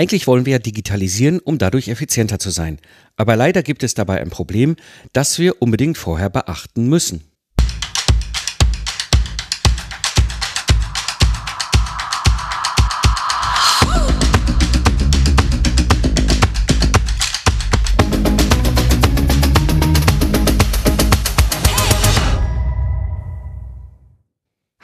Eigentlich 0.00 0.26
wollen 0.26 0.46
wir 0.46 0.52
ja 0.52 0.58
digitalisieren, 0.58 1.40
um 1.40 1.58
dadurch 1.58 1.88
effizienter 1.88 2.38
zu 2.38 2.48
sein. 2.48 2.78
Aber 3.18 3.36
leider 3.36 3.62
gibt 3.62 3.82
es 3.82 3.92
dabei 3.92 4.22
ein 4.22 4.30
Problem, 4.30 4.76
das 5.12 5.38
wir 5.38 5.60
unbedingt 5.60 5.98
vorher 5.98 6.30
beachten 6.30 6.88
müssen. 6.88 7.29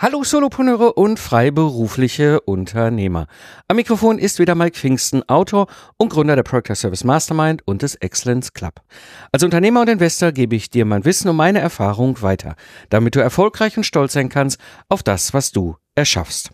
Hallo 0.07 0.23
Solopreneure 0.23 0.97
und 0.97 1.19
freiberufliche 1.19 2.41
Unternehmer. 2.43 3.27
Am 3.67 3.75
Mikrofon 3.75 4.21
ist 4.21 4.39
wieder 4.39 4.55
Mike 4.55 4.79
Pfingsten, 4.79 5.29
Autor 5.29 5.67
und 5.97 6.11
Gründer 6.13 6.37
der 6.37 6.45
Project 6.45 6.77
Service 6.77 7.03
Mastermind 7.03 7.67
und 7.67 7.83
des 7.83 7.97
Excellence 7.97 8.53
Club. 8.53 8.83
Als 9.33 9.43
Unternehmer 9.43 9.81
und 9.81 9.89
Investor 9.89 10.31
gebe 10.31 10.55
ich 10.55 10.71
dir 10.71 10.85
mein 10.85 11.05
Wissen 11.05 11.29
und 11.29 11.35
meine 11.35 11.59
Erfahrung 11.59 12.23
weiter, 12.23 12.55
damit 12.89 13.17
du 13.17 13.21
erfolgreich 13.21 13.77
und 13.77 13.83
stolz 13.83 14.13
sein 14.13 14.29
kannst 14.29 14.61
auf 14.89 15.03
das, 15.03 15.35
was 15.35 15.51
du 15.51 15.75
erschaffst. 15.97 16.53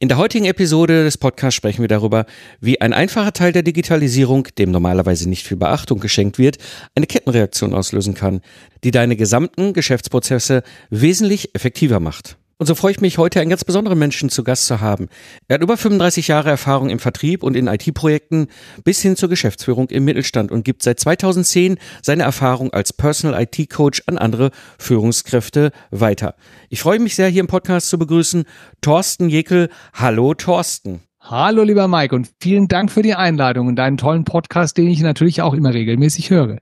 In 0.00 0.08
der 0.08 0.18
heutigen 0.18 0.46
Episode 0.46 1.04
des 1.04 1.16
Podcasts 1.16 1.54
sprechen 1.54 1.82
wir 1.82 1.88
darüber, 1.88 2.26
wie 2.60 2.80
ein 2.80 2.92
einfacher 2.92 3.32
Teil 3.32 3.52
der 3.52 3.62
Digitalisierung, 3.62 4.48
dem 4.58 4.72
normalerweise 4.72 5.28
nicht 5.28 5.46
viel 5.46 5.58
Beachtung 5.58 6.00
geschenkt 6.00 6.38
wird, 6.38 6.58
eine 6.96 7.06
Kettenreaktion 7.06 7.72
auslösen 7.72 8.14
kann, 8.14 8.40
die 8.82 8.90
deine 8.90 9.14
gesamten 9.14 9.74
Geschäftsprozesse 9.74 10.64
wesentlich 10.90 11.54
effektiver 11.54 12.00
macht. 12.00 12.39
Und 12.60 12.66
so 12.66 12.74
freue 12.74 12.90
ich 12.90 13.00
mich, 13.00 13.16
heute 13.16 13.40
einen 13.40 13.48
ganz 13.48 13.64
besonderen 13.64 13.98
Menschen 13.98 14.28
zu 14.28 14.44
Gast 14.44 14.66
zu 14.66 14.82
haben. 14.82 15.08
Er 15.48 15.54
hat 15.54 15.62
über 15.62 15.78
35 15.78 16.28
Jahre 16.28 16.50
Erfahrung 16.50 16.90
im 16.90 16.98
Vertrieb 16.98 17.42
und 17.42 17.56
in 17.56 17.66
IT-Projekten 17.66 18.48
bis 18.84 19.00
hin 19.00 19.16
zur 19.16 19.30
Geschäftsführung 19.30 19.88
im 19.88 20.04
Mittelstand 20.04 20.52
und 20.52 20.62
gibt 20.62 20.82
seit 20.82 21.00
2010 21.00 21.78
seine 22.02 22.24
Erfahrung 22.24 22.70
als 22.70 22.92
Personal 22.92 23.42
IT-Coach 23.42 24.02
an 24.04 24.18
andere 24.18 24.50
Führungskräfte 24.78 25.72
weiter. 25.90 26.34
Ich 26.68 26.82
freue 26.82 26.98
mich 26.98 27.14
sehr, 27.14 27.28
hier 27.28 27.40
im 27.40 27.46
Podcast 27.46 27.88
zu 27.88 27.98
begrüßen 27.98 28.44
Thorsten 28.82 29.30
Jekel. 29.30 29.70
Hallo 29.94 30.34
Thorsten. 30.34 31.00
Hallo 31.18 31.62
lieber 31.62 31.88
Mike 31.88 32.14
und 32.14 32.28
vielen 32.42 32.68
Dank 32.68 32.92
für 32.92 33.00
die 33.00 33.14
Einladung 33.14 33.68
und 33.68 33.76
deinen 33.76 33.96
tollen 33.96 34.24
Podcast, 34.24 34.76
den 34.76 34.88
ich 34.88 35.00
natürlich 35.00 35.40
auch 35.40 35.54
immer 35.54 35.72
regelmäßig 35.72 36.28
höre. 36.28 36.58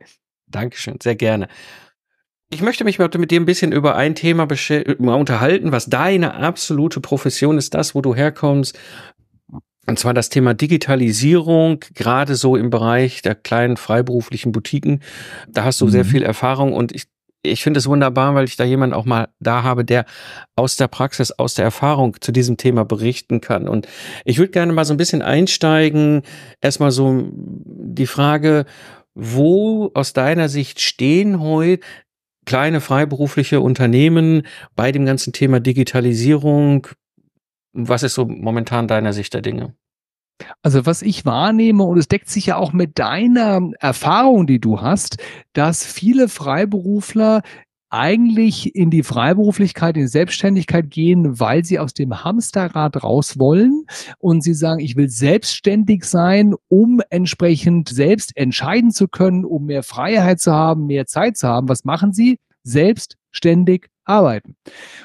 Dankeschön, 0.47 0.99
sehr 1.03 1.17
gerne. 1.17 1.49
Ich 2.51 2.63
möchte 2.63 2.85
mich 2.85 2.99
heute 2.99 3.19
mit 3.19 3.31
dir 3.31 3.41
ein 3.41 3.45
bisschen 3.45 3.73
über 3.73 3.95
ein 3.97 4.15
Thema 4.15 4.49
unterhalten, 4.99 5.71
was 5.71 5.87
deine 5.87 6.35
absolute 6.35 7.01
Profession 7.01 7.59
ist, 7.59 7.75
das, 7.75 7.95
wo 7.95 8.01
du 8.01 8.15
herkommst. 8.15 8.79
Und 9.87 9.99
zwar 9.99 10.15
das 10.15 10.31
Thema 10.31 10.55
Digitalisierung, 10.55 11.81
gerade 11.95 12.37
so 12.37 12.57
im 12.57 12.71
Bereich 12.71 13.21
der 13.21 13.35
kleinen 13.35 13.77
freiberuflichen 13.77 14.53
Boutiquen. 14.53 15.03
Da 15.49 15.65
hast 15.65 15.81
du 15.81 15.87
mhm. 15.87 15.91
sehr 15.91 16.05
viel 16.07 16.23
Erfahrung 16.23 16.73
und 16.73 16.93
ich, 16.93 17.05
ich 17.43 17.63
finde 17.63 17.79
es 17.79 17.87
wunderbar, 17.87 18.35
weil 18.35 18.45
ich 18.45 18.57
da 18.57 18.65
jemanden 18.65 18.95
auch 18.95 19.05
mal 19.05 19.29
da 19.41 19.63
habe, 19.63 19.85
der 19.85 20.07
aus 20.57 20.77
der 20.77 20.89
Praxis, 20.89 21.33
aus 21.33 21.53
der 21.53 21.67
Erfahrung 21.67 22.17
zu 22.21 22.33
diesem 22.33 22.57
Thema 22.57 22.85
berichten 22.85 23.43
kann. 23.43 23.69
Und 23.69 23.87
ich 24.25 24.39
würde 24.39 24.53
gerne 24.53 24.73
mal 24.73 24.87
so 24.87 24.95
ein 24.95 24.99
bisschen 24.99 25.21
einsteigen. 25.21 26.23
Erstmal 26.63 26.93
so 26.93 27.29
die 27.33 28.07
Frage, 28.07 28.65
wo 29.15 29.91
aus 29.95 30.13
deiner 30.15 30.49
Sicht 30.49 30.81
stehen 30.81 31.41
heute 31.41 31.85
kleine 32.49 32.81
freiberufliche 32.81 33.61
Unternehmen 33.61 34.43
bei 34.75 34.91
dem 34.91 35.05
ganzen 35.05 35.35
Thema 35.35 35.61
Digitalisierung? 35.61 36.87
Was 37.75 38.03
ist 38.03 38.15
so 38.15 38.25
momentan 38.25 38.89
deiner 38.89 39.13
Sicht 39.13 39.35
der 39.35 39.43
Dinge? 39.43 39.75
Also 40.63 40.87
was 40.87 41.03
ich 41.03 41.27
wahrnehme, 41.27 41.83
und 41.83 41.99
es 41.99 42.09
deckt 42.09 42.31
sich 42.31 42.47
ja 42.47 42.57
auch 42.57 42.73
mit 42.73 42.99
deiner 42.99 43.61
Erfahrung, 43.81 44.47
die 44.47 44.61
du 44.61 44.81
hast, 44.81 45.19
dass 45.53 45.85
viele 45.85 46.29
Freiberufler 46.29 47.43
eigentlich 47.91 48.75
in 48.75 48.91
die 48.91 49.03
Freiberuflichkeit, 49.03 49.97
in 49.97 50.05
die 50.05 50.09
Selbstständigkeit 50.09 50.89
gehen, 50.91 51.41
weil 51.41 51.65
sie 51.67 51.79
aus 51.79 51.93
dem 51.93 52.25
Hamsterrad 52.25 53.03
raus 53.03 53.39
wollen 53.39 53.85
und 54.19 54.43
sie 54.43 54.55
sagen, 54.55 54.81
ich 54.81 54.97
will 54.97 55.11
selbstständig 55.11 56.05
sein, 56.05 56.55
um 56.69 57.01
entsprechend 57.11 57.91
selbst 57.91 58.35
entscheiden 58.37 58.91
zu 58.91 59.07
können, 59.07 59.45
um 59.45 59.67
mehr 59.67 59.83
Freiheit 59.83 60.41
zu 60.41 60.53
haben, 60.53 60.87
mehr 60.87 61.07
Zeit 61.07 61.37
zu 61.37 61.47
haben. 61.47 61.69
Was 61.69 61.85
machen 61.85 62.13
sie? 62.15 62.39
Selbstständig 62.63 63.89
arbeiten. 64.05 64.57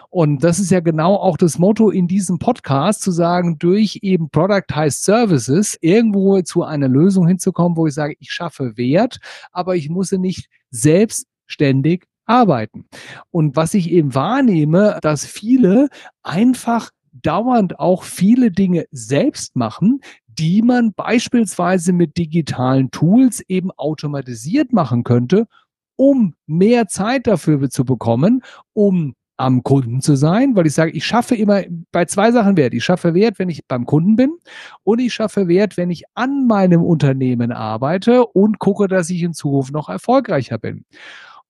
Und 0.10 0.44
das 0.44 0.60
ist 0.60 0.72
ja 0.72 0.80
genau 0.80 1.16
auch 1.16 1.38
das 1.38 1.60
Motto 1.60 1.90
in 1.90 2.08
diesem 2.08 2.40
Podcast, 2.40 3.02
zu 3.02 3.12
sagen, 3.12 3.60
durch 3.60 4.00
eben 4.02 4.30
Productized 4.30 5.04
Services 5.04 5.78
irgendwo 5.82 6.42
zu 6.42 6.64
einer 6.64 6.88
Lösung 6.88 7.28
hinzukommen, 7.28 7.78
wo 7.78 7.88
ich 7.88 7.94
sage, 7.94 8.16
ich 8.20 8.32
schaffe 8.32 8.78
Wert, 8.78 9.20
aber 9.52 9.76
ich 9.76 9.90
muss 9.90 10.12
nicht 10.14 10.48
selbstständig 10.72 12.06
arbeiten. 12.26 12.86
Und 13.32 13.56
was 13.56 13.74
ich 13.74 13.92
eben 13.92 14.16
wahrnehme, 14.16 14.98
dass 15.02 15.26
viele 15.26 15.90
einfach 16.24 16.92
dauernd 17.12 17.80
auch 17.80 18.04
viele 18.04 18.52
Dinge 18.52 18.86
selbst 18.92 19.56
machen, 19.56 20.00
die 20.28 20.62
man 20.62 20.94
beispielsweise 20.94 21.94
mit 21.94 22.18
digitalen 22.18 22.90
Tools 22.90 23.42
eben 23.48 23.72
automatisiert 23.72 24.74
machen 24.74 25.04
könnte, 25.04 25.48
um 25.96 26.36
mehr 26.48 26.88
Zeit 26.88 27.28
dafür 27.28 27.70
zu 27.70 27.86
bekommen, 27.86 28.42
um 28.74 29.16
am 29.38 29.64
Kunden 29.64 30.02
zu 30.02 30.16
sein, 30.16 30.56
weil 30.56 30.68
ich 30.68 30.74
sage, 30.74 30.92
ich 30.92 31.06
schaffe 31.06 31.36
immer 31.36 31.64
bei 31.92 32.06
zwei 32.06 32.32
Sachen 32.32 32.56
Wert. 32.56 32.74
Ich 32.74 32.84
schaffe 32.84 33.14
Wert, 33.14 33.40
wenn 33.40 33.50
ich 33.50 33.66
beim 33.68 33.86
Kunden 33.86 34.16
bin 34.16 34.38
und 34.84 35.00
ich 35.00 35.14
schaffe 35.14 35.48
Wert, 35.48 35.76
wenn 35.76 35.90
ich 35.90 36.04
an 36.14 36.46
meinem 36.48 36.84
Unternehmen 36.84 37.52
arbeite 37.52 38.26
und 38.28 38.60
gucke, 38.60 38.88
dass 38.88 39.10
ich 39.10 39.24
in 39.24 39.34
Zukunft 39.34 39.74
noch 39.74 39.90
erfolgreicher 39.90 40.60
bin. 40.60 40.86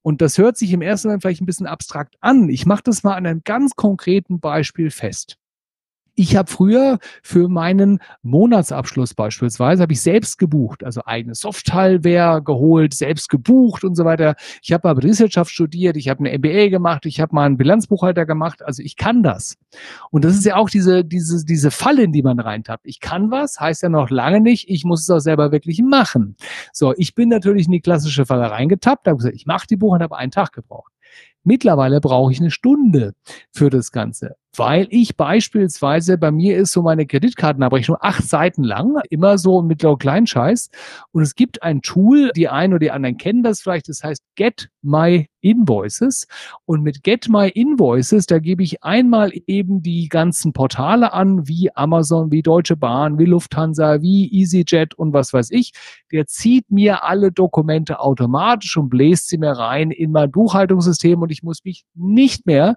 Und 0.01 0.21
das 0.21 0.37
hört 0.37 0.57
sich 0.57 0.71
im 0.73 0.81
ersten 0.81 1.07
Moment 1.07 1.23
vielleicht 1.23 1.41
ein 1.41 1.45
bisschen 1.45 1.67
abstrakt 1.67 2.15
an. 2.19 2.49
Ich 2.49 2.65
mache 2.65 2.83
das 2.83 3.03
mal 3.03 3.15
an 3.15 3.25
einem 3.25 3.41
ganz 3.43 3.75
konkreten 3.75 4.39
Beispiel 4.39 4.89
fest. 4.89 5.37
Ich 6.15 6.35
habe 6.35 6.49
früher 6.49 6.99
für 7.23 7.49
meinen 7.49 7.99
Monatsabschluss 8.21 9.15
beispielsweise, 9.15 9.81
habe 9.81 9.93
ich 9.93 10.01
selbst 10.01 10.37
gebucht, 10.37 10.83
also 10.83 11.01
eigene 11.05 11.33
Software 11.33 12.39
geholt, 12.41 12.93
selbst 12.93 13.29
gebucht 13.29 13.83
und 13.83 13.95
so 13.95 14.05
weiter. 14.05 14.35
Ich 14.61 14.71
habe 14.73 14.87
aber 14.87 15.01
Betriebswirtschaft 15.01 15.49
studiert, 15.49 15.97
ich 15.97 16.09
habe 16.09 16.19
eine 16.19 16.37
MBA 16.37 16.69
gemacht, 16.69 17.07
ich 17.07 17.19
habe 17.19 17.33
mal 17.33 17.45
einen 17.45 17.57
Bilanzbuchhalter 17.57 18.27
gemacht, 18.27 18.61
also 18.63 18.83
ich 18.83 18.95
kann 18.95 19.23
das. 19.23 19.57
Und 20.11 20.23
das 20.23 20.35
ist 20.35 20.45
ja 20.45 20.55
auch 20.55 20.69
diese, 20.69 21.03
diese, 21.03 21.43
diese 21.45 21.71
Falle, 21.71 22.03
in 22.03 22.11
die 22.11 22.21
man 22.21 22.39
reintappt. 22.39 22.85
Ich 22.85 22.99
kann 22.99 23.31
was, 23.31 23.59
heißt 23.59 23.81
ja 23.81 23.89
noch 23.89 24.11
lange 24.11 24.39
nicht, 24.39 24.69
ich 24.69 24.83
muss 24.83 25.01
es 25.01 25.09
auch 25.09 25.19
selber 25.19 25.51
wirklich 25.51 25.81
machen. 25.81 26.35
So, 26.73 26.93
ich 26.95 27.15
bin 27.15 27.29
natürlich 27.29 27.65
in 27.65 27.71
die 27.71 27.81
klassische 27.81 28.27
Falle 28.27 28.51
reingetappt, 28.51 29.07
habe 29.07 29.17
gesagt, 29.17 29.35
ich 29.35 29.47
mache 29.47 29.65
die 29.65 29.77
Buchhaltung, 29.77 30.03
habe 30.11 30.17
einen 30.17 30.31
Tag 30.31 30.53
gebraucht. 30.53 30.93
Mittlerweile 31.43 32.01
brauche 32.01 32.31
ich 32.31 32.39
eine 32.39 32.51
Stunde 32.51 33.13
für 33.51 33.69
das 33.69 33.91
Ganze 33.91 34.35
weil 34.55 34.87
ich 34.91 35.17
beispielsweise, 35.17 36.17
bei 36.17 36.31
mir 36.31 36.57
ist 36.57 36.71
so 36.71 36.81
meine 36.81 37.05
Kreditkartenabrechnung 37.05 37.97
acht 37.99 38.23
Seiten 38.23 38.63
lang, 38.63 39.01
immer 39.09 39.37
so 39.37 39.61
mit 39.61 39.81
so 39.81 39.95
Kleinscheiß. 39.95 40.69
Und 41.11 41.23
es 41.23 41.35
gibt 41.35 41.63
ein 41.63 41.81
Tool, 41.81 42.31
die 42.35 42.49
einen 42.49 42.73
oder 42.73 42.79
die 42.79 42.91
anderen 42.91 43.17
kennen 43.17 43.43
das 43.43 43.61
vielleicht, 43.61 43.89
das 43.89 44.03
heißt 44.03 44.23
Get 44.35 44.69
My 44.81 45.27
Invoices. 45.43 46.25
Und 46.65 46.81
mit 46.81 47.03
Get 47.03 47.29
My 47.29 47.49
Invoices, 47.49 48.25
da 48.25 48.39
gebe 48.39 48.63
ich 48.63 48.83
einmal 48.83 49.31
eben 49.45 49.83
die 49.83 50.07
ganzen 50.07 50.53
Portale 50.53 51.13
an, 51.13 51.47
wie 51.47 51.75
Amazon, 51.75 52.31
wie 52.31 52.41
Deutsche 52.41 52.77
Bahn, 52.77 53.19
wie 53.19 53.25
Lufthansa, 53.25 54.01
wie 54.01 54.31
EasyJet 54.33 54.95
und 54.95 55.13
was 55.13 55.33
weiß 55.33 55.51
ich. 55.51 55.71
Der 56.11 56.25
zieht 56.27 56.71
mir 56.71 57.03
alle 57.03 57.31
Dokumente 57.31 57.99
automatisch 57.99 58.77
und 58.77 58.89
bläst 58.89 59.27
sie 59.27 59.37
mir 59.37 59.51
rein 59.51 59.91
in 59.91 60.11
mein 60.11 60.31
Buchhaltungssystem 60.31 61.21
und 61.21 61.31
ich 61.31 61.43
muss 61.43 61.63
mich 61.63 61.83
nicht 61.93 62.45
mehr 62.45 62.75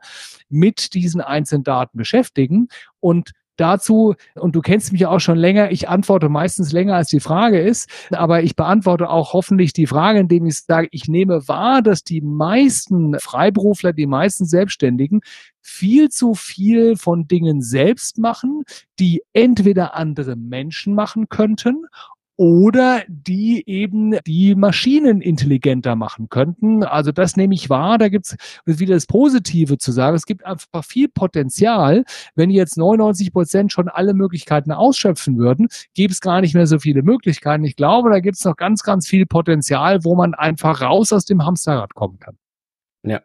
mit 0.49 0.95
diesen 0.95 1.21
einzelnen 1.21 1.65
Daten 1.65 1.97
beschäftigen. 1.97 2.69
Und 3.01 3.33
dazu, 3.57 4.15
und 4.35 4.55
du 4.55 4.61
kennst 4.61 4.93
mich 4.93 5.03
ja 5.03 5.11
auch 5.11 5.21
schon 5.21 5.39
länger, 5.39 5.71
ich 5.71 5.89
antworte 5.89 6.29
meistens 6.29 6.73
länger 6.73 6.95
als 6.95 7.09
die 7.09 7.21
Frage 7.21 7.61
ist, 7.61 7.89
aber 8.11 8.43
ich 8.43 8.57
beantworte 8.57 9.11
auch 9.11 9.33
hoffentlich 9.33 9.73
die 9.73 9.87
Frage, 9.87 10.21
indem 10.21 10.47
ich 10.47 10.61
sage, 10.61 10.89
ich 10.91 11.09
nehme 11.09 11.47
wahr, 11.49 11.83
dass 11.83 12.05
die 12.05 12.21
meisten 12.21 13.19
Freiberufler, 13.19 13.93
die 13.93 14.07
meisten 14.07 14.45
Selbstständigen 14.45 15.21
viel 15.63 16.11
zu 16.11 16.35
viel 16.35 16.97
von 16.97 17.27
Dingen 17.27 17.61
selbst 17.61 18.19
machen, 18.19 18.63
die 18.99 19.23
entweder 19.33 19.95
andere 19.95 20.37
Menschen 20.37 20.95
machen 20.95 21.29
könnten 21.29 21.87
oder 22.37 23.03
die 23.09 23.65
eben 23.67 24.19
die 24.27 24.55
Maschinen 24.55 25.23
intelligenter 25.23 25.97
machen 25.97 26.29
könnten. 26.29 26.85
Also 26.85 27.11
das 27.11 27.37
nehme 27.37 27.55
ich 27.55 27.71
wahr. 27.71 27.97
Da 27.97 28.09
gibt 28.09 28.27
es 28.27 28.37
wieder 28.67 28.95
das 28.95 29.07
Positive 29.07 29.79
zu 29.79 29.91
sagen. 29.91 30.17
Es 30.17 30.27
gibt 30.27 30.45
einfach 30.45 30.85
viel 30.85 31.09
Potenzial. 31.09 32.05
Wenn 32.35 32.51
jetzt 32.51 32.77
99 32.77 33.33
Prozent 33.33 33.73
schon 33.73 33.89
alle 33.89 34.13
Möglichkeiten 34.13 34.73
ausschöpfen 34.73 35.39
würden, 35.39 35.69
gäbe 35.95 36.13
es 36.13 36.21
gar 36.21 36.43
nicht 36.43 36.55
mehr 36.55 36.67
so 36.67 36.79
viele 36.79 37.03
Möglichkeiten. 37.03 37.65
Ich 37.65 37.77
glaube, 37.77 38.11
da 38.11 38.21
gibt 38.21 38.37
es 38.37 38.45
noch 38.45 38.57
ganz, 38.57 38.83
ganz 38.83 39.09
viel 39.09 39.25
Potenzial, 39.25 40.05
wo 40.05 40.15
man 40.15 40.35
einfach 40.35 40.83
raus 40.83 41.13
aus 41.13 41.25
dem 41.25 41.45
Hamsterrad 41.45 41.95
kommen 41.95 42.19
kann. 42.19 42.37
Ja. 43.03 43.23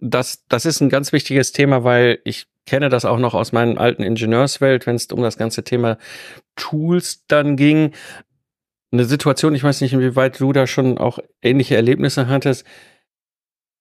Das, 0.00 0.44
das 0.48 0.66
ist 0.66 0.82
ein 0.82 0.90
ganz 0.90 1.12
wichtiges 1.12 1.52
Thema, 1.52 1.84
weil 1.84 2.18
ich 2.24 2.46
kenne 2.66 2.88
das 2.88 3.04
auch 3.04 3.18
noch 3.18 3.34
aus 3.34 3.52
meinen 3.52 3.78
alten 3.78 4.02
Ingenieurswelt, 4.02 4.86
wenn 4.86 4.96
es 4.96 5.06
um 5.06 5.22
das 5.22 5.36
ganze 5.36 5.64
Thema 5.64 5.98
Tools 6.56 7.24
dann 7.26 7.56
ging. 7.56 7.92
Eine 8.92 9.04
Situation, 9.04 9.54
ich 9.54 9.64
weiß 9.64 9.80
nicht, 9.80 9.92
inwieweit 9.92 10.40
du 10.40 10.52
da 10.52 10.66
schon 10.66 10.98
auch 10.98 11.18
ähnliche 11.42 11.76
Erlebnisse 11.76 12.28
hattest. 12.28 12.64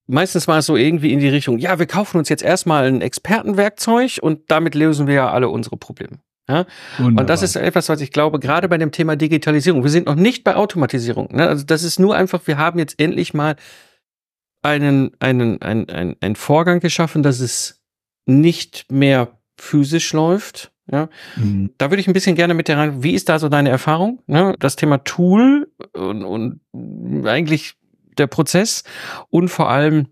Meistens 0.08 0.48
war 0.48 0.58
es 0.58 0.66
so 0.66 0.76
irgendwie 0.76 1.14
in 1.14 1.20
die 1.20 1.30
Richtung, 1.30 1.60
ja, 1.60 1.80
wir 1.80 1.86
kaufen 1.86 2.18
uns 2.18 2.28
jetzt 2.28 2.44
erstmal 2.44 2.86
ein 2.86 3.02
Expertenwerkzeug 3.02 4.20
und 4.22 4.52
damit 4.52 4.76
lösen 4.76 5.08
wir 5.08 5.14
ja 5.14 5.32
alle 5.32 5.48
unsere 5.50 5.78
Probleme. 5.78 6.20
Ja? 6.50 6.66
Und 7.00 7.30
das 7.30 7.42
ist 7.42 7.56
etwas, 7.56 7.88
was 7.88 8.02
ich 8.02 8.12
glaube, 8.12 8.40
gerade 8.40 8.68
bei 8.68 8.78
dem 8.78 8.92
Thema 8.92 9.16
Digitalisierung, 9.16 9.84
wir 9.84 9.90
sind 9.90 10.08
noch 10.08 10.16
nicht 10.16 10.44
bei 10.44 10.56
Automatisierung. 10.56 11.30
Ne? 11.34 11.48
Also 11.48 11.64
das 11.64 11.84
ist 11.84 12.00
nur 12.00 12.16
einfach, 12.16 12.46
wir 12.48 12.58
haben 12.58 12.80
jetzt 12.80 13.00
endlich 13.00 13.34
mal 13.34 13.56
einen, 14.62 15.12
einen, 15.20 15.62
einen, 15.62 15.90
einen, 15.90 16.16
einen 16.20 16.36
Vorgang 16.36 16.82
geschaffen, 16.82 17.24
dass 17.24 17.40
es 17.40 17.83
nicht 18.26 18.92
mehr 18.92 19.40
physisch 19.58 20.14
läuft. 20.14 20.72
Ja, 20.92 21.08
mhm. 21.38 21.74
da 21.78 21.90
würde 21.90 22.02
ich 22.02 22.08
ein 22.08 22.14
bisschen 22.14 22.36
gerne 22.36 22.54
mit 22.54 22.68
dir 22.68 22.78
rein. 22.78 23.04
Wie 23.04 23.14
ist 23.14 23.30
da 23.30 23.40
so 23.40 23.48
deine 23.48 23.70
Erfahrung? 23.70 24.22
Ne? 24.28 24.54
Das 24.60 24.76
Thema 24.76 24.98
Tool 24.98 25.72
und, 25.94 26.26
und 26.26 26.60
eigentlich 27.26 27.76
der 28.18 28.28
Prozess 28.28 28.84
und 29.30 29.48
vor 29.48 29.70
allem 29.70 30.08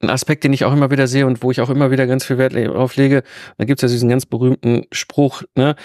ein 0.00 0.10
Aspekt, 0.10 0.44
den 0.44 0.52
ich 0.52 0.64
auch 0.64 0.72
immer 0.72 0.90
wieder 0.90 1.06
sehe 1.06 1.26
und 1.26 1.42
wo 1.42 1.50
ich 1.50 1.60
auch 1.60 1.70
immer 1.70 1.90
wieder 1.90 2.06
ganz 2.06 2.24
viel 2.24 2.38
Wert 2.38 2.54
drauf 2.54 2.96
lege. 2.96 3.22
Da 3.58 3.64
gibt 3.64 3.82
es 3.82 3.90
ja 3.90 3.94
diesen 3.94 4.08
ganz 4.08 4.26
berühmten 4.26 4.86
Spruch, 4.92 5.42
ne? 5.54 5.76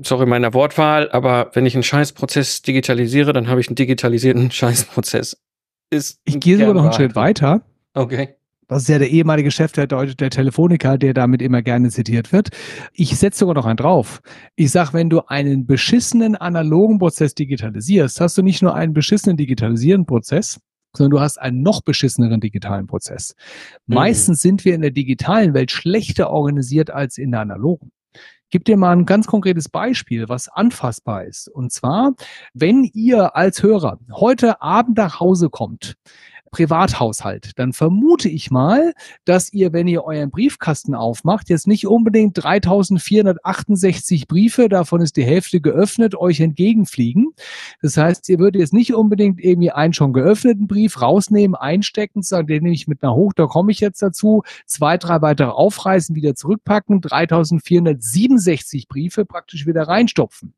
Sorry 0.00 0.26
meiner 0.26 0.54
Wortwahl, 0.54 1.10
aber 1.10 1.50
wenn 1.54 1.66
ich 1.66 1.74
einen 1.74 1.82
Scheißprozess 1.82 2.62
digitalisiere, 2.62 3.32
dann 3.32 3.48
habe 3.48 3.60
ich 3.60 3.68
einen 3.68 3.74
digitalisierten 3.74 4.50
Scheißprozess. 4.52 5.42
Ist 5.90 6.20
ich 6.24 6.38
gehe 6.38 6.58
sogar 6.58 6.74
noch 6.74 6.84
einen 6.84 6.92
Schritt 6.92 7.16
weiter. 7.16 7.62
Okay. 7.94 8.37
Das 8.68 8.82
ist 8.82 8.88
ja 8.88 8.98
der 8.98 9.10
ehemalige 9.10 9.50
Chef 9.50 9.72
der, 9.72 9.86
der 9.86 10.30
Telefoniker, 10.30 10.98
der 10.98 11.14
damit 11.14 11.40
immer 11.40 11.62
gerne 11.62 11.88
zitiert 11.88 12.32
wird. 12.32 12.50
Ich 12.92 13.16
setze 13.16 13.40
sogar 13.40 13.54
noch 13.54 13.64
einen 13.64 13.78
drauf. 13.78 14.20
Ich 14.56 14.70
sag, 14.70 14.92
wenn 14.92 15.08
du 15.08 15.22
einen 15.26 15.66
beschissenen 15.66 16.36
analogen 16.36 16.98
Prozess 16.98 17.34
digitalisierst, 17.34 18.20
hast 18.20 18.36
du 18.36 18.42
nicht 18.42 18.60
nur 18.60 18.74
einen 18.74 18.92
beschissenen 18.92 19.38
digitalisierenden 19.38 20.06
Prozess, 20.06 20.60
sondern 20.94 21.12
du 21.12 21.20
hast 21.20 21.38
einen 21.38 21.62
noch 21.62 21.80
beschisseneren 21.80 22.40
digitalen 22.40 22.86
Prozess. 22.86 23.34
Mhm. 23.86 23.94
Meistens 23.94 24.42
sind 24.42 24.66
wir 24.66 24.74
in 24.74 24.82
der 24.82 24.90
digitalen 24.90 25.54
Welt 25.54 25.70
schlechter 25.70 26.30
organisiert 26.30 26.90
als 26.90 27.16
in 27.16 27.30
der 27.30 27.40
analogen. 27.40 27.90
Gib 28.50 28.64
dir 28.64 28.78
mal 28.78 28.92
ein 28.92 29.04
ganz 29.04 29.26
konkretes 29.26 29.68
Beispiel, 29.68 30.28
was 30.28 30.48
anfassbar 30.48 31.24
ist. 31.24 31.48
Und 31.48 31.70
zwar, 31.70 32.14
wenn 32.54 32.84
ihr 32.84 33.36
als 33.36 33.62
Hörer 33.62 33.98
heute 34.10 34.62
Abend 34.62 34.96
nach 34.96 35.20
Hause 35.20 35.50
kommt, 35.50 35.96
Privathaushalt, 36.50 37.52
dann 37.56 37.72
vermute 37.72 38.28
ich 38.28 38.50
mal, 38.50 38.94
dass 39.24 39.52
ihr, 39.52 39.72
wenn 39.72 39.88
ihr 39.88 40.04
euren 40.04 40.30
Briefkasten 40.30 40.94
aufmacht, 40.94 41.48
jetzt 41.48 41.66
nicht 41.66 41.86
unbedingt 41.86 42.42
3468 42.42 44.28
Briefe, 44.28 44.68
davon 44.68 45.00
ist 45.00 45.16
die 45.16 45.24
Hälfte 45.24 45.60
geöffnet, 45.60 46.14
euch 46.14 46.40
entgegenfliegen. 46.40 47.34
Das 47.82 47.96
heißt, 47.96 48.28
ihr 48.28 48.38
würdet 48.38 48.60
jetzt 48.60 48.72
nicht 48.72 48.94
unbedingt 48.94 49.40
irgendwie 49.40 49.70
einen 49.70 49.92
schon 49.92 50.12
geöffneten 50.12 50.66
Brief 50.66 51.00
rausnehmen, 51.00 51.54
einstecken, 51.54 52.22
sagen, 52.22 52.46
den 52.46 52.62
nehme 52.62 52.74
ich 52.74 52.88
mit 52.88 53.02
nach 53.02 53.14
hoch, 53.14 53.32
da 53.34 53.46
komme 53.46 53.72
ich 53.72 53.80
jetzt 53.80 54.02
dazu, 54.02 54.42
zwei, 54.66 54.98
drei 54.98 55.22
weitere 55.22 55.50
aufreißen, 55.50 56.14
wieder 56.16 56.34
zurückpacken, 56.34 57.00
3467 57.00 58.88
Briefe 58.88 59.24
praktisch 59.24 59.66
wieder 59.66 59.88
reinstopfen. 59.88 60.54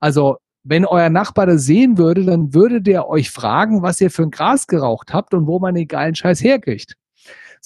Also 0.00 0.38
wenn 0.68 0.84
euer 0.84 1.10
Nachbar 1.10 1.46
das 1.46 1.62
sehen 1.62 1.96
würde, 1.96 2.24
dann 2.24 2.52
würde 2.52 2.82
der 2.82 3.08
euch 3.08 3.30
fragen, 3.30 3.82
was 3.82 4.00
ihr 4.00 4.10
für 4.10 4.24
ein 4.24 4.32
Gras 4.32 4.66
geraucht 4.66 5.12
habt 5.12 5.32
und 5.32 5.46
wo 5.46 5.60
man 5.60 5.76
den 5.76 5.86
geilen 5.86 6.16
Scheiß 6.16 6.42
herkriegt. 6.42 6.96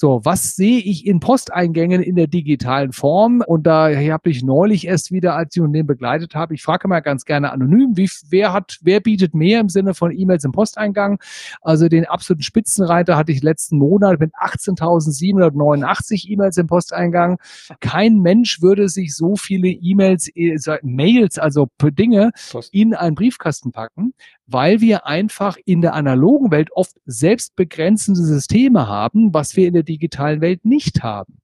So, 0.00 0.24
was 0.24 0.56
sehe 0.56 0.78
ich 0.78 1.06
in 1.06 1.20
Posteingängen 1.20 2.00
in 2.02 2.16
der 2.16 2.26
digitalen 2.26 2.92
Form? 2.92 3.44
Und 3.46 3.64
da 3.64 3.90
habe 3.94 4.30
ich 4.30 4.42
neulich 4.42 4.86
erst 4.86 5.12
wieder, 5.12 5.34
als 5.34 5.54
ich 5.54 5.62
den 5.62 5.86
begleitet 5.86 6.34
habe, 6.34 6.54
ich 6.54 6.62
frage 6.62 6.88
mal 6.88 7.00
ganz 7.00 7.26
gerne 7.26 7.52
anonym, 7.52 7.98
wie, 7.98 8.08
wer 8.30 8.54
hat, 8.54 8.78
wer 8.80 9.00
bietet 9.00 9.34
mehr 9.34 9.60
im 9.60 9.68
Sinne 9.68 9.92
von 9.92 10.10
E-Mails 10.10 10.44
im 10.44 10.52
Posteingang? 10.52 11.20
Also 11.60 11.88
den 11.88 12.06
absoluten 12.06 12.42
Spitzenreiter 12.42 13.18
hatte 13.18 13.32
ich 13.32 13.42
letzten 13.42 13.76
Monat 13.76 14.20
mit 14.20 14.32
18.789 14.36 16.30
E-Mails 16.30 16.56
im 16.56 16.66
Posteingang. 16.66 17.38
Kein 17.80 18.20
Mensch 18.20 18.62
würde 18.62 18.88
sich 18.88 19.14
so 19.14 19.36
viele 19.36 19.68
E-Mails, 19.68 20.28
äh, 20.34 20.56
Mails, 20.80 21.38
also 21.38 21.68
Dinge 21.82 22.30
in 22.72 22.94
einen 22.94 23.16
Briefkasten 23.16 23.70
packen 23.70 24.14
weil 24.50 24.80
wir 24.80 25.06
einfach 25.06 25.56
in 25.64 25.80
der 25.80 25.94
analogen 25.94 26.50
Welt 26.50 26.70
oft 26.72 26.96
selbstbegrenzende 27.06 28.20
Systeme 28.20 28.88
haben, 28.88 29.32
was 29.32 29.56
wir 29.56 29.68
in 29.68 29.74
der 29.74 29.82
digitalen 29.84 30.40
Welt 30.40 30.64
nicht 30.64 31.02
haben. 31.02 31.38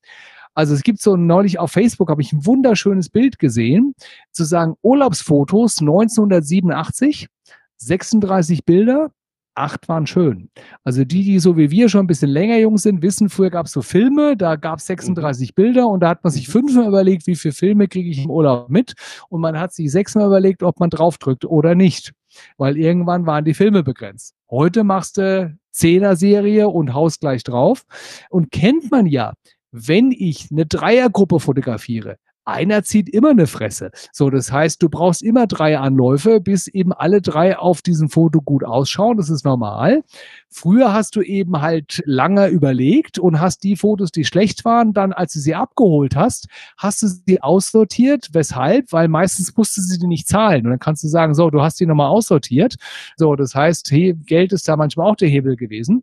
Also 0.55 0.75
es 0.75 0.82
gibt 0.82 1.00
so 1.00 1.17
neulich 1.17 1.58
auf 1.58 1.70
Facebook 1.70 2.08
habe 2.08 2.23
ich 2.23 2.32
ein 2.32 2.47
wunderschönes 2.47 3.11
Bild 3.11 3.38
gesehen, 3.38 3.94
zu 4.32 4.44
sagen 4.44 4.75
Urlaubsfotos 4.82 5.81
1987, 5.81 7.29
36 7.76 8.64
Bilder, 8.64 9.11
acht 9.55 9.87
waren 9.88 10.06
schön. 10.06 10.49
Also 10.82 11.05
die, 11.05 11.25
die 11.25 11.38
so 11.41 11.56
wie 11.56 11.70
wir 11.70 11.88
schon 11.91 12.05
ein 12.05 12.06
bisschen 12.06 12.31
länger 12.31 12.56
jung 12.59 12.79
sind, 12.79 13.02
wissen, 13.02 13.29
früher 13.29 13.50
gab 13.50 13.67
es 13.67 13.73
so 13.73 13.82
Filme, 13.82 14.35
da 14.35 14.56
gab 14.56 14.79
es 14.79 14.87
36 14.87 15.55
Bilder 15.55 15.88
und 15.88 16.00
da 16.00 16.09
hat 16.09 16.25
man 16.25 16.32
sich 16.32 16.49
fünfmal 16.49 16.88
überlegt, 16.88 17.26
wie 17.26 17.37
viele 17.37 17.55
Filme 17.55 17.87
kriege 17.87 18.09
ich 18.09 18.25
im 18.25 18.31
Urlaub 18.31 18.70
mit 18.70 18.94
und 19.29 19.43
man 19.43 19.61
hat 19.61 19.75
sich 19.75 19.91
sechsmal 19.91 20.26
überlegt, 20.26 20.62
ob 20.62 20.81
man 20.81 20.91
draufdrückt 20.91 21.44
oder 21.44 21.75
nicht 21.75 22.12
weil 22.56 22.77
irgendwann 22.77 23.27
waren 23.27 23.44
die 23.44 23.55
Filme 23.55 23.83
begrenzt. 23.83 24.35
Heute 24.50 24.85
machst 24.85 25.19
du 25.19 25.56
Zehner-Serie 25.71 26.69
und 26.69 26.94
haust 26.94 27.21
gleich 27.21 27.43
drauf. 27.44 27.85
Und 28.31 28.50
kennt 28.50 28.91
man 28.91 29.06
ja, 29.06 29.35
wenn 29.71 30.11
ich 30.11 30.49
eine 30.50 30.67
Dreiergruppe 30.67 31.38
fotografiere, 31.38 32.17
einer 32.47 32.83
zieht 32.83 33.09
immer 33.09 33.31
eine 33.31 33.47
Fresse. 33.47 33.91
So, 34.13 34.31
das 34.31 34.53
heißt, 34.53 34.83
du 34.83 34.89
brauchst 34.89 35.23
immer 35.23 35.47
drei 35.47 35.79
Anläufe, 35.79 36.41
bis 36.41 36.69
eben 36.69 36.93
alle 36.93 37.21
drei 37.21 37.59
auf 37.59 37.83
diesem 37.83 38.09
Foto 38.09 38.41
gut 38.41 38.65
ausschauen. 38.65 39.17
Das 39.17 39.31
ist 39.31 39.45
normal. 39.45 40.03
Früher 40.49 40.93
hast 40.93 41.17
du 41.17 41.23
eben 41.23 41.61
halt 41.61 42.03
lange 42.07 42.49
überlegt 42.49 43.19
und 43.19 43.41
hast 43.41 43.65
die 43.65 43.77
Fotos, 43.77 44.11
die 44.11 44.25
schlecht 44.25 44.65
waren, 44.65 44.93
dann, 44.93 45.13
als 45.13 45.33
du 45.33 45.41
sie 45.41 45.55
abgeholt 45.55 46.17
hast, 46.17 46.49
hast 46.77 47.03
du 47.03 47.09
sie 47.09 47.43
aussortiert. 47.43 48.31
Weshalb? 48.33 48.93
Weil 48.93 49.09
meistens 49.09 49.57
musste 49.57 49.81
sie 49.83 49.99
die 49.99 50.07
nicht 50.07 50.29
zahlen. 50.29 50.65
Und 50.65 50.71
dann 50.71 50.79
kannst 50.79 51.03
du 51.05 51.09
sagen, 51.09 51.35
so, 51.35 51.51
du 51.51 51.63
hast 51.63 51.81
die 51.81 51.87
nochmal 51.87 52.09
aussortiert. 52.09 52.77
So, 53.17 53.35
das 53.37 53.55
heißt, 53.55 53.91
Geld 54.27 54.53
ist 54.53 54.69
da 54.69 54.77
manchmal 54.77 55.11
auch 55.11 55.17
der 55.17 55.29
Hebel 55.29 55.57
gewesen. 55.57 56.03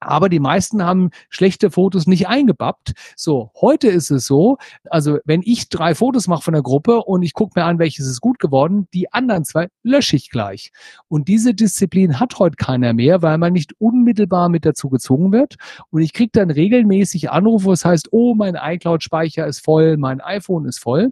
Aber 0.00 0.28
die 0.28 0.38
meisten 0.38 0.82
haben 0.82 1.10
schlechte 1.28 1.70
Fotos 1.70 2.06
nicht 2.06 2.28
eingebappt. 2.28 2.92
So, 3.16 3.50
heute 3.60 3.88
ist 3.88 4.10
es 4.10 4.26
so, 4.26 4.58
also 4.90 5.18
wenn 5.24 5.42
ich 5.44 5.68
drei 5.68 5.94
Fotos 5.94 6.28
mache 6.28 6.42
von 6.42 6.54
der 6.54 6.62
Gruppe 6.62 7.02
und 7.02 7.22
ich 7.22 7.34
gucke 7.34 7.58
mir 7.58 7.66
an, 7.66 7.78
welches 7.78 8.06
ist 8.06 8.20
gut 8.20 8.38
geworden, 8.38 8.86
die 8.94 9.12
anderen 9.12 9.44
zwei 9.44 9.68
lösche 9.82 10.16
ich 10.16 10.30
gleich. 10.30 10.70
Und 11.08 11.28
diese 11.28 11.54
Disziplin 11.54 12.20
hat 12.20 12.38
heute 12.38 12.56
keiner 12.56 12.92
mehr, 12.92 13.22
weil 13.22 13.38
man 13.38 13.52
nicht 13.52 13.72
unmittelbar 13.78 14.48
mit 14.48 14.64
dazu 14.64 14.88
gezwungen 14.88 15.32
wird. 15.32 15.56
Und 15.90 16.02
ich 16.02 16.12
kriege 16.12 16.30
dann 16.32 16.50
regelmäßig 16.50 17.30
Anrufe, 17.30 17.66
wo 17.66 17.72
es 17.72 17.84
heißt, 17.84 18.08
oh, 18.12 18.34
mein 18.34 18.56
iCloud-Speicher 18.60 19.46
ist 19.46 19.64
voll, 19.64 19.96
mein 19.96 20.20
iPhone 20.20 20.66
ist 20.66 20.78
voll. 20.78 21.10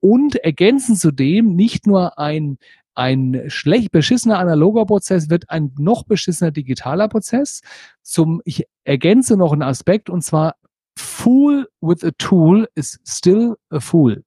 Und 0.00 0.36
ergänzen 0.36 0.96
zudem 0.96 1.56
nicht 1.56 1.86
nur 1.86 2.18
ein 2.18 2.58
ein 2.94 3.44
schlecht 3.48 3.92
beschissener 3.92 4.38
analoger 4.38 4.86
Prozess 4.86 5.30
wird 5.30 5.50
ein 5.50 5.72
noch 5.78 6.04
beschissener 6.04 6.50
digitaler 6.50 7.08
Prozess. 7.08 7.60
Zum, 8.02 8.40
ich 8.44 8.66
ergänze 8.84 9.36
noch 9.36 9.52
einen 9.52 9.62
Aspekt 9.62 10.10
und 10.10 10.22
zwar 10.22 10.56
Fool 10.96 11.68
with 11.80 12.04
a 12.04 12.10
tool 12.18 12.68
is 12.74 12.98
still 13.06 13.56
a 13.70 13.80
fool. 13.80 14.22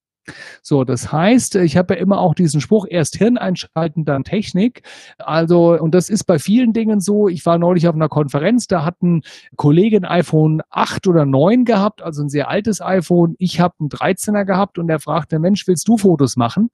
So, 0.61 0.83
das 0.85 1.11
heißt, 1.11 1.55
ich 1.55 1.75
habe 1.75 1.95
ja 1.95 1.99
immer 1.99 2.19
auch 2.19 2.33
diesen 2.33 2.61
Spruch, 2.61 2.85
erst 2.89 3.17
Hirn 3.17 3.37
einschalten, 3.37 4.05
dann 4.05 4.23
Technik. 4.23 4.83
Also, 5.17 5.77
und 5.77 5.93
das 5.93 6.09
ist 6.09 6.23
bei 6.23 6.39
vielen 6.39 6.71
Dingen 6.71 7.01
so. 7.01 7.27
Ich 7.27 7.45
war 7.45 7.57
neulich 7.57 7.87
auf 7.87 7.95
einer 7.95 8.09
Konferenz, 8.09 8.67
da 8.67 8.85
hat 8.85 9.01
ein 9.01 9.23
Kollege 9.57 9.97
ein 9.97 10.05
iPhone 10.05 10.61
8 10.69 11.07
oder 11.07 11.25
9 11.25 11.65
gehabt, 11.65 12.01
also 12.01 12.23
ein 12.23 12.29
sehr 12.29 12.49
altes 12.49 12.81
iPhone. 12.81 13.35
Ich 13.37 13.59
habe 13.59 13.75
ein 13.81 13.89
13er 13.89 14.45
gehabt 14.45 14.77
und 14.77 14.89
er 14.89 14.99
fragte, 14.99 15.39
Mensch, 15.39 15.67
willst 15.67 15.87
du 15.87 15.97
Fotos 15.97 16.37
machen? 16.37 16.69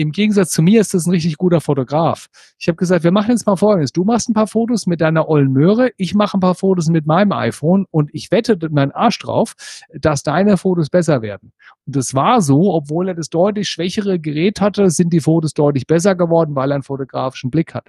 Im 0.00 0.12
Gegensatz 0.12 0.52
zu 0.52 0.62
mir 0.62 0.80
ist 0.80 0.94
das 0.94 1.04
ein 1.04 1.10
richtig 1.10 1.36
guter 1.36 1.60
Fotograf. 1.60 2.28
Ich 2.58 2.68
habe 2.68 2.76
gesagt, 2.76 3.04
wir 3.04 3.10
machen 3.10 3.32
jetzt 3.32 3.46
mal 3.46 3.56
Folgendes. 3.56 3.92
Du 3.92 4.02
machst 4.02 4.30
ein 4.30 4.32
paar 4.32 4.46
Fotos 4.46 4.86
mit 4.86 5.02
deiner 5.02 5.28
ollen 5.28 5.52
Möhre, 5.52 5.90
ich 5.98 6.14
mache 6.14 6.38
ein 6.38 6.40
paar 6.40 6.54
Fotos 6.54 6.88
mit 6.88 7.04
meinem 7.04 7.32
iPhone 7.32 7.84
und 7.90 8.08
ich 8.14 8.30
wette 8.30 8.56
meinen 8.70 8.92
Arsch 8.92 9.18
drauf, 9.18 9.54
dass 9.92 10.22
deine 10.22 10.56
Fotos 10.56 10.88
besser 10.88 11.20
werden. 11.20 11.52
Und 11.84 11.96
das 11.96 12.14
war 12.14 12.40
so, 12.40 12.72
obwohl 12.72 13.08
er 13.08 13.14
das 13.14 13.28
deutlich 13.28 13.68
schwächere 13.68 14.18
Gerät 14.18 14.62
hatte, 14.62 14.88
sind 14.88 15.12
die 15.12 15.20
Fotos 15.20 15.52
deutlich 15.52 15.86
besser 15.86 16.14
geworden, 16.14 16.54
weil 16.54 16.72
er 16.72 16.76
einen 16.76 16.82
fotografischen 16.82 17.50
Blick 17.50 17.74
hat. 17.74 17.88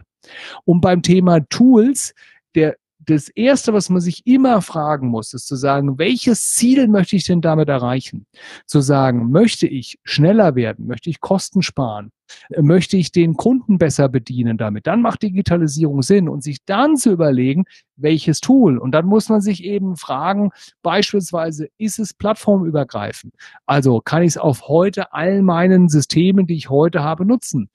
Und 0.66 0.82
beim 0.82 1.04
Thema 1.04 1.40
Tools, 1.48 2.14
der 2.56 2.76
das 3.06 3.30
Erste, 3.30 3.74
was 3.74 3.90
man 3.90 4.02
sich 4.02 4.26
immer 4.28 4.62
fragen 4.62 5.08
muss, 5.08 5.34
ist 5.34 5.48
zu 5.48 5.56
sagen, 5.56 5.98
welches 5.98 6.54
Ziel 6.54 6.88
möchte 6.88 7.16
ich 7.16 7.26
denn 7.26 7.42
damit 7.42 7.70
erreichen? 7.70 8.26
Zu 8.66 8.82
sagen, 8.82 9.32
möchte 9.32 9.68
ich 9.68 9.98
schneller 10.04 10.56
werden? 10.56 10.88
Möchte 10.88 11.10
ich 11.10 11.20
Kosten 11.20 11.62
sparen? 11.62 12.12
Möchte 12.58 12.98
ich 12.98 13.12
den 13.12 13.34
Kunden 13.34 13.78
besser 13.78 14.08
bedienen 14.08 14.58
damit? 14.58 14.88
Dann 14.88 15.02
macht 15.02 15.24
Digitalisierung 15.24 16.02
Sinn 16.02 16.30
und 16.30 16.44
sich 16.44 16.64
dann 16.66 16.96
zu 16.96 17.12
überlegen, 17.12 17.66
welches 17.98 18.40
Tool. 18.40 18.78
Und 18.78 18.92
dann 18.92 19.06
muss 19.06 19.30
man 19.30 19.42
sich 19.42 19.64
eben 19.64 19.98
fragen, 19.98 20.52
beispielsweise, 20.82 21.68
ist 21.78 22.00
es 22.00 22.14
plattformübergreifend? 22.14 23.34
Also 23.66 24.00
kann 24.00 24.22
ich 24.22 24.30
es 24.30 24.38
auf 24.38 24.68
heute 24.68 25.14
all 25.14 25.42
meinen 25.42 25.90
Systemen, 25.90 26.48
die 26.48 26.56
ich 26.56 26.70
heute 26.70 27.04
habe, 27.04 27.26
nutzen? 27.26 27.70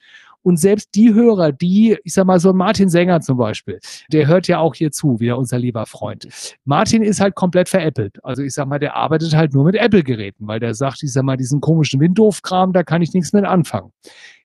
Und 0.46 0.58
selbst 0.58 0.90
die 0.94 1.12
Hörer, 1.12 1.50
die, 1.50 1.98
ich 2.04 2.14
sag 2.14 2.24
mal, 2.24 2.38
so 2.38 2.52
Martin 2.52 2.88
Sänger 2.88 3.20
zum 3.20 3.36
Beispiel, 3.36 3.80
der 4.12 4.28
hört 4.28 4.46
ja 4.46 4.60
auch 4.60 4.76
hier 4.76 4.92
zu, 4.92 5.18
wieder 5.18 5.38
unser 5.38 5.58
lieber 5.58 5.86
Freund. 5.86 6.28
Martin 6.64 7.02
ist 7.02 7.20
halt 7.20 7.34
komplett 7.34 7.68
veräppelt. 7.68 8.24
Also 8.24 8.44
ich 8.44 8.54
sag 8.54 8.68
mal, 8.68 8.78
der 8.78 8.94
arbeitet 8.94 9.34
halt 9.34 9.54
nur 9.54 9.64
mit 9.64 9.74
Apple-Geräten, 9.74 10.46
weil 10.46 10.60
der 10.60 10.74
sagt, 10.74 11.02
ich 11.02 11.12
sag 11.12 11.24
mal, 11.24 11.36
diesen 11.36 11.60
komischen 11.60 11.98
Windows-Kram, 11.98 12.72
da 12.72 12.84
kann 12.84 13.02
ich 13.02 13.12
nichts 13.12 13.32
mit 13.32 13.44
anfangen. 13.44 13.90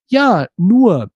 Ja, 0.08 0.48
nur 0.58 1.12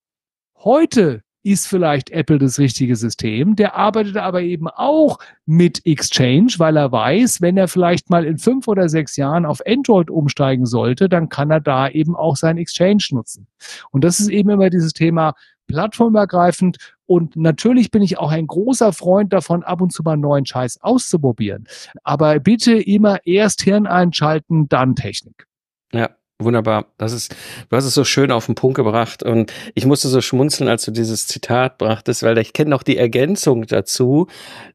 heute 0.60 1.24
ist 1.46 1.68
vielleicht 1.68 2.10
Apple 2.10 2.40
das 2.40 2.58
richtige 2.58 2.96
System. 2.96 3.56
Der 3.56 3.76
arbeitet 3.76 4.18
aber 4.18 4.42
eben 4.42 4.68
auch 4.68 5.20
mit 5.46 5.86
Exchange, 5.86 6.54
weil 6.58 6.76
er 6.76 6.92
weiß, 6.92 7.40
wenn 7.40 7.56
er 7.56 7.68
vielleicht 7.68 8.10
mal 8.10 8.26
in 8.26 8.40
fünf 8.40 8.68
oder 8.68 8.90
sechs 8.90 9.16
Jahren 9.16 9.46
auf 9.46 9.62
Android 9.68 10.10
umsteigen 10.10 10.66
sollte, 10.66 11.08
dann 11.08 11.30
kann 11.30 11.52
er 11.52 11.62
da 11.62 11.88
eben 11.88 12.16
auch 12.16 12.36
sein 12.36 12.58
Exchange 12.58 13.04
nutzen. 13.12 13.46
Und 13.92 14.04
das 14.04 14.20
ist 14.20 14.30
eben 14.30 14.50
immer 14.50 14.72
dieses 14.72 14.94
Thema 14.94 15.36
plattformübergreifend. 15.68 16.78
Und 17.06 17.36
natürlich 17.36 17.92
bin 17.92 18.02
ich 18.02 18.18
auch 18.18 18.32
ein 18.32 18.48
großer 18.48 18.92
Freund 18.92 19.32
davon, 19.32 19.64
ab 19.64 19.82
und 19.82 19.94
zu 19.94 20.02
mal 20.02 20.18
neuen 20.18 20.48
Scheiß 20.48 20.82
auszuprobieren. 20.82 21.68
Aber 22.04 22.40
bitte 22.40 22.74
immer 22.74 23.20
erst 23.26 23.62
Hirn 23.62 23.86
einschalten, 23.86 24.68
dann 24.68 24.96
Technik. 24.96 25.46
Ja, 25.94 26.10
Wunderbar. 26.38 26.88
Das 26.98 27.14
ist, 27.14 27.34
du 27.70 27.78
hast 27.78 27.86
es 27.86 27.94
so 27.94 28.04
schön 28.04 28.30
auf 28.30 28.48
den 28.48 28.56
Punkt 28.56 28.76
gebracht 28.76 29.24
und 29.24 29.54
ich 29.74 29.86
musste 29.86 30.10
so 30.10 30.20
schmunzeln, 30.20 30.70
als 30.70 30.84
du 30.84 30.92
dieses 30.92 31.28
Zitat 31.28 31.78
brachtest, 31.78 32.24
weil 32.24 32.38
ich 32.40 32.52
kenne 32.52 32.72
noch 32.72 32.84
die 32.84 32.98
Ergänzung 32.98 33.66
dazu. 33.66 34.28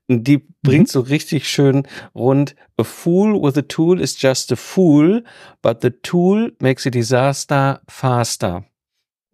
Die 0.08 0.38
mhm. 0.38 0.54
bringt 0.62 0.88
so 0.88 1.00
richtig 1.00 1.48
schön 1.48 1.86
rund. 2.14 2.54
A 2.78 2.84
fool 2.84 3.34
with 3.42 3.58
a 3.58 3.62
tool 3.62 4.00
is 4.00 4.20
just 4.20 4.50
a 4.52 4.56
fool, 4.56 5.22
but 5.60 5.82
the 5.82 5.90
tool 5.90 6.50
makes 6.60 6.86
a 6.86 6.90
disaster 6.90 7.82
faster. 7.88 8.64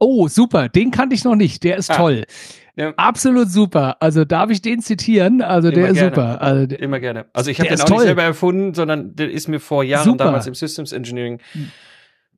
Oh, 0.00 0.26
super. 0.26 0.68
Den 0.68 0.90
kannte 0.90 1.14
ich 1.14 1.22
noch 1.22 1.36
nicht. 1.36 1.62
Der 1.62 1.76
ist 1.76 1.92
ah. 1.92 1.96
toll. 1.96 2.24
Ja. 2.74 2.92
Absolut 2.96 3.48
super. 3.50 3.96
Also 4.00 4.24
darf 4.24 4.50
ich 4.50 4.60
den 4.60 4.82
zitieren? 4.82 5.42
Also 5.42 5.68
Immer 5.68 5.76
der 5.76 5.88
ist 5.90 6.00
super. 6.00 6.42
Also, 6.42 6.76
Immer 6.76 7.00
gerne. 7.00 7.26
Also 7.32 7.50
ich 7.50 7.60
habe 7.60 7.70
den 7.70 7.80
auch 7.80 7.84
toll. 7.84 7.98
nicht 7.98 8.06
selber 8.06 8.22
erfunden, 8.24 8.74
sondern 8.74 9.14
der 9.14 9.30
ist 9.30 9.48
mir 9.48 9.60
vor 9.60 9.84
Jahren 9.84 10.04
super. 10.04 10.24
damals 10.24 10.46
im 10.46 10.54
Systems 10.54 10.92
Engineering 10.92 11.38
hm. 11.52 11.70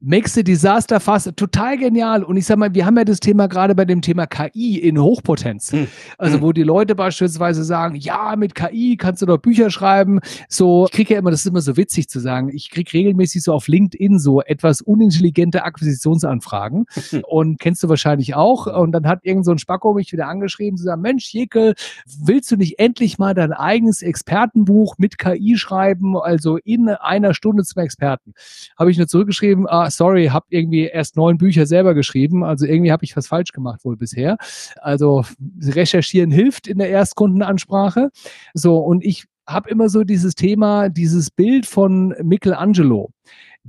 Makes 0.00 0.34
the 0.34 0.44
Disaster 0.44 1.00
Fast 1.00 1.36
total 1.36 1.76
genial. 1.76 2.22
Und 2.22 2.36
ich 2.36 2.46
sag 2.46 2.56
mal, 2.56 2.72
wir 2.72 2.86
haben 2.86 2.96
ja 2.96 3.04
das 3.04 3.18
Thema 3.18 3.48
gerade 3.48 3.74
bei 3.74 3.84
dem 3.84 4.00
Thema 4.00 4.26
KI 4.26 4.78
in 4.78 5.00
Hochpotenz. 5.00 5.72
Hm. 5.72 5.88
Also, 6.18 6.36
hm. 6.36 6.42
wo 6.42 6.52
die 6.52 6.62
Leute 6.62 6.94
beispielsweise 6.94 7.64
sagen, 7.64 7.96
ja, 7.96 8.36
mit 8.36 8.54
KI 8.54 8.96
kannst 8.96 9.22
du 9.22 9.26
doch 9.26 9.38
Bücher 9.38 9.70
schreiben. 9.70 10.20
So, 10.48 10.86
ich 10.86 10.92
kriege 10.92 11.14
ja 11.14 11.18
immer, 11.18 11.32
das 11.32 11.40
ist 11.40 11.46
immer 11.46 11.60
so 11.60 11.76
witzig 11.76 12.08
zu 12.08 12.20
sagen, 12.20 12.48
ich 12.52 12.70
kriege 12.70 12.92
regelmäßig 12.92 13.42
so 13.42 13.52
auf 13.52 13.66
LinkedIn 13.66 14.20
so 14.20 14.40
etwas 14.42 14.82
unintelligente 14.82 15.64
Akquisitionsanfragen. 15.64 16.86
Hm. 17.10 17.22
Und 17.28 17.58
kennst 17.58 17.82
du 17.82 17.88
wahrscheinlich 17.88 18.36
auch. 18.36 18.66
Und 18.66 18.92
dann 18.92 19.06
hat 19.06 19.24
irgend 19.24 19.44
so 19.44 19.50
ein 19.50 19.58
Spacko 19.58 19.94
mich 19.94 20.12
wieder 20.12 20.28
angeschrieben, 20.28 20.76
zu 20.76 20.84
sagen, 20.84 21.02
Mensch, 21.02 21.32
Jekel, 21.32 21.74
willst 22.22 22.50
du 22.52 22.56
nicht 22.56 22.78
endlich 22.78 23.18
mal 23.18 23.34
dein 23.34 23.52
eigenes 23.52 24.02
Expertenbuch 24.02 24.94
mit 24.98 25.18
KI 25.18 25.56
schreiben? 25.56 26.16
Also 26.16 26.56
in 26.58 26.88
einer 26.88 27.34
Stunde 27.34 27.64
zum 27.64 27.82
Experten. 27.82 28.34
Habe 28.78 28.92
ich 28.92 28.98
nur 28.98 29.08
zurückgeschrieben, 29.08 29.66
ah, 29.66 29.87
sorry, 29.90 30.26
habe 30.26 30.46
irgendwie 30.50 30.84
erst 30.84 31.16
neun 31.16 31.38
Bücher 31.38 31.66
selber 31.66 31.94
geschrieben, 31.94 32.44
also 32.44 32.66
irgendwie 32.66 32.92
habe 32.92 33.04
ich 33.04 33.16
was 33.16 33.26
falsch 33.26 33.52
gemacht 33.52 33.84
wohl 33.84 33.96
bisher. 33.96 34.36
Also 34.80 35.24
recherchieren 35.62 36.30
hilft 36.30 36.66
in 36.66 36.78
der 36.78 36.90
Erstkundenansprache. 36.90 38.10
So, 38.54 38.78
und 38.78 39.04
ich 39.04 39.24
habe 39.46 39.70
immer 39.70 39.88
so 39.88 40.04
dieses 40.04 40.34
Thema, 40.34 40.88
dieses 40.90 41.30
Bild 41.30 41.66
von 41.66 42.14
Michelangelo 42.22 43.10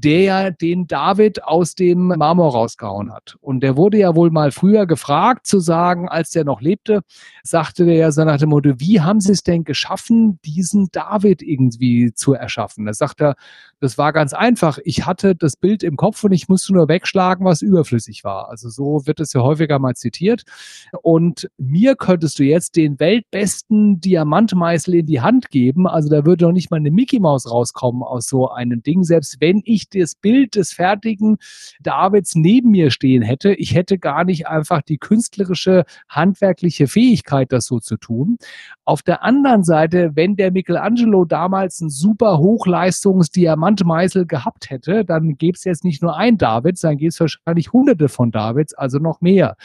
der 0.02 0.22
ja 0.22 0.52
den 0.52 0.88
David 0.88 1.44
aus 1.44 1.76
dem 1.76 2.08
Marmor 2.08 2.52
rausgehauen 2.52 3.12
hat. 3.14 3.36
Und 3.42 3.62
der 3.62 3.76
wurde 3.76 3.98
ja 3.98 4.16
wohl 4.16 4.32
mal 4.32 4.52
früher 4.52 4.86
gefragt 4.86 5.46
zu 5.46 5.60
sagen, 5.60 6.08
als 6.08 6.30
der 6.32 6.46
noch 6.46 6.62
lebte, 6.62 7.02
sagte 7.44 7.86
der 7.86 7.96
ja 7.96 8.12
so 8.12 8.24
nach 8.24 8.38
dem 8.38 8.50
Motto, 8.50 8.80
wie 8.80 9.02
haben 9.02 9.20
Sie 9.20 9.32
es 9.32 9.44
denn 9.44 9.64
geschaffen, 9.64 10.40
diesen 10.46 10.88
David 10.92 11.42
irgendwie 11.42 12.14
zu 12.14 12.34
erschaffen? 12.34 12.86
Da 12.86 12.94
sagt 12.94 13.22
er, 13.22 13.36
das 13.80 13.98
war 13.98 14.14
ganz 14.14 14.34
einfach. 14.34 14.78
Ich 14.84 15.06
hatte 15.06 15.36
das 15.36 15.56
Bild 15.56 15.84
im 15.84 15.96
Kopf 15.96 16.24
und 16.24 16.32
ich 16.32 16.50
musste 16.50 16.74
nur 16.74 16.88
wegschlagen, 16.88 17.46
was 17.46 17.62
überflüssig 17.62 18.24
war. 18.24 18.50
Also 18.50 18.70
so 18.70 19.06
wird 19.06 19.20
es 19.20 19.34
ja 19.34 19.42
häufiger 19.42 19.80
mal 19.80 19.96
zitiert. 19.96 20.44
Und 21.02 21.50
mir 21.58 21.96
könntest 21.96 22.40
du 22.40 22.44
jetzt 22.44 22.76
den 22.76 23.00
weltbesten 23.00 24.00
Diamantmeißel 24.00 24.96
in 24.96 25.06
die 25.06 25.22
Hand 25.22 25.50
geben. 25.50 25.88
Also 25.88 26.10
da 26.10 26.26
würde 26.26 26.46
doch 26.46 26.52
nicht 26.52 26.72
mal 26.72 26.78
eine 26.78 26.92
Mickey 26.92 27.20
Maus 27.20 27.50
rauskommen 27.50 28.04
aus 28.04 28.28
so 28.28 28.50
einem 28.50 28.82
Ding, 28.82 29.04
selbst 29.04 29.38
wenn 29.40 29.62
ich 29.66 29.89
das 29.94 30.16
Bild 30.16 30.56
des 30.56 30.74
fertigen 30.74 31.38
Davids 31.82 32.36
neben 32.36 32.72
mir 32.72 32.92
stehen 32.92 33.22
hätte. 33.22 33.54
Ich 33.54 33.74
hätte 33.76 33.98
gar 33.98 34.24
nicht 34.24 34.48
einfach 34.48 34.82
die 34.82 34.98
künstlerische, 34.98 35.86
handwerkliche 36.08 36.88
Fähigkeit, 36.88 37.52
das 37.52 37.66
so 37.66 37.80
zu 37.80 37.98
tun. 37.98 38.38
Auf 38.86 39.04
der 39.04 39.24
anderen 39.24 39.64
Seite, 39.64 40.12
wenn 40.16 40.36
der 40.36 40.52
Michelangelo 40.52 41.26
damals 41.26 41.82
einen 41.82 41.90
super 41.90 42.40
Hochleistungs-Diamantmeißel 42.40 44.26
gehabt 44.26 44.70
hätte, 44.70 45.06
dann 45.06 45.38
gäbe 45.38 45.56
es 45.56 45.64
jetzt 45.64 45.84
nicht 45.84 46.02
nur 46.02 46.18
ein 46.18 46.38
Davids, 46.38 46.82
dann 46.82 46.98
gäbe 46.98 47.10
es 47.10 47.20
wahrscheinlich 47.20 47.72
hunderte 47.74 48.10
von 48.10 48.32
Davids, 48.32 48.74
also 48.74 48.98
noch 48.98 49.22
mehr. 49.22 49.56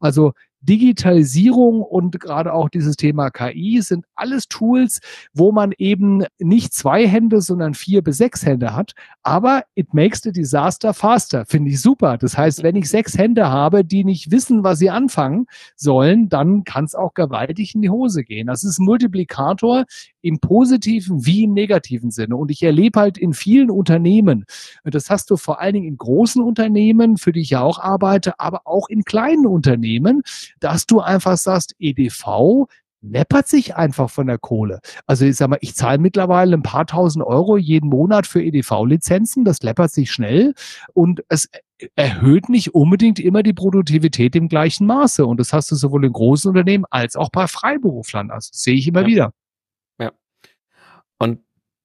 Also 0.00 0.32
Digitalisierung 0.64 1.82
und 1.82 2.18
gerade 2.20 2.52
auch 2.52 2.68
dieses 2.68 2.96
Thema 2.96 3.30
KI 3.30 3.80
sind 3.82 4.04
alles 4.14 4.48
Tools, 4.48 5.00
wo 5.32 5.52
man 5.52 5.72
eben 5.78 6.24
nicht 6.38 6.72
zwei 6.72 7.06
Hände, 7.06 7.40
sondern 7.40 7.74
vier 7.74 8.02
bis 8.02 8.18
sechs 8.18 8.44
Hände 8.44 8.74
hat. 8.74 8.92
Aber 9.22 9.64
it 9.74 9.92
makes 9.94 10.22
the 10.22 10.32
disaster 10.32 10.94
faster. 10.94 11.44
Finde 11.46 11.70
ich 11.70 11.80
super. 11.80 12.18
Das 12.18 12.36
heißt, 12.36 12.62
wenn 12.62 12.76
ich 12.76 12.88
sechs 12.88 13.16
Hände 13.16 13.48
habe, 13.48 13.84
die 13.84 14.04
nicht 14.04 14.30
wissen, 14.30 14.64
was 14.64 14.78
sie 14.78 14.90
anfangen 14.90 15.46
sollen, 15.76 16.28
dann 16.28 16.64
kann 16.64 16.84
es 16.84 16.94
auch 16.94 17.14
gewaltig 17.14 17.74
in 17.74 17.82
die 17.82 17.90
Hose 17.90 18.24
gehen. 18.24 18.46
Das 18.46 18.64
ist 18.64 18.78
ein 18.78 18.84
Multiplikator 18.84 19.84
im 20.22 20.38
positiven 20.38 21.26
wie 21.26 21.44
im 21.44 21.52
negativen 21.52 22.10
Sinne. 22.10 22.36
Und 22.36 22.50
ich 22.50 22.62
erlebe 22.62 22.98
halt 22.98 23.18
in 23.18 23.34
vielen 23.34 23.70
Unternehmen, 23.70 24.46
das 24.84 25.10
hast 25.10 25.30
du 25.30 25.36
vor 25.36 25.60
allen 25.60 25.74
Dingen 25.74 25.86
in 25.86 25.98
großen 25.98 26.42
Unternehmen, 26.42 27.18
für 27.18 27.32
die 27.32 27.40
ich 27.40 27.50
ja 27.50 27.60
auch 27.60 27.78
arbeite, 27.78 28.40
aber 28.40 28.62
auch 28.64 28.88
in 28.88 29.04
kleinen 29.04 29.46
Unternehmen, 29.46 30.22
dass 30.64 30.86
du 30.86 31.00
einfach 31.00 31.36
sagst, 31.36 31.74
EDV 31.78 32.66
läppert 33.02 33.46
sich 33.48 33.76
einfach 33.76 34.08
von 34.08 34.26
der 34.26 34.38
Kohle. 34.38 34.80
Also 35.06 35.26
ich 35.26 35.36
sag 35.36 35.48
mal, 35.50 35.58
ich 35.60 35.74
zahle 35.74 35.98
mittlerweile 35.98 36.56
ein 36.56 36.62
paar 36.62 36.86
tausend 36.86 37.24
Euro 37.24 37.58
jeden 37.58 37.90
Monat 37.90 38.26
für 38.26 38.42
EDV-Lizenzen, 38.42 39.44
das 39.44 39.62
läppert 39.62 39.92
sich 39.92 40.10
schnell 40.10 40.54
und 40.94 41.22
es 41.28 41.50
erhöht 41.96 42.48
nicht 42.48 42.74
unbedingt 42.74 43.18
immer 43.18 43.42
die 43.42 43.52
Produktivität 43.52 44.34
im 44.36 44.48
gleichen 44.48 44.86
Maße. 44.86 45.26
Und 45.26 45.38
das 45.38 45.52
hast 45.52 45.70
du 45.70 45.74
sowohl 45.74 46.06
in 46.06 46.12
großen 46.12 46.48
Unternehmen 46.48 46.86
als 46.88 47.14
auch 47.14 47.28
bei 47.30 47.46
Freiberuflern. 47.46 48.30
Also 48.30 48.50
das 48.50 48.62
sehe 48.62 48.74
ich 48.74 48.88
immer 48.88 49.02
ja. 49.02 49.06
wieder. 49.06 49.32
Ja. 50.00 50.12
Und 51.18 51.40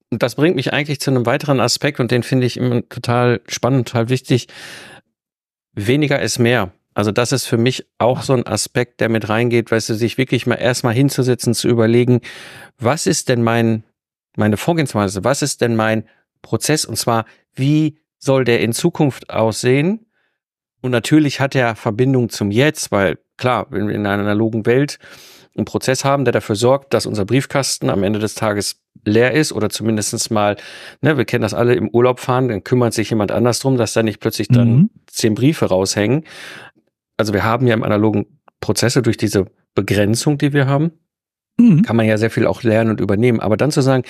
das 0.09 0.36
bringt 0.36 0.55
mich 0.55 0.71
eigentlich 0.71 1.01
zu 1.01 1.12
einem 1.12 1.25
weiteren 1.25 1.59
Aspekt 1.59 2.00
und 2.00 2.12
den 2.12 2.24
finde 2.24 2.48
ich 2.48 2.55
immer 2.55 2.88
total 2.88 3.41
spannend, 3.48 3.89
total 3.89 4.07
wichtig. 4.07 4.48
Weniger 5.74 6.21
ist 6.21 6.39
mehr. 6.39 6.71
Also 7.00 7.13
das 7.13 7.32
ist 7.32 7.46
für 7.46 7.58
mich 7.58 7.86
auch 7.98 8.24
so 8.24 8.34
ein 8.34 8.46
Aspekt, 8.46 9.00
der 9.00 9.08
mit 9.08 9.29
reingeht, 9.29 9.72
weißt 9.72 9.88
du, 9.88 9.94
sich 9.94 10.18
wirklich 10.18 10.46
mal 10.48 10.56
erstmal 10.56 10.94
hinzusetzen, 10.94 11.53
zu 11.53 11.70
überlegen, 11.70 12.20
was 12.77 13.08
ist 13.08 13.29
denn 13.29 13.41
mein, 13.41 13.86
meine 14.36 14.58
Vorgehensweise, 14.58 15.24
was 15.24 15.41
ist 15.41 15.62
denn 15.62 15.77
mein 15.77 16.03
Prozess 16.41 16.84
und 16.84 16.98
zwar, 16.98 17.24
wie 17.56 18.00
soll 18.18 18.44
der 18.44 18.60
in 18.60 18.74
Zukunft 18.74 19.29
aussehen? 19.29 20.08
Und 20.82 20.91
natürlich 20.91 21.39
hat 21.39 21.56
er 21.56 21.77
Verbindung 21.77 22.27
zum 22.27 22.51
Jetzt, 22.51 22.91
weil 22.91 23.18
klar, 23.38 23.68
wenn 23.70 23.88
wir 23.88 23.96
in 23.96 24.06
einer 24.06 24.22
analogen 24.22 24.65
Welt 24.65 25.00
einen 25.56 25.63
Prozess 25.63 26.03
haben, 26.03 26.25
der 26.25 26.34
dafür 26.34 26.56
sorgt, 26.56 26.94
dass 26.94 27.06
unser 27.06 27.24
Briefkasten 27.24 27.89
am 27.89 28.03
Ende 28.03 28.20
des 28.20 28.36
Tages 28.36 28.82
leer 29.06 29.34
ist 29.34 29.53
oder 29.53 29.70
zumindestens 29.70 30.29
mal, 30.29 30.58
ne, 31.01 31.18
wir 31.18 31.25
kennen 31.25 31.41
das 31.41 31.53
alle 31.53 31.75
im 31.75 31.89
Urlaub 31.89 32.20
fahren, 32.20 32.50
dann 32.50 32.63
kümmert 32.63 32.94
sich 32.94 33.10
jemand 33.10 33.32
anders 33.32 33.60
drum, 33.60 33.77
dass 33.77 33.94
da 33.94 34.03
nicht 34.03 34.20
plötzlich 34.20 34.48
dann 34.50 34.70
mhm. 34.70 34.89
zehn 35.08 35.36
Briefe 35.36 35.65
raushängen 35.68 36.25
also 37.20 37.34
wir 37.34 37.44
haben 37.44 37.68
ja 37.68 37.74
im 37.74 37.84
analogen 37.84 38.40
Prozesse 38.62 39.02
durch 39.02 39.18
diese 39.18 39.46
Begrenzung, 39.76 40.38
die 40.38 40.54
wir 40.54 40.68
haben, 40.68 40.92
mhm. 41.58 41.84
kann 41.84 41.96
man 41.98 42.06
ja 42.06 42.18
sehr 42.18 42.32
viel 42.32 42.48
auch 42.48 42.64
lernen 42.64 42.92
und 42.92 43.02
übernehmen. 43.02 43.42
Aber 43.42 43.58
dann 43.58 43.72
zu 43.72 43.82
sagen, 43.82 44.04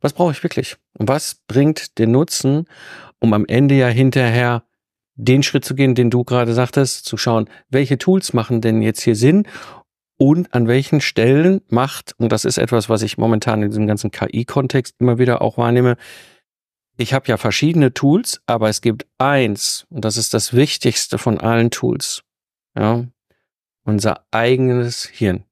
was 0.00 0.14
brauche 0.14 0.32
ich 0.32 0.42
wirklich? 0.42 0.76
Und 0.98 1.08
was 1.08 1.42
bringt 1.46 1.98
den 1.98 2.12
Nutzen, 2.12 2.64
um 3.18 3.34
am 3.34 3.44
Ende 3.46 3.74
ja 3.74 3.88
hinterher 3.88 4.64
den 5.14 5.42
Schritt 5.42 5.64
zu 5.64 5.74
gehen, 5.74 5.94
den 5.94 6.10
du 6.10 6.24
gerade 6.24 6.54
sagtest, 6.54 7.04
zu 7.04 7.16
schauen, 7.16 7.48
welche 7.68 7.98
Tools 7.98 8.32
machen 8.32 8.62
denn 8.62 8.82
jetzt 8.82 9.02
hier 9.02 9.14
Sinn 9.14 9.46
und 10.16 10.54
an 10.54 10.66
welchen 10.66 11.00
Stellen 11.00 11.60
macht, 11.68 12.14
und 12.18 12.32
das 12.32 12.44
ist 12.44 12.56
etwas, 12.56 12.88
was 12.88 13.02
ich 13.02 13.18
momentan 13.18 13.62
in 13.62 13.70
diesem 13.70 13.86
ganzen 13.86 14.10
KI-Kontext 14.10 14.96
immer 14.98 15.18
wieder 15.18 15.42
auch 15.42 15.58
wahrnehme, 15.58 15.96
ich 16.96 17.12
habe 17.12 17.26
ja 17.26 17.36
verschiedene 17.36 17.92
Tools, 17.92 18.40
aber 18.46 18.68
es 18.68 18.80
gibt 18.80 19.06
eins, 19.18 19.86
und 19.90 20.04
das 20.04 20.16
ist 20.16 20.32
das 20.32 20.54
wichtigste 20.54 21.18
von 21.18 21.38
allen 21.40 21.70
Tools, 21.70 22.22
ja, 22.76 23.04
unser 23.84 24.24
eigenes 24.30 25.04
Hirn. 25.04 25.44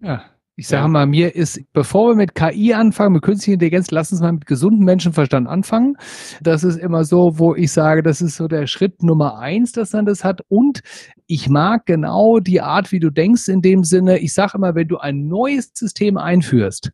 Ja. 0.00 0.24
Ich 0.54 0.68
sage 0.68 0.82
ja. 0.82 0.88
mal, 0.88 1.06
mir 1.06 1.34
ist, 1.34 1.60
bevor 1.72 2.10
wir 2.10 2.14
mit 2.14 2.34
KI 2.34 2.74
anfangen, 2.74 3.14
mit 3.14 3.22
künstlicher 3.22 3.54
Intelligenz, 3.54 3.90
lass 3.90 4.12
uns 4.12 4.20
mal 4.20 4.32
mit 4.32 4.44
gesundem 4.44 4.84
Menschenverstand 4.84 5.48
anfangen. 5.48 5.96
Das 6.42 6.62
ist 6.62 6.78
immer 6.78 7.04
so, 7.04 7.38
wo 7.38 7.54
ich 7.54 7.72
sage, 7.72 8.02
das 8.02 8.20
ist 8.20 8.36
so 8.36 8.48
der 8.48 8.66
Schritt 8.66 9.02
Nummer 9.02 9.38
eins, 9.38 9.72
dass 9.72 9.94
man 9.94 10.04
das 10.04 10.24
hat. 10.24 10.42
Und 10.48 10.82
ich 11.26 11.48
mag 11.48 11.86
genau 11.86 12.38
die 12.38 12.60
Art, 12.60 12.92
wie 12.92 13.00
du 13.00 13.08
denkst 13.08 13.48
in 13.48 13.62
dem 13.62 13.82
Sinne. 13.82 14.18
Ich 14.18 14.34
sage 14.34 14.58
immer, 14.58 14.74
wenn 14.74 14.88
du 14.88 14.98
ein 14.98 15.26
neues 15.26 15.70
System 15.72 16.18
einführst, 16.18 16.90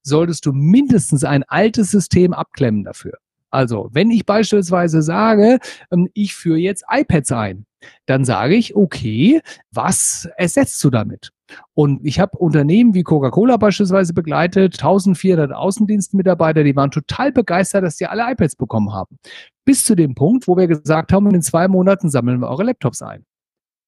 solltest 0.00 0.46
du 0.46 0.52
mindestens 0.54 1.22
ein 1.22 1.44
altes 1.44 1.90
System 1.90 2.32
abklemmen 2.32 2.82
dafür. 2.82 3.18
Also, 3.50 3.90
wenn 3.92 4.10
ich 4.10 4.24
beispielsweise 4.24 5.02
sage, 5.02 5.58
ähm, 5.90 6.08
ich 6.14 6.34
führe 6.34 6.58
jetzt 6.58 6.84
iPads 6.90 7.30
ein, 7.32 7.66
dann 8.06 8.24
sage 8.24 8.54
ich, 8.54 8.76
okay, 8.76 9.40
was 9.72 10.28
ersetzt 10.36 10.82
du 10.84 10.90
damit? 10.90 11.30
Und 11.74 12.04
ich 12.04 12.18
habe 12.20 12.38
Unternehmen 12.38 12.94
wie 12.94 13.02
Coca-Cola 13.02 13.56
beispielsweise 13.56 14.14
begleitet, 14.14 14.74
1400 14.74 15.52
Außendienstmitarbeiter, 15.52 16.64
die 16.64 16.76
waren 16.76 16.90
total 16.90 17.32
begeistert, 17.32 17.84
dass 17.84 17.96
sie 17.96 18.06
alle 18.06 18.30
iPads 18.30 18.56
bekommen 18.56 18.92
haben. 18.92 19.18
Bis 19.64 19.84
zu 19.84 19.94
dem 19.94 20.14
Punkt, 20.14 20.48
wo 20.48 20.56
wir 20.56 20.66
gesagt 20.66 21.12
haben, 21.12 21.32
in 21.34 21.42
zwei 21.42 21.68
Monaten 21.68 22.10
sammeln 22.10 22.40
wir 22.40 22.48
eure 22.48 22.64
Laptops 22.64 23.02
ein. 23.02 23.24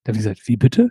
Da 0.05 0.11
habe 0.11 0.19
ich 0.19 0.25
gesagt, 0.25 0.47
wie 0.47 0.57
bitte? 0.57 0.91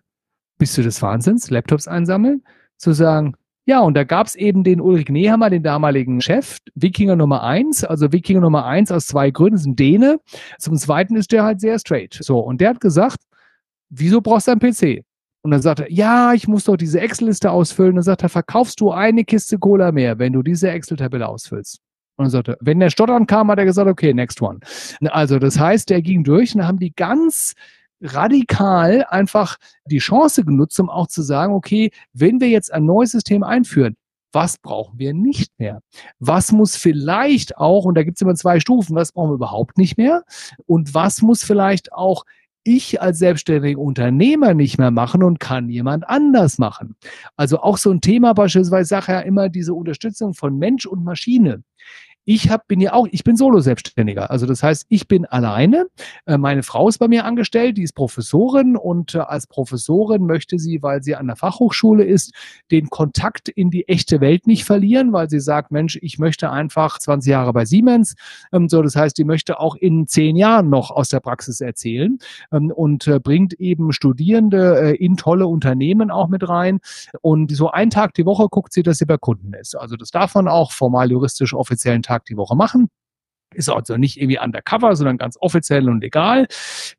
Bist 0.57 0.77
du 0.77 0.81
des 0.81 1.01
Wahnsinns, 1.01 1.49
Laptops 1.49 1.87
einsammeln? 1.87 2.43
Zu 2.77 2.93
sagen, 2.93 3.35
ja, 3.65 3.79
und 3.79 3.93
da 3.95 4.03
gab's 4.03 4.35
eben 4.35 4.63
den 4.63 4.81
Ulrich 4.81 5.09
Nehammer, 5.09 5.49
den 5.49 5.63
damaligen 5.63 6.19
Chef, 6.19 6.57
Wikinger 6.75 7.15
Nummer 7.15 7.43
eins. 7.43 7.83
Also 7.83 8.11
Wikinger 8.11 8.41
Nummer 8.41 8.65
eins 8.65 8.91
aus 8.91 9.07
zwei 9.07 9.31
Gründen, 9.31 9.71
ein 9.71 9.75
Däne. 9.75 10.19
Zum 10.59 10.75
Zweiten 10.75 11.15
ist 11.15 11.31
der 11.31 11.43
halt 11.43 11.61
sehr 11.61 11.79
straight. 11.79 12.17
So, 12.19 12.39
und 12.39 12.59
der 12.59 12.71
hat 12.71 12.81
gesagt, 12.81 13.17
wieso 13.89 14.19
brauchst 14.19 14.47
du 14.47 14.51
einen 14.51 14.59
PC? 14.59 15.05
Und 15.43 15.51
dann 15.51 15.61
sagt 15.61 15.81
er, 15.81 15.91
ja, 15.91 16.33
ich 16.33 16.47
muss 16.47 16.65
doch 16.65 16.77
diese 16.77 16.99
Excel-Liste 16.99 17.51
ausfüllen. 17.51 17.91
Und 17.91 17.95
dann 17.97 18.03
sagt 18.03 18.23
er, 18.23 18.29
verkaufst 18.29 18.79
du 18.81 18.91
eine 18.91 19.23
Kiste 19.23 19.57
Cola 19.59 19.91
mehr, 19.91 20.19
wenn 20.19 20.33
du 20.33 20.41
diese 20.41 20.69
Excel-Tabelle 20.69 21.27
ausfüllst? 21.27 21.79
Und 22.15 22.25
dann 22.25 22.31
sagt 22.31 22.49
er, 22.49 22.57
wenn 22.61 22.79
der 22.79 22.89
Stottern 22.89 23.27
kam, 23.27 23.49
hat 23.49 23.59
er 23.59 23.65
gesagt, 23.65 23.89
okay, 23.89 24.13
next 24.13 24.41
one. 24.41 24.59
Also 25.05 25.39
das 25.39 25.59
heißt, 25.59 25.89
der 25.89 26.01
ging 26.01 26.23
durch 26.23 26.55
und 26.55 26.65
haben 26.65 26.79
die 26.79 26.93
ganz 26.93 27.53
radikal 28.03 29.05
einfach 29.09 29.57
die 29.85 29.99
Chance 29.99 30.43
genutzt, 30.43 30.79
um 30.79 30.89
auch 30.89 31.07
zu 31.07 31.21
sagen, 31.21 31.53
okay, 31.53 31.91
wenn 32.13 32.39
wir 32.39 32.49
jetzt 32.49 32.73
ein 32.73 32.85
neues 32.85 33.11
System 33.11 33.43
einführen, 33.43 33.95
was 34.33 34.57
brauchen 34.57 34.97
wir 34.97 35.13
nicht 35.13 35.51
mehr? 35.59 35.81
Was 36.19 36.51
muss 36.51 36.75
vielleicht 36.75 37.57
auch, 37.57 37.85
und 37.85 37.95
da 37.95 38.03
gibt 38.03 38.17
es 38.17 38.21
immer 38.21 38.35
zwei 38.35 38.59
Stufen, 38.59 38.95
was 38.95 39.11
brauchen 39.11 39.29
wir 39.29 39.35
überhaupt 39.35 39.77
nicht 39.77 39.97
mehr? 39.97 40.23
Und 40.65 40.93
was 40.93 41.21
muss 41.21 41.43
vielleicht 41.43 41.93
auch 41.93 42.25
ich 42.63 43.01
als 43.01 43.19
selbstständiger 43.19 43.79
Unternehmer 43.79 44.53
nicht 44.53 44.77
mehr 44.77 44.91
machen 44.91 45.21
und 45.21 45.39
kann 45.39 45.69
jemand 45.69 46.07
anders 46.07 46.57
machen. 46.57 46.95
Also 47.35 47.59
auch 47.59 47.77
so 47.77 47.91
ein 47.91 48.01
Thema 48.01 48.33
beispielsweise, 48.33 48.87
sage 48.87 49.11
ja 49.11 49.19
immer 49.19 49.49
diese 49.49 49.73
Unterstützung 49.73 50.33
von 50.33 50.57
Mensch 50.57 50.85
und 50.85 51.03
Maschine 51.03 51.63
ich 52.25 52.49
hab, 52.49 52.67
bin 52.67 52.79
ja 52.79 52.93
auch, 52.93 53.07
ich 53.11 53.23
bin 53.23 53.35
Solo-Selbstständiger. 53.35 54.31
Also 54.31 54.45
das 54.45 54.63
heißt, 54.63 54.85
ich 54.89 55.07
bin 55.07 55.25
alleine. 55.25 55.87
Äh, 56.25 56.37
meine 56.37 56.63
Frau 56.63 56.87
ist 56.87 56.97
bei 56.97 57.07
mir 57.07 57.25
angestellt, 57.25 57.77
die 57.77 57.83
ist 57.83 57.93
Professorin 57.93 58.77
und 58.77 59.15
äh, 59.15 59.19
als 59.19 59.47
Professorin 59.47 60.25
möchte 60.25 60.57
sie, 60.57 60.81
weil 60.81 61.03
sie 61.03 61.15
an 61.15 61.27
der 61.27 61.35
Fachhochschule 61.35 62.03
ist, 62.03 62.33
den 62.71 62.89
Kontakt 62.89 63.49
in 63.49 63.69
die 63.69 63.87
echte 63.87 64.21
Welt 64.21 64.47
nicht 64.47 64.63
verlieren, 64.63 65.11
weil 65.11 65.29
sie 65.29 65.39
sagt, 65.39 65.71
Mensch, 65.71 65.97
ich 66.01 66.17
möchte 66.17 66.49
einfach 66.49 66.99
20 66.99 67.29
Jahre 67.29 67.51
bei 67.51 67.65
Siemens. 67.65 68.15
Ähm, 68.53 68.69
so, 68.69 68.81
das 68.81 68.95
heißt, 68.95 69.17
die 69.17 69.25
möchte 69.25 69.59
auch 69.59 69.75
in 69.75 70.07
zehn 70.07 70.35
Jahren 70.35 70.69
noch 70.69 70.91
aus 70.91 71.09
der 71.09 71.19
Praxis 71.19 71.59
erzählen 71.59 72.17
ähm, 72.51 72.71
und 72.71 73.07
äh, 73.07 73.19
bringt 73.19 73.53
eben 73.53 73.91
Studierende 73.91 74.95
in 74.99 75.17
tolle 75.17 75.47
Unternehmen 75.47 76.11
auch 76.11 76.27
mit 76.27 76.47
rein. 76.47 76.79
Und 77.21 77.55
so 77.55 77.69
einen 77.69 77.91
Tag 77.91 78.13
die 78.13 78.25
Woche 78.25 78.47
guckt 78.49 78.73
sie, 78.73 78.83
dass 78.83 78.97
sie 78.97 79.05
bei 79.05 79.17
Kunden 79.17 79.53
ist. 79.53 79.75
Also 79.75 79.95
das 79.95 80.11
darf 80.11 80.35
man 80.35 80.47
auch 80.47 80.71
formal 80.71 81.11
juristisch 81.11 81.53
offiziellen 81.53 82.01
Tag 82.01 82.12
Tag 82.13 82.25
die 82.25 82.37
Woche 82.37 82.55
machen. 82.55 82.89
Ist 83.53 83.69
also 83.69 83.97
nicht 83.97 84.17
irgendwie 84.17 84.39
undercover, 84.39 84.95
sondern 84.95 85.17
ganz 85.17 85.37
offiziell 85.39 85.89
und 85.89 86.01
legal. 86.01 86.47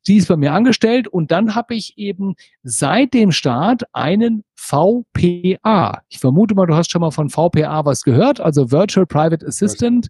Die 0.06 0.16
ist 0.16 0.28
bei 0.28 0.36
mir 0.36 0.52
angestellt 0.52 1.08
und 1.08 1.30
dann 1.30 1.54
habe 1.54 1.74
ich 1.74 1.98
eben 1.98 2.34
seit 2.62 3.14
dem 3.14 3.32
Start 3.32 3.84
einen 3.92 4.44
VPA. 4.56 6.02
Ich 6.08 6.18
vermute 6.18 6.54
mal, 6.54 6.66
du 6.66 6.74
hast 6.74 6.90
schon 6.90 7.02
mal 7.02 7.10
von 7.10 7.28
VPA 7.28 7.84
was 7.84 8.02
gehört, 8.02 8.40
also 8.40 8.70
Virtual 8.70 9.06
Private 9.06 9.46
Assistant. 9.46 10.08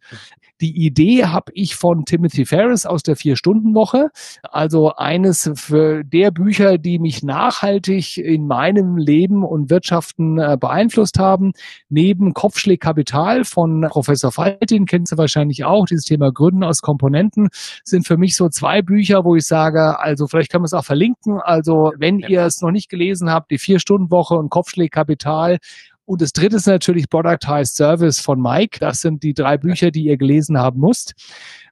Die 0.61 0.87
Idee 0.87 1.24
habe 1.24 1.50
ich 1.54 1.74
von 1.74 2.04
Timothy 2.04 2.44
Ferris 2.44 2.87
aus 2.87 3.02
der 3.02 3.16
Vier-Stunden-Woche. 3.16 4.11
Also 4.42 4.94
eines 4.94 5.50
der 5.68 6.30
Bücher, 6.30 6.78
die 6.78 7.00
mich 7.00 7.24
nachhaltig 7.24 8.18
in 8.18 8.46
meinem 8.46 8.96
Leben 8.96 9.42
und 9.42 9.68
Wirtschaften 9.68 10.38
äh, 10.38 10.57
beeinflusst 10.59 11.18
haben. 11.18 11.52
Neben 11.88 12.35
Kopfschläg 12.35 12.80
Kapital 12.80 13.44
von 13.44 13.80
Professor 13.90 14.30
Faltin, 14.30 14.87
kennst 14.87 15.12
du 15.12 15.18
wahrscheinlich 15.18 15.64
auch, 15.64 15.87
dieses 15.87 16.04
Thema 16.04 16.30
Gründen 16.35 16.64
aus 16.64 16.83
Komponenten, 16.83 17.49
sind 17.85 18.07
für 18.07 18.16
mich 18.16 18.37
so 18.37 18.49
zwei 18.49 18.83
Bücher, 18.83 19.25
wo 19.25 19.37
ich 19.37 19.47
sage, 19.47 19.99
also 19.99 20.27
vielleicht 20.27 20.51
kann 20.51 20.61
man 20.61 20.66
es 20.66 20.75
auch 20.75 20.85
verlinken. 20.85 21.40
Also 21.40 21.92
wenn 21.97 22.18
ihr 22.18 22.42
es 22.42 22.61
noch 22.61 22.70
nicht 22.70 22.88
gelesen 22.88 23.31
habt, 23.31 23.51
die 23.51 23.59
Vier-Stunden-Woche 23.59 24.35
und 24.35 24.51
Kopfschläg 24.51 24.92
Kapital 24.92 25.59
und 26.07 26.20
das 26.20 26.33
dritte 26.33 26.57
ist 26.57 26.66
natürlich 26.66 27.09
Productized 27.09 27.77
Service 27.77 28.20
von 28.20 28.40
Mike. 28.40 28.79
Das 28.79 29.01
sind 29.01 29.23
die 29.23 29.33
drei 29.33 29.57
Bücher, 29.57 29.90
die 29.90 30.05
ihr 30.05 30.18
gelesen 30.18 30.59
haben 30.59 30.81
müsst. 30.81 31.14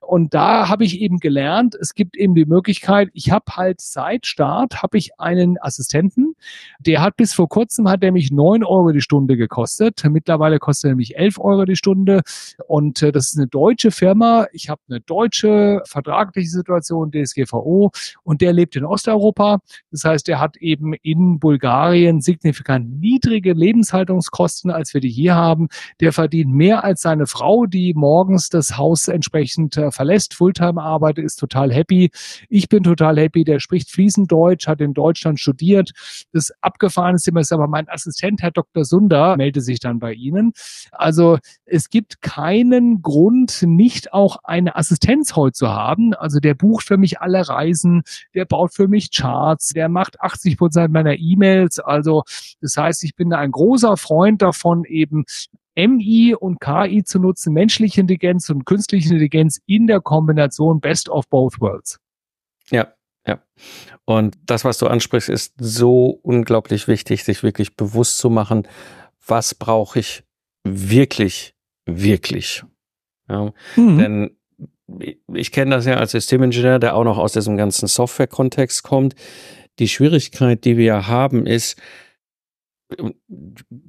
Und 0.05 0.33
da 0.33 0.69
habe 0.69 0.83
ich 0.83 0.99
eben 0.99 1.19
gelernt, 1.19 1.75
es 1.79 1.93
gibt 1.93 2.17
eben 2.17 2.35
die 2.35 2.45
Möglichkeit, 2.45 3.09
ich 3.13 3.31
habe 3.31 3.45
halt 3.55 3.81
seit 3.81 4.25
Start, 4.25 4.83
habe 4.83 4.97
ich 4.97 5.19
einen 5.19 5.57
Assistenten, 5.61 6.35
der 6.79 7.01
hat 7.01 7.15
bis 7.15 7.33
vor 7.33 7.47
kurzem, 7.47 7.89
hat 7.89 8.03
er 8.03 8.11
mich 8.11 8.31
neun 8.31 8.63
Euro 8.63 8.91
die 8.91 9.01
Stunde 9.01 9.37
gekostet. 9.37 10.03
Mittlerweile 10.09 10.59
kostet 10.59 10.91
er 10.91 10.95
mich 10.95 11.17
elf 11.17 11.39
Euro 11.39 11.65
die 11.65 11.75
Stunde. 11.75 12.21
Und 12.67 13.01
äh, 13.01 13.11
das 13.11 13.27
ist 13.27 13.37
eine 13.37 13.47
deutsche 13.47 13.91
Firma. 13.91 14.47
Ich 14.51 14.69
habe 14.69 14.81
eine 14.89 14.99
deutsche 14.99 15.81
vertragliche 15.85 16.49
Situation, 16.49 17.11
DSGVO, 17.11 17.91
und 18.23 18.41
der 18.41 18.53
lebt 18.53 18.75
in 18.75 18.85
Osteuropa. 18.85 19.59
Das 19.91 20.03
heißt, 20.03 20.27
er 20.29 20.39
hat 20.39 20.57
eben 20.57 20.93
in 21.01 21.39
Bulgarien 21.39 22.21
signifikant 22.21 22.99
niedrige 22.99 23.53
Lebenshaltungskosten, 23.53 24.69
als 24.71 24.93
wir 24.93 25.01
die 25.01 25.09
hier 25.09 25.35
haben. 25.35 25.69
Der 26.01 26.11
verdient 26.11 26.53
mehr 26.53 26.83
als 26.83 27.01
seine 27.01 27.27
Frau, 27.27 27.65
die 27.65 27.93
morgens 27.93 28.49
das 28.49 28.77
Haus 28.77 29.07
entsprechend 29.07 29.77
äh, 29.77 29.91
verlässt, 29.93 30.33
Fulltime 30.33 30.81
arbeitet, 30.81 31.25
ist 31.25 31.37
total 31.37 31.71
happy. 31.73 32.11
Ich 32.49 32.69
bin 32.69 32.83
total 32.83 33.17
happy, 33.17 33.43
der 33.43 33.59
spricht 33.59 33.91
fließend 33.91 34.31
Deutsch, 34.31 34.67
hat 34.67 34.81
in 34.81 34.93
Deutschland 34.93 35.39
studiert. 35.39 35.91
Das 36.31 36.51
abgefahrene 36.61 37.19
Thema 37.19 37.41
ist 37.41 37.51
aber 37.51 37.67
mein 37.67 37.87
Assistent, 37.89 38.41
Herr 38.41 38.51
Dr. 38.51 38.85
Sunder, 38.85 39.37
meldet 39.37 39.63
sich 39.63 39.79
dann 39.79 39.99
bei 39.99 40.13
Ihnen. 40.13 40.53
Also 40.91 41.37
es 41.65 41.89
gibt 41.89 42.21
keinen 42.21 43.01
Grund, 43.01 43.63
nicht 43.63 44.13
auch 44.13 44.37
eine 44.43 44.75
Assistenz 44.75 45.35
heute 45.35 45.53
zu 45.53 45.69
haben. 45.69 46.13
Also 46.13 46.39
der 46.39 46.53
bucht 46.53 46.85
für 46.85 46.97
mich 46.97 47.21
alle 47.21 47.47
Reisen, 47.47 48.03
der 48.33 48.45
baut 48.45 48.73
für 48.73 48.87
mich 48.87 49.11
Charts, 49.11 49.69
der 49.69 49.89
macht 49.89 50.21
80 50.21 50.57
Prozent 50.57 50.93
meiner 50.93 51.17
E-Mails. 51.17 51.79
Also 51.79 52.23
das 52.61 52.77
heißt, 52.77 53.03
ich 53.03 53.15
bin 53.15 53.33
ein 53.33 53.51
großer 53.51 53.97
Freund 53.97 54.41
davon, 54.41 54.83
eben 54.85 55.25
MI 55.75 56.35
und 56.35 56.59
KI 56.59 57.03
zu 57.03 57.19
nutzen, 57.19 57.53
menschliche 57.53 58.01
Intelligenz 58.01 58.49
und 58.49 58.65
künstliche 58.65 59.09
Intelligenz 59.09 59.59
in 59.65 59.87
der 59.87 60.01
Kombination 60.01 60.79
Best 60.79 61.09
of 61.09 61.27
Both 61.29 61.59
Worlds. 61.59 61.99
Ja, 62.69 62.93
ja. 63.25 63.41
Und 64.05 64.37
das, 64.45 64.65
was 64.65 64.77
du 64.77 64.87
ansprichst, 64.87 65.29
ist 65.29 65.53
so 65.57 66.19
unglaublich 66.21 66.87
wichtig, 66.87 67.23
sich 67.23 67.43
wirklich 67.43 67.75
bewusst 67.75 68.17
zu 68.17 68.29
machen, 68.29 68.67
was 69.25 69.55
brauche 69.55 69.99
ich 69.99 70.23
wirklich, 70.63 71.55
wirklich. 71.85 72.63
Ja, 73.29 73.53
mhm. 73.75 73.97
Denn 73.97 74.37
ich 75.33 75.51
kenne 75.51 75.75
das 75.75 75.85
ja 75.85 75.95
als 75.95 76.11
Systemingenieur, 76.11 76.79
der 76.79 76.95
auch 76.95 77.03
noch 77.03 77.17
aus 77.17 77.33
diesem 77.33 77.57
ganzen 77.57 77.87
Software-Kontext 77.87 78.83
kommt. 78.83 79.15
Die 79.79 79.87
Schwierigkeit, 79.87 80.65
die 80.65 80.77
wir 80.77 81.07
haben, 81.07 81.47
ist, 81.47 81.81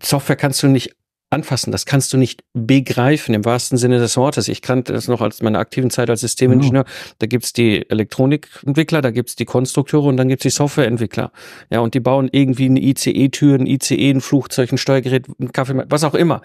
Software 0.02 0.36
kannst 0.36 0.62
du 0.62 0.68
nicht 0.68 0.96
anfassen. 1.34 1.72
Das 1.72 1.84
kannst 1.84 2.12
du 2.12 2.16
nicht 2.16 2.42
begreifen 2.54 3.34
im 3.34 3.44
wahrsten 3.44 3.76
Sinne 3.76 3.98
des 3.98 4.16
Wortes. 4.16 4.48
Ich 4.48 4.62
kannte 4.62 4.92
das 4.92 5.08
noch 5.08 5.20
als 5.20 5.42
meiner 5.42 5.58
aktiven 5.58 5.90
Zeit 5.90 6.08
als 6.08 6.20
Systemingenieur. 6.20 6.84
Genau. 6.84 6.96
Da 7.18 7.26
gibt's 7.26 7.52
die 7.52 7.88
Elektronikentwickler, 7.90 9.02
da 9.02 9.10
gibt's 9.10 9.36
die 9.36 9.44
Konstrukteure 9.44 10.04
und 10.04 10.16
dann 10.16 10.28
gibt's 10.28 10.44
die 10.44 10.50
Softwareentwickler. 10.50 11.32
Ja, 11.70 11.80
und 11.80 11.94
die 11.94 12.00
bauen 12.00 12.28
irgendwie 12.32 12.66
eine 12.66 12.80
ICE-Tür, 12.80 13.58
ein 13.58 13.66
ICE, 13.66 14.10
ein 14.10 14.20
Flugzeug, 14.20 14.72
ein 14.72 14.78
Steuergerät, 14.78 15.26
ein 15.38 15.52
Kaffee, 15.52 15.84
was 15.88 16.04
auch 16.04 16.14
immer. 16.14 16.40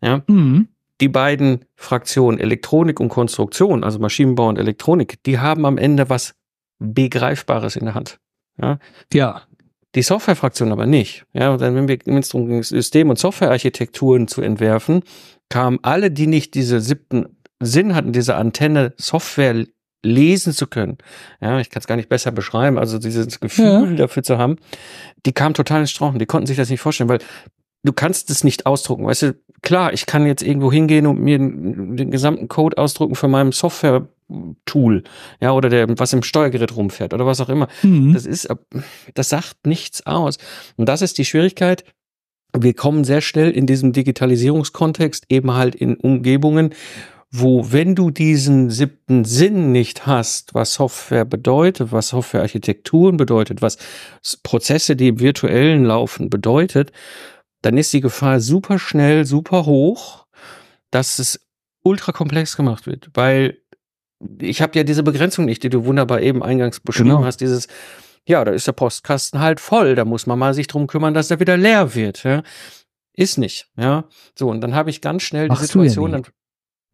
Ja. 0.00 0.22
Mhm. 0.26 0.68
Die 1.00 1.08
beiden 1.08 1.64
Fraktionen 1.76 2.40
Elektronik 2.40 2.98
und 2.98 3.08
Konstruktion, 3.08 3.84
also 3.84 3.98
Maschinenbau 3.98 4.48
und 4.48 4.58
Elektronik, 4.58 5.22
die 5.24 5.38
haben 5.38 5.66
am 5.66 5.78
Ende 5.78 6.08
was 6.08 6.34
Begreifbares 6.80 7.76
in 7.76 7.84
der 7.84 7.94
Hand. 7.94 8.18
Ja. 8.60 8.78
ja 9.12 9.42
Die 9.94 10.02
Softwarefraktion 10.02 10.70
aber 10.70 10.86
nicht. 10.86 11.24
Ja, 11.32 11.50
und 11.50 11.60
dann, 11.60 11.74
wenn 11.74 11.88
wir 11.88 11.98
wenn 12.04 12.18
es 12.18 12.28
darum 12.28 12.48
ging, 12.48 12.62
System- 12.62 13.10
und 13.10 13.18
Softwarearchitekturen 13.18 14.28
zu 14.28 14.42
entwerfen, 14.42 15.02
kamen 15.48 15.78
alle, 15.82 16.10
die 16.10 16.26
nicht 16.26 16.54
diese 16.54 16.80
siebten 16.80 17.38
Sinn 17.60 17.94
hatten, 17.94 18.12
diese 18.12 18.36
Antenne 18.36 18.92
Software 18.96 19.64
lesen 20.04 20.52
zu 20.52 20.66
können. 20.66 20.98
Ja, 21.40 21.58
ich 21.58 21.70
kann 21.70 21.80
es 21.80 21.86
gar 21.86 21.96
nicht 21.96 22.08
besser 22.08 22.30
beschreiben, 22.30 22.78
also 22.78 22.98
dieses 22.98 23.40
Gefühl 23.40 23.90
ja. 23.90 23.96
dafür 23.96 24.22
zu 24.22 24.38
haben, 24.38 24.56
die 25.26 25.32
kamen 25.32 25.54
total 25.54 25.80
ins 25.80 25.90
Strauchen, 25.90 26.18
die 26.18 26.26
konnten 26.26 26.46
sich 26.46 26.56
das 26.56 26.70
nicht 26.70 26.80
vorstellen, 26.80 27.08
weil 27.08 27.18
du 27.88 27.92
kannst 27.94 28.28
es 28.30 28.44
nicht 28.44 28.66
ausdrucken. 28.66 29.06
Weißt 29.06 29.22
du, 29.22 29.34
klar, 29.62 29.94
ich 29.94 30.04
kann 30.04 30.26
jetzt 30.26 30.42
irgendwo 30.42 30.70
hingehen 30.70 31.06
und 31.06 31.20
mir 31.20 31.38
den, 31.38 31.96
den 31.96 32.10
gesamten 32.10 32.48
Code 32.48 32.76
ausdrucken 32.76 33.14
von 33.14 33.30
meinem 33.30 33.52
Software 33.52 34.06
Tool, 34.66 35.04
ja, 35.40 35.52
oder 35.52 35.70
der, 35.70 35.88
was 35.98 36.12
im 36.12 36.22
Steuergerät 36.22 36.76
rumfährt 36.76 37.14
oder 37.14 37.24
was 37.24 37.40
auch 37.40 37.48
immer. 37.48 37.66
Mhm. 37.82 38.12
Das 38.12 38.26
ist, 38.26 38.46
das 39.14 39.30
sagt 39.30 39.66
nichts 39.66 40.06
aus. 40.06 40.36
Und 40.76 40.86
das 40.86 41.00
ist 41.00 41.16
die 41.16 41.24
Schwierigkeit. 41.24 41.82
Wir 42.54 42.74
kommen 42.74 43.04
sehr 43.04 43.22
schnell 43.22 43.50
in 43.50 43.66
diesem 43.66 43.94
Digitalisierungskontext 43.94 45.24
eben 45.30 45.54
halt 45.54 45.74
in 45.74 45.96
Umgebungen, 45.96 46.74
wo, 47.30 47.72
wenn 47.72 47.94
du 47.94 48.10
diesen 48.10 48.68
siebten 48.68 49.24
Sinn 49.24 49.72
nicht 49.72 50.06
hast, 50.06 50.52
was 50.52 50.74
Software 50.74 51.24
bedeutet, 51.24 51.90
was 51.90 52.08
Softwarearchitekturen 52.08 53.16
bedeutet, 53.16 53.62
was 53.62 53.78
Prozesse, 54.42 54.94
die 54.94 55.08
im 55.08 55.20
virtuellen 55.20 55.84
laufen, 55.84 56.28
bedeutet, 56.28 56.92
dann 57.62 57.76
ist 57.76 57.92
die 57.92 58.00
Gefahr 58.00 58.40
super 58.40 58.78
schnell, 58.78 59.24
super 59.24 59.66
hoch, 59.66 60.26
dass 60.90 61.18
es 61.18 61.40
ultra 61.82 62.12
komplex 62.12 62.56
gemacht 62.56 62.86
wird, 62.86 63.10
weil 63.14 63.58
ich 64.40 64.62
habe 64.62 64.76
ja 64.76 64.84
diese 64.84 65.02
Begrenzung 65.02 65.44
nicht, 65.44 65.62
die 65.62 65.70
du 65.70 65.84
wunderbar 65.84 66.20
eben 66.20 66.42
eingangs 66.42 66.80
beschrieben 66.80 67.10
genau. 67.10 67.24
hast, 67.24 67.38
dieses 67.38 67.68
ja, 68.28 68.44
da 68.44 68.52
ist 68.52 68.66
der 68.66 68.72
Postkasten 68.72 69.40
halt 69.40 69.58
voll, 69.58 69.94
da 69.94 70.04
muss 70.04 70.26
man 70.26 70.38
mal 70.38 70.52
sich 70.52 70.66
drum 70.66 70.86
kümmern, 70.86 71.14
dass 71.14 71.30
er 71.30 71.40
wieder 71.40 71.56
leer 71.56 71.94
wird, 71.94 72.24
ja. 72.24 72.42
Ist 73.14 73.38
nicht, 73.38 73.70
ja. 73.76 74.04
So, 74.38 74.50
und 74.50 74.60
dann 74.60 74.74
habe 74.74 74.90
ich 74.90 75.00
ganz 75.00 75.22
schnell 75.22 75.48
Machst 75.48 75.62
die 75.62 75.66
Situation, 75.66 76.12
ja 76.12 76.22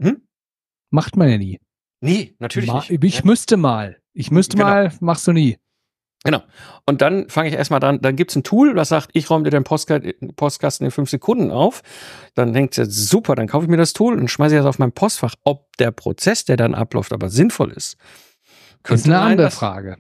hm? 0.01 0.23
Macht 0.91 1.17
man 1.17 1.29
ja 1.29 1.39
nie. 1.39 1.61
Nee, 2.01 2.35
natürlich 2.39 2.69
Ma 2.69 2.77
nicht. 2.77 2.91
Ich 2.91 3.25
müsste 3.25 3.57
mal. 3.57 4.01
Ich 4.13 4.31
müsste 4.31 4.57
genau. 4.57 4.69
mal, 4.69 4.93
machst 5.01 5.27
du 5.27 5.33
nie. 5.33 5.59
Genau. 6.25 6.43
Und 6.87 7.03
dann 7.03 7.29
fange 7.29 7.51
ich 7.51 7.55
erstmal 7.55 7.81
dran, 7.81 8.01
dann 8.01 8.17
gibt's 8.17 8.35
ein 8.35 8.43
Tool, 8.43 8.75
das 8.75 8.89
sagt, 8.89 9.11
ich 9.13 9.29
räume 9.29 9.45
dir 9.45 9.51
den 9.51 9.65
Postkasten 9.65 10.87
in 10.87 10.91
fünf 10.91 11.11
Sekunden 11.11 11.51
auf. 11.51 11.83
Dann 12.35 12.55
denkt 12.55 12.79
ihr, 12.79 12.87
super, 12.87 13.35
dann 13.35 13.47
kaufe 13.47 13.65
ich 13.65 13.71
mir 13.71 13.77
das 13.77 13.93
Tool 13.93 14.15
und 14.15 14.29
schmeiße 14.29 14.57
das 14.57 14.65
auf 14.65 14.79
mein 14.79 14.93
Postfach. 14.93 15.35
Ob 15.45 15.77
der 15.77 15.91
Prozess, 15.91 16.47
der 16.47 16.57
dann 16.57 16.75
abläuft, 16.75 17.13
aber 17.13 17.29
sinnvoll 17.29 17.73
ist. 17.73 17.99
Das 18.83 19.01
ist 19.01 19.07
eine 19.07 19.21
andere 19.21 19.51
Frage. 19.51 19.99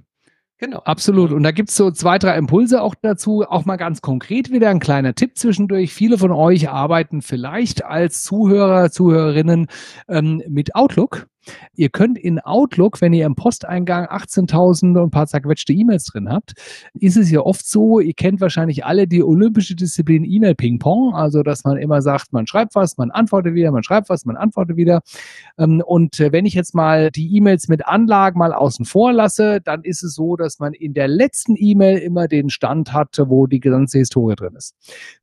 Genau. 0.58 0.78
Absolut. 0.78 1.30
Und 1.32 1.42
da 1.42 1.50
gibt's 1.50 1.76
so 1.76 1.90
zwei, 1.90 2.18
drei 2.18 2.38
Impulse 2.38 2.80
auch 2.80 2.94
dazu. 2.94 3.44
Auch 3.46 3.66
mal 3.66 3.76
ganz 3.76 4.00
konkret 4.00 4.50
wieder 4.50 4.70
ein 4.70 4.80
kleiner 4.80 5.14
Tipp 5.14 5.36
zwischendurch. 5.36 5.92
Viele 5.92 6.16
von 6.16 6.32
euch 6.32 6.70
arbeiten 6.70 7.20
vielleicht 7.20 7.84
als 7.84 8.22
Zuhörer, 8.22 8.90
Zuhörerinnen 8.90 9.66
ähm, 10.08 10.42
mit 10.48 10.74
Outlook. 10.74 11.26
Ihr 11.74 11.88
könnt 11.88 12.18
in 12.18 12.40
Outlook, 12.40 13.00
wenn 13.00 13.12
ihr 13.12 13.26
im 13.26 13.34
Posteingang 13.34 14.06
18.000 14.06 14.90
und 14.90 14.98
ein 14.98 15.10
paar 15.10 15.26
zerquetschte 15.26 15.72
E-Mails 15.72 16.04
drin 16.04 16.28
habt, 16.28 16.54
ist 16.94 17.16
es 17.16 17.30
ja 17.30 17.40
oft 17.40 17.66
so, 17.66 18.00
ihr 18.00 18.14
kennt 18.14 18.40
wahrscheinlich 18.40 18.84
alle 18.84 19.06
die 19.06 19.22
olympische 19.22 19.74
Disziplin 19.74 20.24
E-Mail-Ping-Pong, 20.24 21.14
also 21.14 21.42
dass 21.42 21.64
man 21.64 21.76
immer 21.76 22.02
sagt, 22.02 22.32
man 22.32 22.46
schreibt 22.46 22.74
was, 22.74 22.96
man 22.96 23.10
antwortet 23.10 23.54
wieder, 23.54 23.70
man 23.72 23.82
schreibt 23.82 24.08
was, 24.08 24.24
man 24.24 24.36
antwortet 24.36 24.76
wieder. 24.76 25.02
Ähm, 25.58 25.82
und 25.84 26.20
äh, 26.20 26.32
wenn 26.32 26.46
ich 26.46 26.54
jetzt 26.54 26.74
mal 26.74 27.10
die 27.10 27.36
E-Mails 27.36 27.68
mit 27.68 27.86
Anlagen 27.86 28.38
mal 28.38 28.52
außen 28.52 28.84
vor 28.84 29.12
lasse, 29.12 29.60
dann 29.60 29.82
ist 29.82 30.02
es 30.02 30.14
so, 30.14 30.36
dass 30.36 30.58
man 30.58 30.72
in 30.72 30.94
der 30.94 31.08
letzten 31.08 31.54
E-Mail 31.56 31.98
immer 31.98 32.28
den 32.28 32.50
Stand 32.50 32.92
hat, 32.92 33.16
wo 33.26 33.46
die 33.46 33.60
ganze 33.60 33.98
Historie 33.98 34.34
drin 34.34 34.54
ist. 34.56 34.74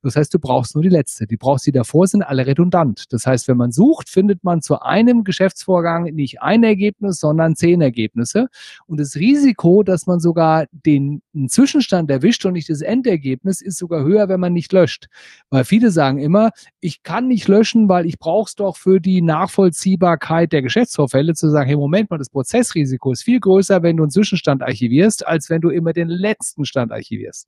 Das 0.02 0.16
heißt, 0.16 0.34
du 0.34 0.40
brauchst 0.40 0.76
nur 0.76 0.84
die 0.84 0.90
letzte. 0.90 1.28
Die 1.28 1.38
brauchst 1.38 1.66
die 1.66 1.72
davor, 1.72 2.08
sind 2.08 2.24
alle 2.24 2.46
redundant. 2.46 3.06
Das 3.12 3.26
heißt, 3.26 3.48
wenn 3.48 3.58
man 3.58 3.72
sucht, 3.72 4.10
findet 4.10 4.44
man 4.44 4.62
zu 4.62 4.82
einem 4.82 5.24
Geschäftsvorgang 5.24 6.11
nicht 6.16 6.42
ein 6.42 6.64
Ergebnis, 6.64 7.20
sondern 7.20 7.56
zehn 7.56 7.82
Ergebnisse. 7.82 8.48
Und 8.88 9.00
das 9.00 9.16
Risiko, 9.16 9.84
dass 9.84 10.08
man 10.08 10.20
sogar 10.20 10.66
den 10.72 11.22
Zwischenstand 11.48 12.10
erwischt 12.10 12.46
und 12.46 12.54
nicht 12.54 12.70
das 12.70 12.82
Endergebnis, 12.82 13.62
ist 13.62 13.78
sogar 13.78 14.04
höher, 14.04 14.30
wenn 14.30 14.40
man 14.40 14.54
nicht 14.54 14.72
löscht. 14.74 15.08
Weil 15.50 15.64
viele 15.64 15.92
sagen 15.92 16.20
immer, 16.20 16.52
ich 16.80 17.04
kann 17.04 17.28
nicht 17.28 17.48
löschen, 17.48 17.90
weil 17.90 18.06
ich 18.06 18.20
brauche 18.20 18.48
es 18.48 18.56
doch 18.56 18.78
für 18.78 19.00
die 19.00 19.22
Nachvollziehbarkeit 19.22 20.52
der 20.52 20.62
Geschäftsvorfälle 20.62 21.34
zu 21.34 21.50
sagen, 21.50 21.68
hey, 21.68 21.76
Moment 21.76 22.10
mal, 22.10 22.18
das 22.18 22.30
Prozessrisiko 22.30 23.12
ist 23.12 23.24
viel 23.24 23.40
größer, 23.40 23.84
wenn 23.84 23.98
du 23.98 24.04
einen 24.04 24.12
Zwischenstand 24.12 24.62
archivierst, 24.62 25.26
als 25.26 25.50
wenn 25.50 25.62
du 25.62 25.70
immer 25.70 25.94
den 25.94 26.10
letzten 26.10 26.66
Stand 26.66 26.92
archivierst. 26.92 27.48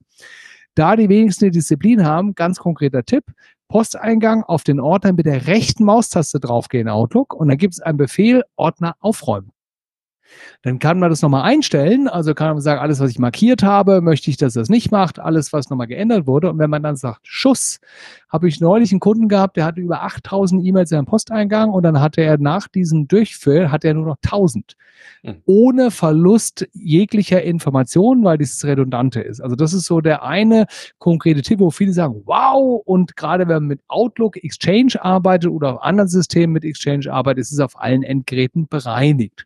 Da 0.75 0.95
die 0.95 1.07
wenigsten 1.07 1.51
Disziplin 1.51 2.03
haben, 2.03 2.33
ganz 2.33 2.57
konkreter 2.57 3.03
Tipp, 3.03 3.25
Posteingang 3.73 4.43
auf 4.43 4.63
den 4.63 4.79
Ordner 4.79 5.13
mit 5.13 5.25
der 5.25 5.47
rechten 5.47 5.83
Maustaste 5.83 6.39
draufgehen 6.39 6.87
Outlook 6.87 7.33
und 7.33 7.47
dann 7.47 7.57
gibt 7.57 7.73
es 7.73 7.79
einen 7.79 7.97
Befehl 7.97 8.43
Ordner 8.55 8.95
aufräumen. 8.99 9.51
Dann 10.61 10.79
kann 10.79 10.99
man 10.99 11.09
das 11.09 11.21
nochmal 11.21 11.43
einstellen. 11.43 12.07
Also 12.07 12.33
kann 12.33 12.53
man 12.53 12.61
sagen, 12.61 12.79
alles, 12.79 12.99
was 12.99 13.11
ich 13.11 13.19
markiert 13.19 13.63
habe, 13.63 14.01
möchte 14.01 14.29
ich, 14.29 14.37
dass 14.37 14.53
das 14.53 14.69
nicht 14.69 14.91
macht. 14.91 15.19
Alles, 15.19 15.51
was 15.53 15.69
nochmal 15.69 15.87
geändert 15.87 16.25
wurde. 16.27 16.49
Und 16.49 16.59
wenn 16.59 16.69
man 16.69 16.83
dann 16.83 16.95
sagt, 16.95 17.21
Schuss, 17.23 17.79
habe 18.29 18.47
ich 18.47 18.59
neulich 18.59 18.91
einen 18.91 18.99
Kunden 18.99 19.27
gehabt, 19.27 19.57
der 19.57 19.65
hatte 19.65 19.81
über 19.81 20.03
8000 20.03 20.65
E-Mails 20.65 20.91
in 20.91 20.97
einem 20.97 21.05
Posteingang 21.05 21.69
und 21.69 21.83
dann 21.83 21.99
hatte 21.99 22.21
er 22.21 22.37
nach 22.37 22.67
diesem 22.67 23.07
Durchfüll, 23.07 23.71
hat 23.71 23.85
er 23.85 23.93
nur 23.93 24.05
noch 24.05 24.17
1000. 24.23 24.75
Mhm. 25.21 25.41
Ohne 25.45 25.91
Verlust 25.91 26.67
jeglicher 26.73 27.43
Informationen, 27.43 28.23
weil 28.23 28.37
dieses 28.37 28.63
Redundante 28.65 29.21
ist. 29.21 29.41
Also 29.41 29.55
das 29.55 29.73
ist 29.73 29.85
so 29.85 30.01
der 30.01 30.23
eine 30.23 30.65
konkrete 30.97 31.41
Tipp, 31.41 31.59
wo 31.59 31.71
viele 31.71 31.93
sagen, 31.93 32.21
wow, 32.25 32.81
und 32.85 33.15
gerade 33.15 33.47
wenn 33.47 33.55
man 33.55 33.67
mit 33.67 33.81
Outlook 33.87 34.43
Exchange 34.43 34.93
arbeitet 34.99 35.51
oder 35.51 35.75
auf 35.75 35.83
anderen 35.83 36.09
Systemen 36.09 36.53
mit 36.53 36.63
Exchange 36.63 37.11
arbeitet, 37.11 37.41
ist 37.41 37.51
es 37.51 37.59
auf 37.59 37.79
allen 37.79 38.03
Endgeräten 38.03 38.67
bereinigt. 38.67 39.45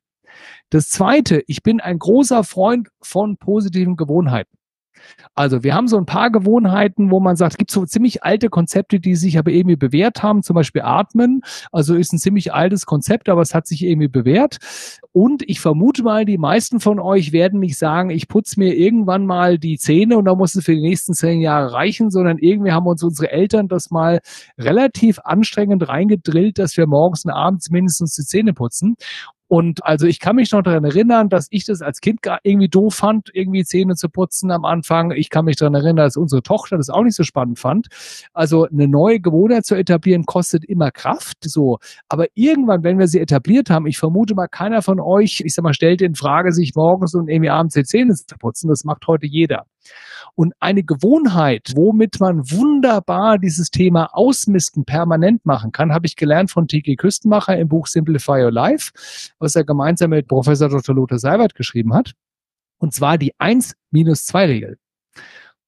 Das 0.70 0.90
zweite, 0.90 1.44
ich 1.48 1.64
bin 1.64 1.80
ein 1.80 2.00
großer 2.00 2.44
Freund 2.44 2.90
von 3.02 3.38
positiven 3.38 3.96
Gewohnheiten. 3.96 4.58
Also 5.36 5.64
wir 5.64 5.76
haben 5.76 5.88
so 5.88 5.98
ein 5.98 6.06
paar 6.06 6.32
Gewohnheiten, 6.32 7.12
wo 7.12 7.20
man 7.20 7.36
sagt, 7.36 7.54
es 7.54 7.58
gibt 7.58 7.72
so 7.72 7.86
ziemlich 7.86 8.24
alte 8.24 8.50
Konzepte, 8.50 9.00
die 9.00 9.16
sich 9.16 9.38
aber 9.38 9.52
irgendwie 9.52 9.76
bewährt 9.76 10.24
haben, 10.24 10.44
zum 10.44 10.56
Beispiel 10.56 10.82
Atmen. 10.84 11.42
Also 11.72 11.96
ist 11.96 12.14
ein 12.14 12.20
ziemlich 12.20 12.54
altes 12.54 12.86
Konzept, 12.86 13.30
aber 13.30 13.42
es 13.42 13.54
hat 13.54 13.68
sich 13.68 13.84
irgendwie 13.84 14.08
bewährt. 14.08 14.58
Und 15.12 15.44
ich 15.48 15.60
vermute 15.60 16.04
mal, 16.04 16.26
die 16.26 16.38
meisten 16.38 16.80
von 16.80 17.00
euch 17.00 17.32
werden 17.32 17.60
nicht 17.60 17.78
sagen, 17.78 18.10
ich 18.10 18.28
putze 18.28 18.60
mir 18.60 18.76
irgendwann 18.76 19.26
mal 19.26 19.58
die 19.58 19.78
Zähne 19.78 20.18
und 20.18 20.26
dann 20.26 20.38
muss 20.38 20.56
es 20.56 20.66
für 20.66 20.76
die 20.76 20.82
nächsten 20.82 21.14
zehn 21.14 21.42
Jahre 21.42 21.74
reichen, 21.74 22.12
sondern 22.12 22.38
irgendwie 22.38 22.72
haben 22.72 22.88
uns 22.88 23.04
unsere 23.04 23.32
Eltern 23.32 23.68
das 23.68 23.92
mal 23.92 24.20
relativ 24.58 25.20
anstrengend 25.24 25.88
reingedrillt, 25.88 26.60
dass 26.60 26.78
wir 26.78 26.88
morgens 26.88 27.26
und 27.26 27.32
abends 27.32 27.70
mindestens 27.70 28.16
die 28.16 28.24
Zähne 28.24 28.54
putzen. 28.54 28.96
Und 29.48 29.86
also 29.86 30.08
ich 30.08 30.20
kann 30.20 30.36
mich 30.36 30.52
noch 30.52 30.62
daran 30.62 30.84
erinnern, 30.84 31.30
dass 31.30 31.48
ich 31.52 31.66
das 31.66 31.82
als 31.82 32.02
Kind 32.02 32.20
irgendwie 32.44 32.68
doof 32.68 32.96
fand, 32.96 33.30
irgendwie 33.34 33.64
Zähne 33.64 33.96
zu 33.96 34.10
putzen 34.10 34.52
am 34.52 34.66
Anfang. 34.66 35.12
Ich 35.12 35.30
kann 35.30 35.46
mich 35.46 35.56
daran 35.56 35.74
erinnern, 35.74 35.98
dass 35.98 36.18
unsere 36.18 36.44
Tochter 36.44 36.78
das 36.78 36.90
auch 36.90 37.04
nicht 37.04 37.16
so 37.16 37.24
spannend 37.24 37.58
fand. 37.58 37.88
Also 38.34 38.68
eine 38.68 38.88
neue 38.88 39.22
Gewohnheit 39.22 39.66
zu 39.66 39.76
etablieren 39.76 40.26
kostet 40.26 40.66
immer 40.66 40.92
Kraft, 40.92 41.38
so. 41.42 41.80
Aber 42.10 42.28
irgendwann, 42.34 42.84
wenn 42.84 43.00
wir 43.00 43.08
sie 43.08 43.20
etabliert 43.20 43.70
haben, 43.70 43.88
ich 43.88 43.98
vermute 43.98 44.36
mal, 44.36 44.48
keiner 44.48 44.82
von 44.82 45.00
euch, 45.00 45.42
ich 45.46 45.54
sag 45.54 45.64
mal, 45.64 45.74
stellt 45.74 46.02
in 46.02 46.16
Frage, 46.16 46.52
sich 46.52 46.76
morgens 46.76 47.16
und 47.16 47.30
irgendwie 47.30 47.50
abends 47.50 47.76
die 47.76 47.86
Zähne 47.86 48.16
zu 48.16 48.38
putzen. 48.38 48.68
Das 48.68 48.84
macht 48.84 49.08
heute 49.08 49.28
jeder. 49.28 49.66
Und 50.40 50.54
eine 50.60 50.84
Gewohnheit, 50.84 51.72
womit 51.76 52.20
man 52.20 52.52
wunderbar 52.52 53.40
dieses 53.40 53.72
Thema 53.72 54.14
Ausmisten 54.14 54.86
permanent 54.86 55.44
machen 55.48 55.72
kann, 55.72 55.92
habe 55.92 56.06
ich 56.06 56.16
gelernt 56.16 56.52
von 56.52 56.68
T.G. 56.68 56.96
Küstenmacher 56.96 57.58
im 57.58 57.68
Buch 57.70 57.88
Simplify 57.88 58.44
Your 58.44 58.52
Life, 58.52 58.92
was 59.40 59.56
er 59.56 59.64
gemeinsam 59.64 60.12
mit 60.12 60.28
Professor 60.28 60.70
Dr. 60.70 60.94
Lothar 60.94 61.18
Seibert 61.18 61.56
geschrieben 61.56 61.96
hat. 61.96 62.14
Und 62.78 62.94
zwar 62.94 63.18
die 63.18 63.34
1-2-Regel. 63.34 64.78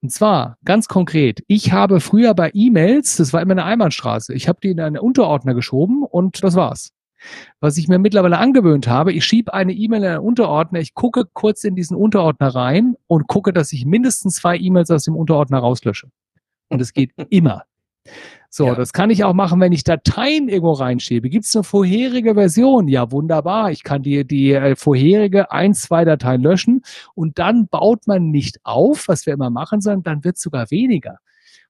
Und 0.03 0.11
zwar 0.11 0.59
ganz 0.63 0.87
konkret, 0.87 1.43
ich 1.47 1.71
habe 1.71 1.99
früher 1.99 2.35
bei 2.35 2.51
E-Mails, 2.53 3.17
das 3.17 3.33
war 3.33 3.41
immer 3.41 3.53
eine 3.53 3.65
Einbahnstraße, 3.65 4.35
ich 4.35 4.47
habe 4.47 4.59
die 4.61 4.69
in 4.69 4.79
einen 4.79 4.99
Unterordner 4.99 5.55
geschoben 5.55 6.03
und 6.03 6.43
das 6.43 6.53
war's. 6.53 6.91
Was 7.59 7.77
ich 7.77 7.87
mir 7.87 7.99
mittlerweile 7.99 8.37
angewöhnt 8.37 8.87
habe, 8.87 9.13
ich 9.13 9.25
schiebe 9.25 9.53
eine 9.53 9.73
E-Mail 9.73 10.03
in 10.03 10.09
einen 10.09 10.19
Unterordner, 10.19 10.79
ich 10.79 10.93
gucke 10.93 11.25
kurz 11.33 11.63
in 11.63 11.75
diesen 11.75 11.95
Unterordner 11.95 12.47
rein 12.47 12.95
und 13.07 13.27
gucke, 13.27 13.53
dass 13.53 13.73
ich 13.73 13.85
mindestens 13.85 14.35
zwei 14.35 14.57
E-Mails 14.57 14.91
aus 14.91 15.03
dem 15.03 15.15
Unterordner 15.15 15.59
rauslösche. 15.59 16.09
Und 16.69 16.81
es 16.81 16.93
geht 16.93 17.11
immer. 17.29 17.63
So, 18.51 18.65
ja. 18.65 18.75
das 18.75 18.93
kann 18.93 19.11
ich 19.11 19.23
auch 19.23 19.33
machen, 19.33 19.59
wenn 19.59 19.71
ich 19.71 19.83
Dateien 19.83 20.49
irgendwo 20.49 20.73
reinschiebe. 20.73 21.29
Gibt 21.29 21.45
es 21.45 21.55
eine 21.55 21.63
vorherige 21.63 22.33
Version? 22.33 22.87
Ja, 22.87 23.11
wunderbar. 23.11 23.69
Ich 23.69 23.83
kann 23.83 24.01
die, 24.01 24.25
die 24.25 24.53
äh, 24.53 24.75
vorherige 24.75 25.51
ein, 25.51 25.75
zwei 25.75 26.03
Dateien 26.03 26.41
löschen 26.41 26.81
und 27.13 27.37
dann 27.37 27.67
baut 27.67 28.07
man 28.07 28.31
nicht 28.31 28.57
auf, 28.63 29.07
was 29.07 29.27
wir 29.27 29.33
immer 29.33 29.51
machen, 29.51 29.81
sondern 29.81 30.03
dann 30.03 30.23
wird 30.23 30.39
sogar 30.39 30.71
weniger. 30.71 31.19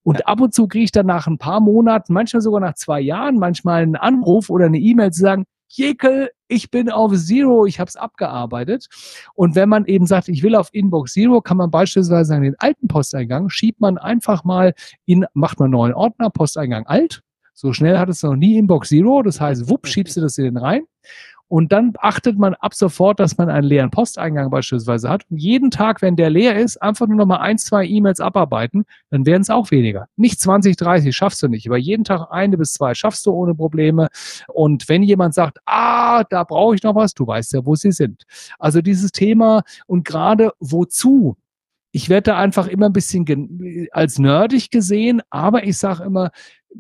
Und 0.10 0.28
ab 0.28 0.41
und 0.41 0.56
zu 0.56 0.67
kriege 0.67 0.86
ich 0.86 0.91
dann 0.91 1.06
nach 1.06 1.28
ein 1.28 1.38
paar 1.38 1.60
Monaten, 1.60 2.13
manchmal 2.13 2.41
sogar 2.41 2.60
nach 2.60 2.74
zwei 2.74 3.00
Jahren, 3.00 3.36
manchmal 3.36 3.84
einen 3.84 3.95
Anruf 3.95 4.50
oder 4.50 4.65
eine 4.65 4.80
E-Mail 4.80 5.12
zu 5.12 5.22
sagen, 5.22 5.45
Jekel, 5.67 6.32
ich 6.48 6.72
bin 6.72 6.89
auf 6.89 7.15
Zero, 7.15 7.67
ich 7.67 7.80
habe 7.80 7.89
es 7.89 7.95
abgearbeitet. 7.95 8.88
Und 9.36 9.54
wenn 9.54 9.69
man 9.69 9.86
eben 9.86 10.08
sagt, 10.08 10.28
ich 10.28 10.41
will 10.41 10.56
auf 10.56 10.69
Inbox 10.74 11.13
Zero, 11.13 11.41
kann 11.41 11.58
man 11.58 11.69
beispielsweise 11.69 12.34
an 12.34 12.41
den 12.41 12.56
alten 12.58 12.88
Posteingang, 12.88 13.50
schiebt 13.50 13.82
man 13.82 14.00
einfach 14.00 14.43
mal 14.43 14.74
in, 15.06 15.28
macht 15.34 15.60
man 15.60 15.67
einen 15.67 15.74
neuen 15.74 15.93
Ordner, 15.93 16.32
Posteingang 16.32 16.88
alt. 16.88 17.22
So 17.54 17.72
schnell 17.72 18.00
hat 18.00 18.10
es 18.10 18.24
noch 18.24 18.36
nie 18.36 18.58
Inbox 18.58 18.89
Zero. 18.89 19.22
Das 19.22 19.39
heißt, 19.39 19.69
wupp, 19.69 19.86
schiebst 19.86 20.17
du 20.17 20.22
das 20.22 20.39
in 20.39 20.45
den 20.45 20.58
rein. 20.58 20.86
Und 21.49 21.71
dann 21.71 21.93
achtet 21.97 22.38
man 22.38 22.53
ab 22.53 22.75
sofort, 22.75 23.19
dass 23.19 23.38
man 23.38 23.49
einen 23.49 23.67
leeren 23.67 23.89
Posteingang 23.89 24.51
beispielsweise 24.51 25.09
hat. 25.09 25.23
Und 25.29 25.38
jeden 25.38 25.71
Tag, 25.71 26.01
wenn 26.03 26.15
der 26.15 26.29
leer 26.29 26.55
ist, 26.55 26.81
einfach 26.81 27.07
nur 27.07 27.17
noch 27.17 27.25
mal 27.25 27.38
ein, 27.38 27.57
zwei 27.57 27.85
E-Mails 27.85 28.19
abarbeiten, 28.19 28.85
dann 29.09 29.25
werden 29.25 29.41
es 29.41 29.49
auch 29.49 29.71
weniger. 29.71 30.07
Nicht 30.15 30.39
20, 30.39 30.77
30 30.77 31.15
schaffst 31.15 31.41
du 31.41 31.47
nicht, 31.47 31.67
aber 31.67 31.77
jeden 31.77 32.03
Tag 32.03 32.27
eine 32.29 32.55
bis 32.55 32.73
zwei 32.73 32.93
schaffst 32.93 33.25
du 33.25 33.31
ohne 33.31 33.55
Probleme. 33.55 34.09
Und 34.47 34.88
wenn 34.89 35.01
jemand 35.01 35.33
sagt, 35.33 35.57
ah, 35.65 36.23
da 36.23 36.43
brauche 36.43 36.75
ich 36.75 36.83
noch 36.83 36.93
was, 36.93 37.15
du 37.15 37.25
weißt 37.25 37.53
ja, 37.53 37.65
wo 37.65 37.75
sie 37.75 37.91
sind. 37.91 38.23
Also 38.59 38.81
dieses 38.81 39.12
Thema 39.12 39.63
und 39.88 40.05
gerade 40.05 40.51
wozu 40.59 41.35
ich 41.91 42.10
werde 42.10 42.32
da 42.32 42.38
einfach 42.38 42.67
immer 42.67 42.88
ein 42.88 42.93
bisschen 42.93 43.89
als 43.91 44.19
nerdig 44.19 44.69
gesehen, 44.69 45.21
aber 45.30 45.63
ich 45.63 45.78
sage 45.78 46.04
immer, 46.04 46.32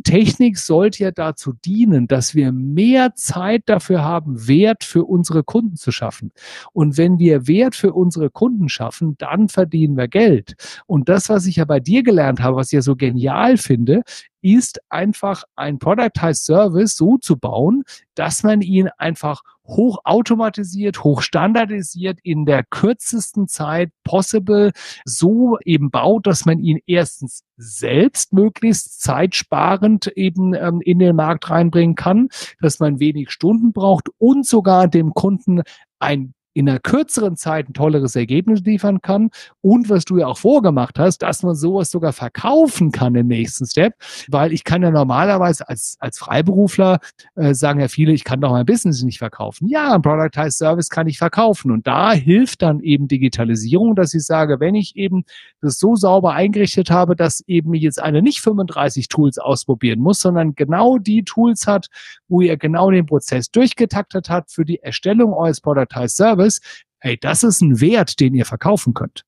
Technik 0.03 0.57
sollte 0.57 1.03
ja 1.03 1.11
dazu 1.11 1.53
dienen, 1.53 2.07
dass 2.07 2.35
wir 2.35 2.51
mehr 2.51 3.15
Zeit 3.15 3.63
dafür 3.65 4.03
haben, 4.03 4.47
Wert 4.47 4.83
für 4.83 5.03
unsere 5.03 5.43
Kunden 5.43 5.75
zu 5.77 5.91
schaffen. 5.91 6.31
Und 6.73 6.97
wenn 6.97 7.17
wir 7.17 7.47
Wert 7.47 7.75
für 7.75 7.93
unsere 7.93 8.29
Kunden 8.29 8.69
schaffen, 8.69 9.15
dann 9.17 9.49
verdienen 9.49 9.97
wir 9.97 10.07
Geld. 10.07 10.55
Und 10.85 11.09
das, 11.09 11.29
was 11.29 11.47
ich 11.47 11.57
ja 11.57 11.65
bei 11.65 11.79
dir 11.79 12.03
gelernt 12.03 12.39
habe, 12.41 12.57
was 12.57 12.67
ich 12.67 12.73
ja 12.73 12.81
so 12.81 12.95
genial 12.95 13.57
finde, 13.57 14.03
ist 14.41 14.79
einfach 14.89 15.43
ein 15.55 15.79
Productized 15.79 16.45
Service 16.45 16.95
so 16.95 17.17
zu 17.17 17.37
bauen, 17.37 17.83
dass 18.15 18.43
man 18.43 18.61
ihn 18.61 18.89
einfach 18.97 19.41
hochautomatisiert, 19.65 21.03
hochstandardisiert 21.03 22.19
in 22.23 22.45
der 22.45 22.63
kürzesten 22.63 23.47
Zeit 23.47 23.91
possible 24.03 24.71
so 25.05 25.57
eben 25.63 25.91
baut, 25.91 26.25
dass 26.27 26.45
man 26.45 26.59
ihn 26.59 26.79
erstens 26.87 27.43
selbst 27.57 28.33
möglichst 28.33 29.01
zeitsparend 29.01 30.07
eben 30.07 30.53
ähm, 30.55 30.81
in 30.81 30.99
den 30.99 31.15
Markt 31.15 31.49
reinbringen 31.49 31.95
kann, 31.95 32.29
dass 32.61 32.79
man 32.79 32.99
wenig 32.99 33.29
Stunden 33.31 33.73
braucht 33.73 34.09
und 34.17 34.45
sogar 34.45 34.87
dem 34.87 35.13
Kunden 35.13 35.61
ein 35.99 36.33
in 36.59 36.67
einer 36.67 36.79
kürzeren 36.79 37.37
Zeit 37.37 37.69
ein 37.69 37.73
tolleres 37.73 38.17
Ergebnis 38.17 38.59
liefern 38.65 39.01
kann. 39.01 39.29
Und 39.61 39.89
was 39.89 40.03
du 40.03 40.17
ja 40.17 40.27
auch 40.27 40.37
vorgemacht 40.37 40.99
hast, 40.99 41.19
dass 41.19 41.41
man 41.41 41.55
sowas 41.55 41.89
sogar 41.89 42.11
verkaufen 42.11 42.91
kann 42.91 43.15
im 43.15 43.27
nächsten 43.27 43.65
Step, 43.65 43.93
weil 44.27 44.51
ich 44.51 44.65
kann 44.65 44.83
ja 44.83 44.91
normalerweise 44.91 45.69
als, 45.69 45.95
als 46.01 46.19
Freiberufler 46.19 46.99
äh, 47.35 47.53
sagen 47.53 47.79
ja 47.79 47.87
viele, 47.87 48.11
ich 48.11 48.25
kann 48.25 48.41
doch 48.41 48.51
mein 48.51 48.65
Business 48.65 49.01
nicht 49.03 49.19
verkaufen. 49.19 49.69
Ja, 49.69 49.93
ein 49.95 50.01
Productized 50.01 50.57
Service 50.57 50.89
kann 50.89 51.07
ich 51.07 51.17
verkaufen. 51.17 51.71
Und 51.71 51.87
da 51.87 52.11
hilft 52.11 52.61
dann 52.61 52.81
eben 52.81 53.07
Digitalisierung, 53.07 53.95
dass 53.95 54.13
ich 54.13 54.25
sage, 54.25 54.59
wenn 54.59 54.75
ich 54.75 54.97
eben 54.97 55.23
das 55.61 55.79
so 55.79 55.95
sauber 55.95 56.33
eingerichtet 56.33 56.91
habe, 56.91 57.15
dass 57.15 57.39
eben 57.47 57.73
jetzt 57.73 58.01
eine 58.01 58.21
nicht 58.21 58.41
35 58.41 59.07
Tools 59.07 59.37
ausprobieren 59.37 60.01
muss, 60.01 60.19
sondern 60.19 60.55
genau 60.55 60.97
die 60.97 61.23
Tools 61.23 61.67
hat, 61.67 61.87
wo 62.27 62.41
ihr 62.41 62.57
genau 62.57 62.91
den 62.91 63.05
Prozess 63.05 63.49
durchgetaktet 63.49 64.29
hat 64.29 64.51
für 64.51 64.65
die 64.65 64.83
Erstellung 64.83 65.33
eures 65.33 65.61
Productized 65.61 66.17
Service, 66.17 66.48
ist, 66.49 66.85
hey, 66.99 67.17
das 67.19 67.43
ist 67.43 67.61
ein 67.61 67.79
Wert, 67.79 68.19
den 68.19 68.33
ihr 68.33 68.45
verkaufen 68.45 68.93
könnt. 68.93 69.23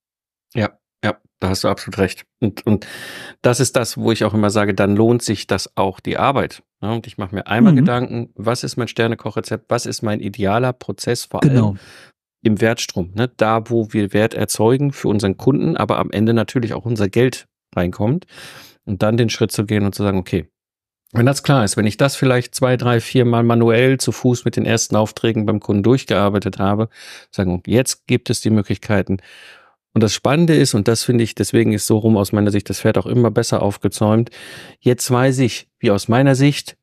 Ja, 0.53 0.77
ja, 1.03 1.17
da 1.39 1.49
hast 1.49 1.63
du 1.63 1.67
absolut 1.67 1.97
recht. 1.97 2.25
Und, 2.39 2.65
und 2.65 2.87
das 3.41 3.59
ist 3.59 3.75
das, 3.75 3.97
wo 3.97 4.11
ich 4.11 4.23
auch 4.25 4.33
immer 4.33 4.49
sage, 4.49 4.73
dann 4.73 4.95
lohnt 4.95 5.21
sich 5.21 5.47
das 5.47 5.75
auch 5.77 5.99
die 5.99 6.17
Arbeit. 6.17 6.63
Ja, 6.81 6.91
und 6.93 7.07
ich 7.07 7.17
mache 7.17 7.35
mir 7.35 7.47
einmal 7.47 7.73
mhm. 7.73 7.77
Gedanken, 7.77 8.29
was 8.35 8.63
ist 8.63 8.77
mein 8.77 8.87
Sternekochrezept, 8.87 9.65
was 9.69 9.85
ist 9.85 10.01
mein 10.01 10.19
idealer 10.19 10.73
Prozess 10.73 11.25
vor 11.25 11.41
genau. 11.41 11.67
allem 11.69 11.79
im 12.43 12.59
Wertstrom, 12.59 13.11
ne? 13.13 13.31
da 13.37 13.69
wo 13.69 13.93
wir 13.93 14.13
Wert 14.13 14.33
erzeugen 14.33 14.93
für 14.93 15.07
unseren 15.07 15.37
Kunden, 15.37 15.77
aber 15.77 15.99
am 15.99 16.11
Ende 16.11 16.33
natürlich 16.33 16.73
auch 16.73 16.85
unser 16.85 17.07
Geld 17.07 17.47
reinkommt 17.75 18.25
und 18.85 19.03
dann 19.03 19.15
den 19.15 19.29
Schritt 19.29 19.51
zu 19.51 19.65
gehen 19.65 19.85
und 19.85 19.93
zu 19.93 20.01
sagen, 20.01 20.17
okay, 20.17 20.49
wenn 21.13 21.25
das 21.25 21.43
klar 21.43 21.65
ist, 21.65 21.75
wenn 21.77 21.85
ich 21.85 21.97
das 21.97 22.15
vielleicht 22.15 22.55
zwei, 22.55 22.77
drei, 22.77 23.01
vier 23.01 23.25
Mal 23.25 23.43
manuell 23.43 23.99
zu 23.99 24.11
Fuß 24.11 24.45
mit 24.45 24.55
den 24.55 24.65
ersten 24.65 24.95
Aufträgen 24.95 25.45
beim 25.45 25.59
Kunden 25.59 25.83
durchgearbeitet 25.83 26.57
habe, 26.59 26.89
sagen, 27.31 27.61
jetzt 27.65 28.07
gibt 28.07 28.29
es 28.29 28.41
die 28.41 28.49
Möglichkeiten. 28.49 29.17
Und 29.93 30.01
das 30.01 30.13
Spannende 30.13 30.55
ist, 30.55 30.73
und 30.73 30.87
das 30.87 31.03
finde 31.03 31.23
ich, 31.23 31.35
deswegen 31.35 31.73
ist 31.73 31.85
so 31.85 31.97
rum 31.97 32.15
aus 32.15 32.31
meiner 32.31 32.51
Sicht 32.51 32.69
das 32.69 32.79
Pferd 32.79 32.97
auch 32.97 33.05
immer 33.05 33.29
besser 33.29 33.61
aufgezäumt. 33.61 34.29
Jetzt 34.79 35.11
weiß 35.11 35.39
ich, 35.39 35.67
wie 35.79 35.91
aus 35.91 36.07
meiner 36.07 36.35
Sicht 36.35 36.77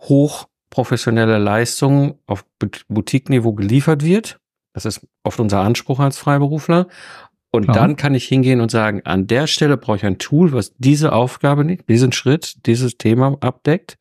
hochprofessionelle 0.00 1.38
Leistungen 1.38 2.14
auf 2.26 2.44
Boutique-Niveau 2.88 3.52
geliefert 3.54 4.04
wird. 4.04 4.38
Das 4.74 4.84
ist 4.84 5.06
oft 5.24 5.40
unser 5.40 5.60
Anspruch 5.60 5.98
als 5.98 6.18
Freiberufler. 6.18 6.86
Und 7.52 7.64
Klar. 7.64 7.76
dann 7.76 7.96
kann 7.96 8.14
ich 8.14 8.26
hingehen 8.26 8.60
und 8.60 8.70
sagen, 8.70 9.02
an 9.04 9.26
der 9.26 9.46
Stelle 9.46 9.76
brauche 9.76 9.96
ich 9.96 10.04
ein 10.04 10.18
Tool, 10.18 10.52
was 10.52 10.74
diese 10.76 11.12
Aufgabe 11.12 11.64
nicht, 11.64 11.88
diesen 11.88 12.12
Schritt, 12.12 12.66
dieses 12.66 12.98
Thema 12.98 13.36
abdeckt 13.40 13.98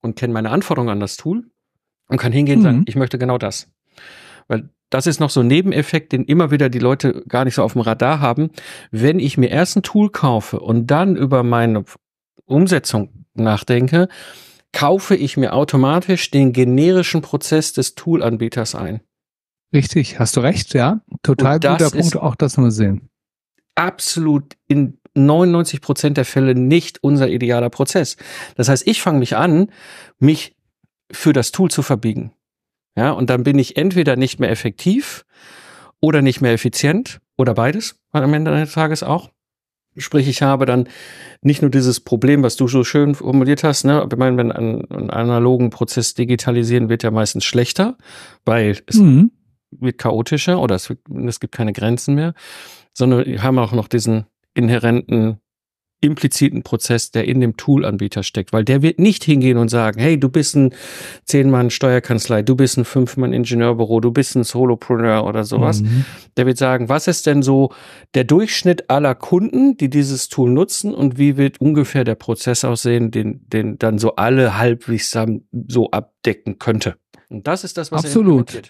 und 0.00 0.16
kenne 0.16 0.32
meine 0.32 0.50
Anforderungen 0.50 0.90
an 0.90 1.00
das 1.00 1.16
Tool 1.16 1.44
und 2.08 2.18
kann 2.18 2.32
hingehen 2.32 2.58
und 2.58 2.64
sagen, 2.64 2.78
mhm. 2.78 2.84
ich 2.86 2.96
möchte 2.96 3.18
genau 3.18 3.38
das. 3.38 3.70
Weil 4.48 4.70
das 4.90 5.06
ist 5.06 5.20
noch 5.20 5.30
so 5.30 5.40
ein 5.40 5.46
Nebeneffekt, 5.46 6.12
den 6.12 6.24
immer 6.24 6.50
wieder 6.50 6.68
die 6.68 6.78
Leute 6.78 7.22
gar 7.26 7.44
nicht 7.44 7.54
so 7.54 7.62
auf 7.62 7.72
dem 7.72 7.80
Radar 7.80 8.20
haben. 8.20 8.50
Wenn 8.90 9.18
ich 9.18 9.38
mir 9.38 9.48
erst 9.48 9.76
ein 9.76 9.82
Tool 9.82 10.10
kaufe 10.10 10.60
und 10.60 10.90
dann 10.90 11.16
über 11.16 11.42
meine 11.42 11.84
Umsetzung 12.44 13.24
nachdenke, 13.34 14.08
kaufe 14.72 15.14
ich 15.14 15.36
mir 15.36 15.54
automatisch 15.54 16.30
den 16.30 16.52
generischen 16.52 17.22
Prozess 17.22 17.72
des 17.72 17.94
Toolanbieters 17.94 18.74
ein. 18.74 19.00
Richtig, 19.72 20.18
hast 20.18 20.36
du 20.36 20.40
recht, 20.40 20.74
ja. 20.74 21.00
Total 21.22 21.58
guter 21.58 21.90
Punkt, 21.90 22.16
auch 22.16 22.34
das 22.34 22.58
nur 22.58 22.70
sehen. 22.70 23.08
Absolut 23.74 24.54
in 24.68 24.98
99 25.14 25.80
Prozent 25.80 26.16
der 26.16 26.24
Fälle 26.24 26.54
nicht 26.54 27.02
unser 27.02 27.28
idealer 27.28 27.70
Prozess. 27.70 28.16
Das 28.56 28.68
heißt, 28.68 28.86
ich 28.86 29.00
fange 29.00 29.18
mich 29.18 29.36
an, 29.36 29.70
mich 30.18 30.56
für 31.10 31.32
das 31.32 31.52
Tool 31.52 31.70
zu 31.70 31.82
verbiegen. 31.82 32.32
Ja, 32.96 33.12
und 33.12 33.30
dann 33.30 33.42
bin 33.42 33.58
ich 33.58 33.76
entweder 33.76 34.16
nicht 34.16 34.38
mehr 34.38 34.50
effektiv 34.50 35.24
oder 36.00 36.20
nicht 36.20 36.40
mehr 36.42 36.52
effizient 36.52 37.20
oder 37.38 37.54
beides 37.54 37.98
am 38.12 38.34
Ende 38.34 38.50
des 38.50 38.72
Tages 38.72 39.02
auch. 39.02 39.30
Sprich, 39.96 40.26
ich 40.26 40.40
habe 40.40 40.64
dann 40.64 40.88
nicht 41.42 41.60
nur 41.60 41.70
dieses 41.70 42.00
Problem, 42.00 42.42
was 42.42 42.56
du 42.56 42.66
so 42.66 42.82
schön 42.82 43.14
formuliert 43.14 43.62
hast, 43.62 43.84
ne? 43.84 44.06
Ich 44.10 44.16
meine, 44.16 44.38
wenn 44.38 44.50
ein, 44.50 44.90
einen 44.90 45.10
analogen 45.10 45.68
Prozess 45.68 46.14
digitalisieren 46.14 46.88
wird 46.88 47.02
ja 47.02 47.10
meistens 47.10 47.44
schlechter, 47.44 47.98
weil 48.44 48.78
es 48.86 48.96
mhm 48.96 49.32
wird 49.80 49.98
chaotischer 49.98 50.60
oder 50.60 50.74
es, 50.74 50.92
es 51.26 51.40
gibt 51.40 51.54
keine 51.54 51.72
Grenzen 51.72 52.14
mehr, 52.14 52.34
sondern 52.94 53.26
wir 53.26 53.42
haben 53.42 53.58
auch 53.58 53.72
noch 53.72 53.88
diesen 53.88 54.26
inhärenten 54.54 55.40
impliziten 56.02 56.62
Prozess, 56.62 57.12
der 57.12 57.26
in 57.26 57.40
dem 57.40 57.56
Toolanbieter 57.56 58.24
steckt, 58.24 58.52
weil 58.52 58.64
der 58.64 58.82
wird 58.82 58.98
nicht 58.98 59.22
hingehen 59.22 59.56
und 59.56 59.68
sagen, 59.68 60.00
hey, 60.00 60.18
du 60.18 60.28
bist 60.28 60.56
ein 60.56 60.74
Zehn-Mann 61.24 61.70
Steuerkanzlei, 61.70 62.42
du 62.42 62.56
bist 62.56 62.76
ein 62.76 62.84
Fünf-Mann 62.84 63.32
Ingenieurbüro, 63.32 64.00
du 64.00 64.10
bist 64.10 64.34
ein 64.34 64.42
Solopreneur 64.42 65.24
oder 65.24 65.44
sowas. 65.44 65.80
Mhm. 65.80 66.04
Der 66.36 66.46
wird 66.46 66.58
sagen, 66.58 66.88
was 66.88 67.06
ist 67.06 67.26
denn 67.26 67.42
so 67.42 67.72
der 68.14 68.24
Durchschnitt 68.24 68.90
aller 68.90 69.14
Kunden, 69.14 69.76
die 69.76 69.88
dieses 69.88 70.28
Tool 70.28 70.50
nutzen 70.50 70.92
und 70.92 71.18
wie 71.18 71.36
wird 71.36 71.60
ungefähr 71.60 72.02
der 72.02 72.16
Prozess 72.16 72.64
aussehen, 72.64 73.12
den, 73.12 73.48
den 73.48 73.78
dann 73.78 73.98
so 73.98 74.16
alle 74.16 74.58
halbwegs 74.58 75.16
so 75.68 75.90
abdecken 75.92 76.58
könnte. 76.58 76.96
Und 77.28 77.46
das 77.46 77.62
ist 77.62 77.78
das, 77.78 77.92
was 77.92 78.04
Absolut. 78.04 78.54
er 78.54 78.62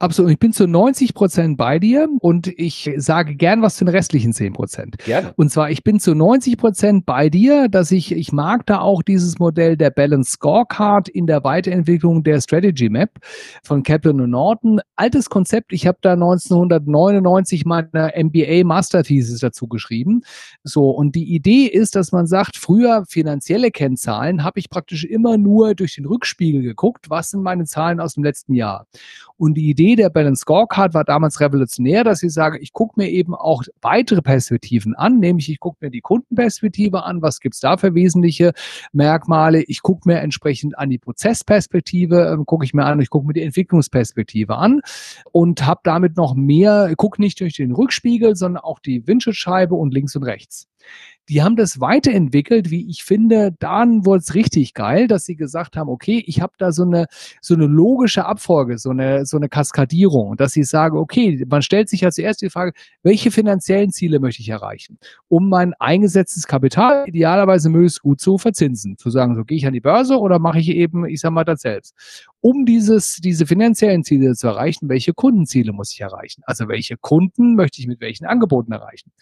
Absolut. 0.00 0.30
Ich 0.30 0.38
bin 0.38 0.54
zu 0.54 0.66
90 0.66 1.12
Prozent 1.12 1.58
bei 1.58 1.78
dir 1.78 2.08
und 2.20 2.46
ich 2.46 2.90
sage 2.96 3.34
gern 3.34 3.60
was 3.60 3.76
zu 3.76 3.84
den 3.84 3.94
restlichen 3.94 4.32
10 4.32 4.54
Prozent. 4.54 4.96
Und 5.36 5.50
zwar, 5.52 5.70
ich 5.70 5.84
bin 5.84 6.00
zu 6.00 6.14
90 6.14 6.56
Prozent 6.56 7.04
bei 7.04 7.28
dir, 7.28 7.68
dass 7.68 7.92
ich, 7.92 8.12
ich 8.12 8.32
mag 8.32 8.64
da 8.64 8.80
auch 8.80 9.02
dieses 9.02 9.38
Modell 9.38 9.76
der 9.76 9.90
Balance 9.90 10.30
Scorecard 10.30 11.10
in 11.10 11.26
der 11.26 11.44
Weiterentwicklung 11.44 12.24
der 12.24 12.40
Strategy 12.40 12.88
Map 12.88 13.18
von 13.62 13.82
Kaplan 13.82 14.22
und 14.22 14.30
Norton. 14.30 14.80
Altes 14.96 15.28
Konzept. 15.28 15.70
Ich 15.74 15.86
habe 15.86 15.98
da 16.00 16.14
1999 16.14 17.66
meine 17.66 18.12
MBA 18.16 18.64
Master 18.64 19.02
Thesis 19.02 19.40
dazu 19.40 19.68
geschrieben. 19.68 20.22
So. 20.64 20.88
Und 20.88 21.14
die 21.14 21.34
Idee 21.34 21.66
ist, 21.66 21.94
dass 21.94 22.10
man 22.10 22.26
sagt, 22.26 22.56
früher 22.56 23.04
finanzielle 23.06 23.70
Kennzahlen 23.70 24.44
habe 24.44 24.60
ich 24.60 24.70
praktisch 24.70 25.04
immer 25.04 25.36
nur 25.36 25.74
durch 25.74 25.96
den 25.96 26.06
Rückspiegel 26.06 26.62
geguckt. 26.62 27.10
Was 27.10 27.28
sind 27.28 27.42
meine 27.42 27.66
Zahlen 27.66 28.00
aus 28.00 28.14
dem 28.14 28.24
letzten 28.24 28.54
Jahr? 28.54 28.86
Und 29.36 29.54
die 29.54 29.70
Idee 29.70 29.89
der 29.96 30.10
Balance 30.10 30.40
Scorecard 30.40 30.94
war 30.94 31.04
damals 31.04 31.40
revolutionär, 31.40 32.04
dass 32.04 32.22
ich 32.22 32.32
sage, 32.32 32.58
ich 32.58 32.72
gucke 32.72 33.00
mir 33.00 33.08
eben 33.08 33.34
auch 33.34 33.62
weitere 33.80 34.22
Perspektiven 34.22 34.94
an, 34.94 35.18
nämlich 35.18 35.50
ich 35.50 35.60
gucke 35.60 35.78
mir 35.80 35.90
die 35.90 36.00
Kundenperspektive 36.00 37.04
an, 37.04 37.22
was 37.22 37.40
gibt's 37.40 37.60
da 37.60 37.76
für 37.76 37.94
wesentliche 37.94 38.52
Merkmale, 38.92 39.62
ich 39.62 39.82
gucke 39.82 40.08
mir 40.08 40.20
entsprechend 40.20 40.78
an 40.78 40.90
die 40.90 40.98
Prozessperspektive, 40.98 42.38
äh, 42.40 42.44
gucke 42.44 42.64
ich 42.64 42.74
mir 42.74 42.84
an, 42.84 43.00
ich 43.00 43.10
gucke 43.10 43.26
mir 43.26 43.32
die 43.32 43.42
Entwicklungsperspektive 43.42 44.56
an 44.56 44.80
und 45.32 45.66
habe 45.66 45.80
damit 45.84 46.16
noch 46.16 46.34
mehr, 46.34 46.92
gucke 46.96 47.20
nicht 47.20 47.40
durch 47.40 47.54
den 47.54 47.72
Rückspiegel, 47.72 48.36
sondern 48.36 48.62
auch 48.62 48.78
die 48.78 49.06
Windschutzscheibe 49.06 49.74
und 49.74 49.94
links 49.94 50.16
und 50.16 50.24
rechts. 50.24 50.68
Die 51.30 51.44
haben 51.44 51.54
das 51.54 51.80
weiterentwickelt, 51.80 52.72
wie 52.72 52.90
ich 52.90 53.04
finde, 53.04 53.54
dann 53.60 54.04
wurde 54.04 54.18
es 54.18 54.34
richtig 54.34 54.74
geil, 54.74 55.06
dass 55.06 55.24
sie 55.24 55.36
gesagt 55.36 55.76
haben, 55.76 55.88
okay, 55.88 56.24
ich 56.26 56.40
habe 56.40 56.54
da 56.58 56.72
so 56.72 56.82
eine, 56.82 57.06
so 57.40 57.54
eine 57.54 57.66
logische 57.66 58.26
Abfolge, 58.26 58.78
so 58.78 58.90
eine, 58.90 59.24
so 59.24 59.36
eine 59.36 59.48
Kaskadierung, 59.48 60.36
dass 60.36 60.50
sie 60.50 60.64
sagen, 60.64 60.98
okay, 60.98 61.46
man 61.48 61.62
stellt 61.62 61.88
sich 61.88 62.00
ja 62.00 62.10
zuerst 62.10 62.42
die 62.42 62.50
Frage, 62.50 62.72
welche 63.04 63.30
finanziellen 63.30 63.92
Ziele 63.92 64.18
möchte 64.18 64.42
ich 64.42 64.48
erreichen, 64.48 64.98
um 65.28 65.48
mein 65.48 65.72
eingesetztes 65.74 66.48
Kapital 66.48 67.04
idealerweise 67.06 67.70
möglichst 67.70 68.02
gut 68.02 68.20
zu 68.20 68.36
verzinsen. 68.36 68.98
Zu 68.98 69.10
sagen, 69.10 69.36
so 69.36 69.44
gehe 69.44 69.56
ich 69.56 69.66
an 69.68 69.72
die 69.72 69.80
Börse 69.80 70.18
oder 70.18 70.40
mache 70.40 70.58
ich 70.58 70.70
eben, 70.70 71.06
ich 71.06 71.20
sag 71.20 71.30
mal, 71.30 71.44
das 71.44 71.60
selbst. 71.60 71.94
Um 72.42 72.64
dieses, 72.64 73.16
diese 73.16 73.46
finanziellen 73.46 74.02
Ziele 74.02 74.34
zu 74.34 74.48
erreichen, 74.48 74.88
welche 74.88 75.12
Kundenziele 75.12 75.72
muss 75.72 75.92
ich 75.92 76.00
erreichen? 76.00 76.42
Also 76.46 76.68
welche 76.68 76.96
Kunden 76.96 77.54
möchte 77.54 77.80
ich 77.80 77.86
mit 77.86 78.00
welchen 78.00 78.26
Angeboten 78.26 78.72
erreichen? 78.72 79.12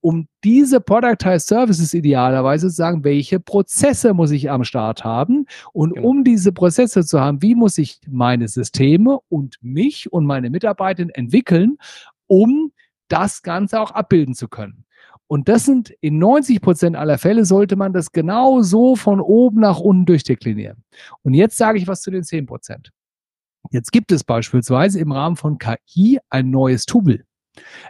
Um 0.00 0.28
diese 0.44 0.80
Productized 0.80 1.48
Services 1.48 1.94
idealerweise 1.94 2.68
zu 2.68 2.74
sagen, 2.74 3.04
welche 3.04 3.40
Prozesse 3.40 4.14
muss 4.14 4.30
ich 4.30 4.50
am 4.50 4.64
Start 4.64 5.04
haben? 5.04 5.46
Und 5.72 5.94
genau. 5.94 6.08
um 6.08 6.24
diese 6.24 6.52
Prozesse 6.52 7.04
zu 7.04 7.20
haben, 7.20 7.42
wie 7.42 7.54
muss 7.54 7.78
ich 7.78 8.00
meine 8.08 8.48
Systeme 8.48 9.18
und 9.28 9.56
mich 9.62 10.12
und 10.12 10.26
meine 10.26 10.50
Mitarbeiter 10.50 11.06
entwickeln, 11.14 11.78
um 12.26 12.72
das 13.08 13.42
Ganze 13.42 13.80
auch 13.80 13.92
abbilden 13.92 14.34
zu 14.34 14.48
können. 14.48 14.85
Und 15.28 15.48
das 15.48 15.64
sind 15.64 15.90
in 16.00 16.18
90 16.18 16.60
Prozent 16.60 16.96
aller 16.96 17.18
Fälle 17.18 17.44
sollte 17.44 17.76
man 17.76 17.92
das 17.92 18.12
genau 18.12 18.62
so 18.62 18.94
von 18.96 19.20
oben 19.20 19.60
nach 19.60 19.80
unten 19.80 20.06
durchdeklinieren. 20.06 20.84
Und 21.22 21.34
jetzt 21.34 21.56
sage 21.56 21.78
ich 21.78 21.88
was 21.88 22.02
zu 22.02 22.10
den 22.10 22.22
10 22.22 22.46
Prozent. 22.46 22.90
Jetzt 23.70 23.90
gibt 23.90 24.12
es 24.12 24.22
beispielsweise 24.22 25.00
im 25.00 25.10
Rahmen 25.10 25.36
von 25.36 25.58
KI 25.58 26.20
ein 26.30 26.50
neues 26.50 26.86
Tool. 26.86 27.25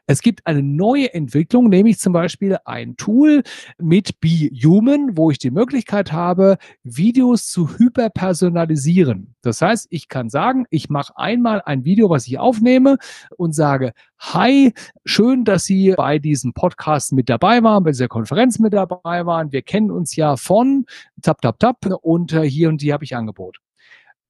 Es 0.06 0.20
gibt 0.20 0.46
eine 0.46 0.62
neue 0.62 1.12
Entwicklung, 1.14 1.68
nämlich 1.68 1.98
zum 1.98 2.12
Beispiel 2.12 2.58
ein 2.64 2.96
Tool 2.96 3.42
mit 3.78 4.20
Be 4.20 4.50
Human, 4.62 5.16
wo 5.16 5.30
ich 5.30 5.38
die 5.38 5.50
Möglichkeit 5.50 6.12
habe, 6.12 6.58
Videos 6.82 7.46
zu 7.48 7.78
hyperpersonalisieren. 7.78 9.34
Das 9.42 9.62
heißt, 9.62 9.88
ich 9.90 10.08
kann 10.08 10.28
sagen, 10.28 10.66
ich 10.70 10.88
mache 10.88 11.16
einmal 11.16 11.62
ein 11.64 11.84
Video, 11.84 12.10
was 12.10 12.26
ich 12.26 12.38
aufnehme 12.38 12.98
und 13.36 13.54
sage, 13.54 13.92
Hi, 14.18 14.72
schön, 15.04 15.44
dass 15.44 15.66
Sie 15.66 15.92
bei 15.96 16.18
diesem 16.18 16.54
Podcast 16.54 17.12
mit 17.12 17.28
dabei 17.28 17.62
waren, 17.62 17.84
bei 17.84 17.90
dieser 17.90 18.08
Konferenz 18.08 18.58
mit 18.58 18.72
dabei 18.72 19.26
waren. 19.26 19.52
Wir 19.52 19.62
kennen 19.62 19.90
uns 19.90 20.16
ja 20.16 20.36
von 20.36 20.86
tap, 21.20 21.42
tap, 21.42 21.58
tap 21.58 21.86
und 22.00 22.32
äh, 22.32 22.48
hier 22.48 22.70
und 22.70 22.80
die 22.80 22.92
habe 22.94 23.04
ich 23.04 23.14
Angebot. 23.14 23.58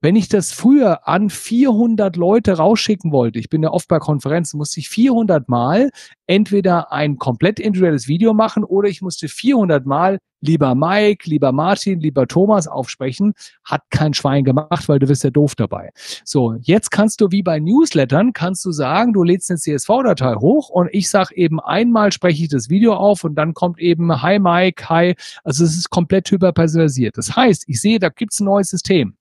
Wenn 0.03 0.15
ich 0.15 0.29
das 0.29 0.53
früher 0.53 1.09
an 1.09 1.31
400 1.31 2.17
Leute 2.17 2.59
rausschicken 2.59 3.13
wollte, 3.13 3.39
ich 3.39 3.49
bin 3.49 3.63
ja 3.63 3.71
oft 3.71 3.89
bei 3.89 3.99
Konferenzen, 3.99 4.59
musste 4.59 4.79
ich 4.79 4.91
400 4.91 5.49
Mal 5.49 5.91
entweder 6.27 6.93
ein 6.93 7.17
komplett 7.17 7.59
individuelles 7.59 8.07
Video 8.07 8.35
machen 8.35 8.63
oder 8.63 8.89
ich 8.89 9.01
musste 9.01 9.29
400 9.29 9.87
Mal 9.87 10.19
lieber 10.41 10.75
Mike, 10.75 11.29
lieber 11.29 11.51
Martin, 11.53 12.01
lieber 12.01 12.27
Thomas 12.27 12.69
aufsprechen. 12.69 13.33
Hat 13.65 13.83
kein 13.91 14.15
Schwein 14.15 14.45
gemacht, 14.45 14.89
weil 14.89 14.99
du 14.99 15.07
bist 15.07 15.25
ja 15.25 15.31
doof 15.31 15.55
dabei. 15.55 15.91
So, 16.25 16.55
jetzt 16.61 16.91
kannst 16.91 17.21
du 17.21 17.31
wie 17.31 17.43
bei 17.43 17.59
Newslettern, 17.59 18.33
kannst 18.33 18.65
du 18.65 18.73
sagen, 18.73 19.13
du 19.13 19.23
lädst 19.23 19.51
eine 19.51 19.59
CSV-Datei 19.59 20.35
hoch 20.37 20.69
und 20.69 20.89
ich 20.93 21.09
sage 21.09 21.35
eben 21.37 21.59
einmal 21.59 22.13
spreche 22.13 22.45
ich 22.45 22.49
das 22.49 22.69
Video 22.69 22.95
auf 22.95 23.25
und 23.25 23.35
dann 23.35 23.55
kommt 23.55 23.79
eben 23.79 24.23
Hi 24.23 24.39
Mike, 24.39 24.89
Hi. 24.89 25.15
Also 25.43 25.65
es 25.65 25.77
ist 25.77 25.91
komplett 25.91 26.31
hyperpersonalisiert. 26.31 27.17
Das 27.17 27.35
heißt, 27.35 27.65
ich 27.67 27.81
sehe, 27.81 27.99
da 27.99 28.09
gibt's 28.11 28.41
ein 28.41 28.45
neues 28.45 28.69
System. 28.69 29.17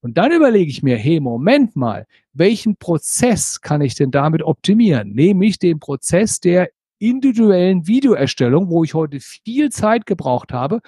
Und 0.00 0.18
dann 0.18 0.32
überlege 0.32 0.70
ich 0.70 0.82
mir, 0.82 0.96
hey, 0.96 1.20
Moment 1.20 1.76
mal, 1.76 2.06
welchen 2.32 2.76
Prozess 2.76 3.60
kann 3.60 3.80
ich 3.80 3.94
denn 3.94 4.10
damit 4.10 4.42
optimieren? 4.42 5.12
Nämlich 5.12 5.58
den 5.58 5.80
Prozess 5.80 6.40
der 6.40 6.70
individuellen 6.98 7.86
Videoerstellung, 7.86 8.68
wo 8.68 8.84
ich 8.84 8.94
heute 8.94 9.20
viel 9.20 9.70
Zeit 9.70 10.06
gebraucht 10.06 10.52
habe 10.52 10.80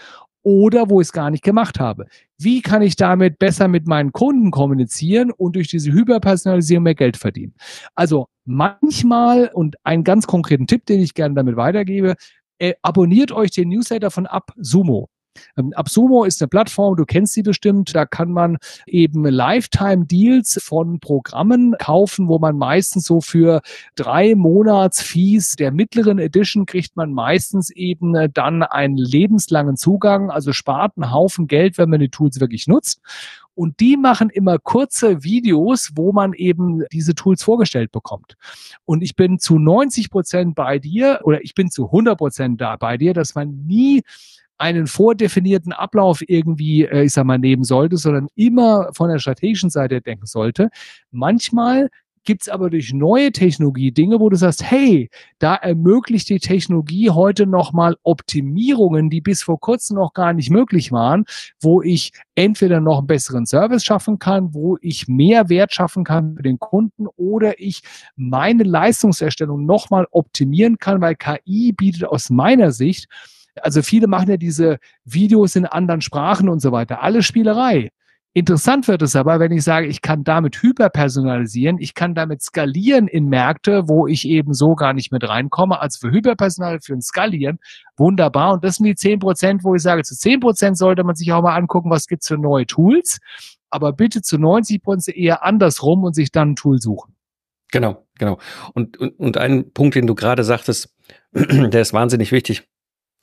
oder 0.42 0.90
wo 0.90 1.00
ich 1.00 1.08
es 1.08 1.12
gar 1.12 1.30
nicht 1.30 1.44
gemacht 1.44 1.80
habe. 1.80 2.06
Wie 2.38 2.60
kann 2.60 2.82
ich 2.82 2.96
damit 2.96 3.38
besser 3.38 3.68
mit 3.68 3.86
meinen 3.86 4.12
Kunden 4.12 4.50
kommunizieren 4.50 5.30
und 5.30 5.56
durch 5.56 5.68
diese 5.68 5.92
Hyperpersonalisierung 5.92 6.84
mehr 6.84 6.94
Geld 6.94 7.16
verdienen? 7.16 7.54
Also 7.94 8.26
manchmal 8.44 9.50
und 9.54 9.76
einen 9.84 10.04
ganz 10.04 10.26
konkreten 10.26 10.66
Tipp, 10.66 10.86
den 10.86 11.00
ich 11.00 11.14
gerne 11.14 11.34
damit 11.34 11.56
weitergebe, 11.56 12.16
äh, 12.58 12.74
abonniert 12.82 13.32
euch 13.32 13.52
den 13.52 13.68
Newsletter 13.68 14.10
von 14.10 14.26
AppSumo. 14.26 15.08
Ähm, 15.56 15.72
Absumo 15.74 16.24
ist 16.24 16.42
eine 16.42 16.48
Plattform, 16.48 16.96
du 16.96 17.04
kennst 17.04 17.34
sie 17.34 17.42
bestimmt, 17.42 17.94
da 17.94 18.06
kann 18.06 18.32
man 18.32 18.58
eben 18.86 19.24
Lifetime-Deals 19.24 20.60
von 20.62 21.00
Programmen 21.00 21.74
kaufen, 21.78 22.28
wo 22.28 22.38
man 22.38 22.56
meistens 22.56 23.04
so 23.04 23.20
für 23.20 23.62
drei 23.94 24.34
Monatsfees 24.34 25.56
der 25.56 25.72
mittleren 25.72 26.18
Edition 26.18 26.66
kriegt 26.66 26.96
man 26.96 27.12
meistens 27.12 27.70
eben 27.70 28.14
äh, 28.14 28.28
dann 28.32 28.62
einen 28.62 28.96
lebenslangen 28.96 29.76
Zugang, 29.76 30.30
also 30.30 30.52
spart 30.52 30.92
einen 30.96 31.12
Haufen 31.12 31.46
Geld, 31.46 31.78
wenn 31.78 31.90
man 31.90 32.00
die 32.00 32.08
Tools 32.08 32.40
wirklich 32.40 32.66
nutzt. 32.66 33.00
Und 33.54 33.80
die 33.80 33.96
machen 33.96 34.30
immer 34.30 34.58
kurze 34.58 35.24
Videos, 35.24 35.90
wo 35.94 36.12
man 36.12 36.32
eben 36.32 36.84
diese 36.90 37.14
Tools 37.14 37.42
vorgestellt 37.42 37.92
bekommt. 37.92 38.36
Und 38.86 39.02
ich 39.02 39.14
bin 39.14 39.38
zu 39.38 39.58
90 39.58 40.10
Prozent 40.10 40.54
bei 40.54 40.78
dir 40.78 41.20
oder 41.24 41.42
ich 41.42 41.54
bin 41.54 41.70
zu 41.70 41.86
100 41.86 42.16
Prozent 42.16 42.60
da 42.60 42.76
bei 42.76 42.96
dir, 42.96 43.12
dass 43.12 43.34
man 43.34 43.66
nie 43.66 44.02
einen 44.62 44.87
vordefinierten 44.87 45.72
Ablauf 45.72 46.22
irgendwie, 46.27 46.85
äh, 46.85 47.03
ich 47.03 47.12
sag 47.12 47.25
mal, 47.25 47.38
nehmen 47.38 47.64
sollte, 47.64 47.96
sondern 47.96 48.29
immer 48.37 48.90
von 48.94 49.11
der 49.11 49.18
strategischen 49.18 49.70
Seite 49.70 50.01
denken 50.01 50.27
sollte. 50.27 50.70
Manchmal 51.11 51.90
gibt's 52.25 52.48
aber 52.48 52.70
durch 52.70 52.92
neue 52.92 53.33
Technologie 53.33 53.90
Dinge, 53.90 54.20
wo 54.20 54.29
du 54.29 54.37
sagst, 54.37 54.62
hey, 54.62 55.11
da 55.40 55.57
ermöglicht 55.57 56.29
die 56.29 56.38
Technologie 56.38 57.11
heute 57.11 57.44
nochmal 57.44 57.96
Optimierungen, 58.05 59.11
die 59.11 59.20
bis 59.20 59.42
vor 59.42 59.59
kurzem 59.59 59.96
noch 59.96 60.14
gar 60.14 60.33
nicht 60.33 60.48
möglich 60.48 60.92
waren, 60.92 61.25
wo 61.61 61.83
ich 61.83 62.12
entweder 62.37 62.81
noch 62.81 62.98
einen 62.98 63.09
besseren 63.09 63.46
Service 63.46 63.83
schaffen 63.83 64.20
kann, 64.20 64.55
wo 64.55 64.79
ich 64.81 65.09
mehr 65.09 65.48
Wert 65.48 65.75
schaffen 65.75 66.05
kann 66.05 66.37
für 66.37 66.42
den 66.44 66.61
Kunden 66.61 67.09
oder 67.16 67.59
ich 67.59 67.83
meine 68.14 68.62
Leistungserstellung 68.62 69.66
nochmal 69.66 70.07
optimieren 70.12 70.79
kann, 70.79 71.01
weil 71.01 71.16
KI 71.16 71.72
bietet 71.72 72.05
aus 72.05 72.31
meiner 72.31 72.70
Sicht 72.70 73.09
also 73.60 73.82
viele 73.82 74.06
machen 74.06 74.30
ja 74.30 74.36
diese 74.36 74.78
Videos 75.04 75.56
in 75.56 75.66
anderen 75.66 76.00
Sprachen 76.00 76.48
und 76.48 76.60
so 76.60 76.72
weiter. 76.72 77.02
Alle 77.02 77.22
Spielerei. 77.22 77.90
Interessant 78.34 78.88
wird 78.88 79.02
es 79.02 79.14
aber, 79.14 79.40
wenn 79.40 79.52
ich 79.52 79.62
sage, 79.62 79.86
ich 79.86 80.00
kann 80.00 80.24
damit 80.24 80.62
hyperpersonalisieren, 80.62 81.76
ich 81.78 81.92
kann 81.92 82.14
damit 82.14 82.40
skalieren 82.40 83.06
in 83.06 83.26
Märkte, 83.26 83.88
wo 83.88 84.06
ich 84.06 84.26
eben 84.26 84.54
so 84.54 84.74
gar 84.74 84.94
nicht 84.94 85.12
mit 85.12 85.28
reinkomme. 85.28 85.78
Also 85.78 85.98
für 86.00 86.14
Hyperpersonal, 86.14 86.80
für 86.80 86.94
ein 86.94 87.02
Skalieren, 87.02 87.58
wunderbar. 87.98 88.54
Und 88.54 88.64
das 88.64 88.76
sind 88.76 88.86
die 88.86 88.94
zehn 88.94 89.18
Prozent, 89.18 89.64
wo 89.64 89.74
ich 89.74 89.82
sage, 89.82 90.02
zu 90.02 90.16
zehn 90.16 90.40
Prozent 90.40 90.78
sollte 90.78 91.04
man 91.04 91.14
sich 91.14 91.30
auch 91.30 91.42
mal 91.42 91.54
angucken, 91.54 91.90
was 91.90 92.06
gibt's 92.06 92.28
für 92.28 92.38
neue 92.38 92.64
Tools. 92.66 93.18
Aber 93.68 93.92
bitte 93.92 94.22
zu 94.22 94.38
90 94.38 94.82
Prozent 94.82 95.16
eher 95.16 95.44
andersrum 95.44 96.02
und 96.02 96.14
sich 96.14 96.32
dann 96.32 96.52
ein 96.52 96.56
Tool 96.56 96.78
suchen. 96.78 97.14
Genau, 97.70 98.06
genau. 98.18 98.38
Und, 98.72 98.96
und, 98.98 99.18
und 99.18 99.36
ein 99.36 99.72
Punkt, 99.72 99.94
den 99.94 100.06
du 100.06 100.14
gerade 100.14 100.42
sagtest, 100.42 100.94
der 101.34 101.80
ist 101.82 101.92
wahnsinnig 101.92 102.32
wichtig. 102.32 102.66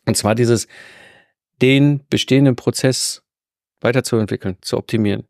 Und 0.06 0.16
zwar 0.16 0.36
dieses, 0.36 0.68
den 1.62 2.02
bestehenden 2.10 2.56
Prozess 2.56 3.24
weiterzuentwickeln, 3.82 4.58
zu 4.62 4.78
optimieren. 4.78 5.26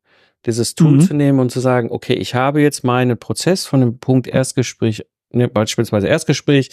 Dieses 0.45 0.75
Tool 0.75 0.93
mhm. 0.93 1.01
zu 1.01 1.13
nehmen 1.13 1.39
und 1.39 1.51
zu 1.51 1.59
sagen, 1.59 1.91
okay, 1.91 2.13
ich 2.13 2.33
habe 2.35 2.61
jetzt 2.61 2.83
meinen 2.83 3.17
Prozess 3.17 3.65
von 3.65 3.81
dem 3.81 3.99
Punkt 3.99 4.27
Erstgespräch, 4.27 5.05
ne, 5.31 5.47
beispielsweise 5.47 6.07
Erstgespräch, 6.07 6.69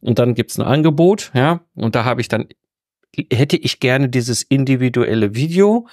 und 0.00 0.18
dann 0.18 0.34
gibt's 0.34 0.58
ein 0.58 0.64
Angebot, 0.64 1.30
ja, 1.34 1.64
und 1.74 1.94
da 1.94 2.04
habe 2.04 2.20
ich 2.20 2.28
dann, 2.28 2.46
hätte 3.32 3.56
ich 3.56 3.80
gerne 3.80 4.08
dieses 4.08 4.42
individuelle 4.42 5.34
Video, 5.34 5.88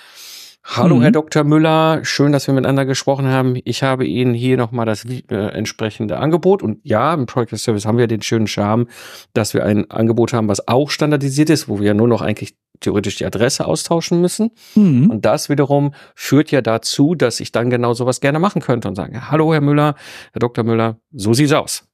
Hallo, 0.69 0.97
mhm. 0.97 1.01
Herr 1.01 1.11
Dr. 1.11 1.45
Müller. 1.45 2.01
Schön, 2.03 2.33
dass 2.33 2.45
wir 2.45 2.53
miteinander 2.53 2.85
gesprochen 2.85 3.27
haben. 3.27 3.55
Ich 3.63 3.83
habe 3.83 4.05
Ihnen 4.05 4.33
hier 4.33 4.57
nochmal 4.57 4.85
das 4.85 5.05
äh, 5.05 5.33
entsprechende 5.33 6.17
Angebot. 6.17 6.61
Und 6.61 6.79
ja, 6.83 7.13
im 7.13 7.25
Project 7.25 7.57
Service 7.57 7.85
haben 7.85 7.97
wir 7.97 8.07
den 8.07 8.21
schönen 8.21 8.47
Charme, 8.47 8.87
dass 9.33 9.53
wir 9.53 9.63
ein 9.63 9.89
Angebot 9.89 10.33
haben, 10.33 10.49
was 10.49 10.67
auch 10.67 10.89
standardisiert 10.89 11.49
ist, 11.49 11.69
wo 11.69 11.79
wir 11.79 11.87
ja 11.87 11.93
nur 11.93 12.09
noch 12.09 12.21
eigentlich 12.21 12.57
theoretisch 12.81 13.15
die 13.15 13.25
Adresse 13.25 13.65
austauschen 13.65 14.19
müssen. 14.19 14.51
Mhm. 14.75 15.09
Und 15.09 15.23
das 15.23 15.47
wiederum 15.47 15.93
führt 16.15 16.51
ja 16.51 16.61
dazu, 16.61 17.15
dass 17.15 17.39
ich 17.39 17.53
dann 17.53 17.69
genau 17.69 17.93
sowas 17.93 18.19
gerne 18.19 18.39
machen 18.39 18.61
könnte 18.61 18.89
und 18.89 18.95
sagen, 18.95 19.31
hallo, 19.31 19.53
Herr 19.53 19.61
Müller, 19.61 19.95
Herr 20.33 20.39
Dr. 20.39 20.65
Müller, 20.65 20.97
so 21.13 21.33
sieht's 21.33 21.53
aus. 21.53 21.87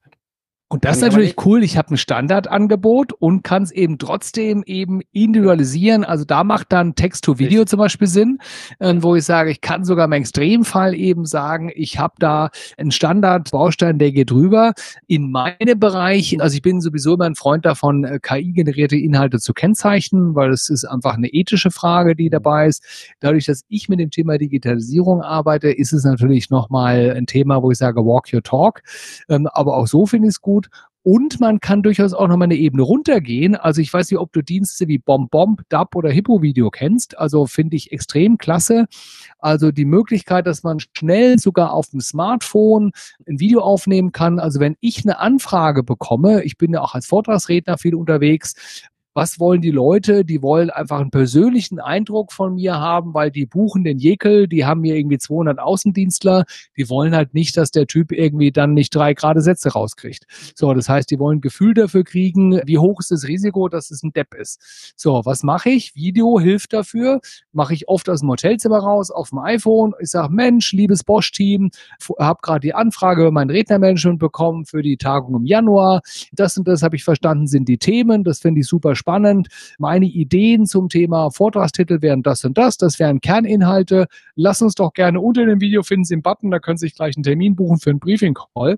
Und 0.73 0.85
das 0.85 0.97
ist 0.97 1.03
natürlich 1.03 1.35
cool. 1.45 1.61
Ich 1.61 1.77
habe 1.77 1.93
ein 1.93 1.97
Standardangebot 1.97 3.13
und 3.13 3.43
kann 3.43 3.61
es 3.61 3.69
eben 3.69 3.99
trotzdem 3.99 4.63
eben 4.65 5.01
individualisieren. 5.11 6.03
Also 6.03 6.25
da 6.25 6.43
macht 6.43 6.71
dann 6.71 6.95
Text-to-Video 6.95 7.65
zum 7.65 7.77
Beispiel 7.77 8.07
Sinn, 8.07 8.39
äh, 8.79 8.95
wo 8.97 9.15
ich 9.15 9.23
sage, 9.23 9.51
ich 9.51 9.61
kann 9.61 9.85
sogar 9.85 10.05
im 10.05 10.13
Extremfall 10.13 10.95
eben 10.95 11.27
sagen, 11.27 11.71
ich 11.75 11.99
habe 11.99 12.15
da 12.17 12.49
einen 12.75 12.89
Standardbaustein, 12.89 13.99
der 13.99 14.11
geht 14.11 14.31
rüber. 14.31 14.73
In 15.05 15.29
meinem 15.29 15.79
Bereich, 15.79 16.41
also 16.41 16.55
ich 16.55 16.63
bin 16.63 16.81
sowieso 16.81 17.13
immer 17.13 17.25
ein 17.25 17.35
Freund 17.35 17.67
davon, 17.67 18.03
äh, 18.03 18.17
KI-generierte 18.19 18.95
Inhalte 18.97 19.37
zu 19.37 19.53
kennzeichnen, 19.53 20.33
weil 20.33 20.49
es 20.49 20.71
ist 20.71 20.85
einfach 20.85 21.13
eine 21.13 21.27
ethische 21.27 21.69
Frage, 21.69 22.15
die 22.15 22.31
dabei 22.31 22.65
ist. 22.65 22.83
Dadurch, 23.19 23.45
dass 23.45 23.63
ich 23.67 23.89
mit 23.89 23.99
dem 23.99 24.09
Thema 24.09 24.39
Digitalisierung 24.39 25.21
arbeite, 25.21 25.69
ist 25.69 25.93
es 25.93 26.03
natürlich 26.03 26.49
nochmal 26.49 27.13
ein 27.15 27.27
Thema, 27.27 27.61
wo 27.61 27.69
ich 27.69 27.77
sage, 27.77 28.03
walk 28.03 28.33
your 28.33 28.41
talk. 28.41 28.81
Ähm, 29.29 29.45
aber 29.53 29.77
auch 29.77 29.85
so 29.85 30.07
finde 30.07 30.29
ich 30.29 30.33
es 30.33 30.41
gut 30.41 30.62
gut. 30.63 30.69
Und 31.05 31.41
man 31.41 31.59
kann 31.59 31.83
durchaus 31.83 32.13
auch 32.13 32.29
nochmal 32.29 32.45
eine 32.45 32.55
Ebene 32.55 32.81
runtergehen. 32.81 33.57
Also 33.57 33.81
ich 33.81 33.91
weiß 33.91 34.09
nicht, 34.09 34.19
ob 34.21 34.31
du 34.31 34.41
Dienste 34.41 34.87
wie 34.87 34.99
Bomb 34.99 35.31
Bomb, 35.31 35.61
Dub 35.67 35.97
oder 35.97 36.09
Hippo 36.09 36.41
Video 36.41 36.71
kennst. 36.71 37.17
Also 37.17 37.45
finde 37.45 37.75
ich 37.75 37.91
extrem 37.91 38.37
klasse. 38.37 38.85
Also 39.37 39.73
die 39.73 39.83
Möglichkeit, 39.83 40.47
dass 40.47 40.63
man 40.63 40.79
schnell 40.79 41.39
sogar 41.39 41.73
auf 41.73 41.89
dem 41.89 41.99
Smartphone 41.99 42.93
ein 43.27 43.41
Video 43.41 43.59
aufnehmen 43.59 44.13
kann. 44.13 44.39
Also 44.39 44.61
wenn 44.61 44.77
ich 44.79 45.03
eine 45.03 45.19
Anfrage 45.19 45.83
bekomme, 45.83 46.43
ich 46.45 46.57
bin 46.57 46.71
ja 46.71 46.79
auch 46.79 46.95
als 46.95 47.05
Vortragsredner 47.05 47.77
viel 47.77 47.95
unterwegs, 47.95 48.87
was 49.13 49.39
wollen 49.39 49.61
die 49.61 49.71
Leute? 49.71 50.25
Die 50.25 50.41
wollen 50.41 50.69
einfach 50.69 50.99
einen 50.99 51.11
persönlichen 51.11 51.79
Eindruck 51.79 52.31
von 52.31 52.55
mir 52.55 52.79
haben, 52.79 53.13
weil 53.13 53.29
die 53.29 53.45
buchen 53.45 53.83
den 53.83 53.99
Jekyll, 53.99 54.47
die 54.47 54.65
haben 54.65 54.83
hier 54.83 54.95
irgendwie 54.95 55.19
200 55.19 55.59
Außendienstler, 55.59 56.45
die 56.77 56.89
wollen 56.89 57.15
halt 57.15 57.33
nicht, 57.33 57.55
dass 57.55 57.71
der 57.71 57.85
Typ 57.85 58.11
irgendwie 58.11 58.51
dann 58.51 58.73
nicht 58.73 58.95
drei 58.95 59.13
gerade 59.13 59.41
Sätze 59.41 59.69
rauskriegt. 59.69 60.25
So, 60.55 60.73
das 60.73 60.89
heißt, 60.89 61.11
die 61.11 61.19
wollen 61.19 61.37
ein 61.37 61.41
Gefühl 61.41 61.73
dafür 61.73 62.03
kriegen, 62.03 62.59
wie 62.65 62.79
hoch 62.79 62.99
ist 62.99 63.11
das 63.11 63.27
Risiko, 63.27 63.69
dass 63.69 63.91
es 63.91 64.01
ein 64.01 64.13
Depp 64.13 64.33
ist. 64.33 64.93
So, 64.95 65.21
was 65.25 65.43
mache 65.43 65.69
ich? 65.69 65.95
Video 65.95 66.39
hilft 66.39 66.73
dafür, 66.73 67.21
mache 67.51 67.75
ich 67.75 67.87
oft 67.87 68.09
aus 68.09 68.21
dem 68.21 68.29
Hotelzimmer 68.29 68.79
raus, 68.79 69.11
auf 69.11 69.29
dem 69.29 69.39
iPhone. 69.39 69.93
Ich 69.99 70.09
sage, 70.09 70.33
Mensch, 70.33 70.71
liebes 70.73 71.03
Bosch-Team, 71.03 71.69
habe 72.19 72.39
gerade 72.41 72.61
die 72.61 72.73
Anfrage 72.73 73.21
über 73.21 73.31
mein 73.31 73.49
Rednermanagement 73.49 74.17
bekommen 74.17 74.65
für 74.65 74.81
die 74.81 74.97
Tagung 74.97 75.35
im 75.35 75.45
Januar. 75.45 76.01
Das 76.31 76.57
und 76.57 76.67
das 76.67 76.81
habe 76.81 76.95
ich 76.95 77.03
verstanden, 77.03 77.45
sind 77.45 77.69
die 77.69 77.77
Themen. 77.77 78.23
Das 78.23 78.39
finde 78.39 78.61
ich 78.61 78.67
super 78.67 78.95
spannend. 78.95 79.02
Meine 79.77 80.05
Ideen 80.05 80.65
zum 80.65 80.89
Thema 80.89 81.29
Vortragstitel 81.31 82.01
wären 82.01 82.23
das 82.23 82.43
und 82.45 82.57
das. 82.57 82.77
Das 82.77 82.99
wären 82.99 83.21
Kerninhalte. 83.21 84.07
Lass 84.35 84.61
uns 84.61 84.75
doch 84.75 84.93
gerne 84.93 85.19
unter 85.19 85.45
dem 85.45 85.61
Video 85.61 85.83
finden 85.83 86.05
Sie 86.05 86.15
einen 86.15 86.23
Button, 86.23 86.51
da 86.51 86.59
können 86.59 86.77
Sie 86.77 86.87
sich 86.87 86.95
gleich 86.95 87.15
einen 87.15 87.23
Termin 87.23 87.55
buchen 87.55 87.79
für 87.79 87.89
einen 87.89 87.99
Briefing-Call. 87.99 88.77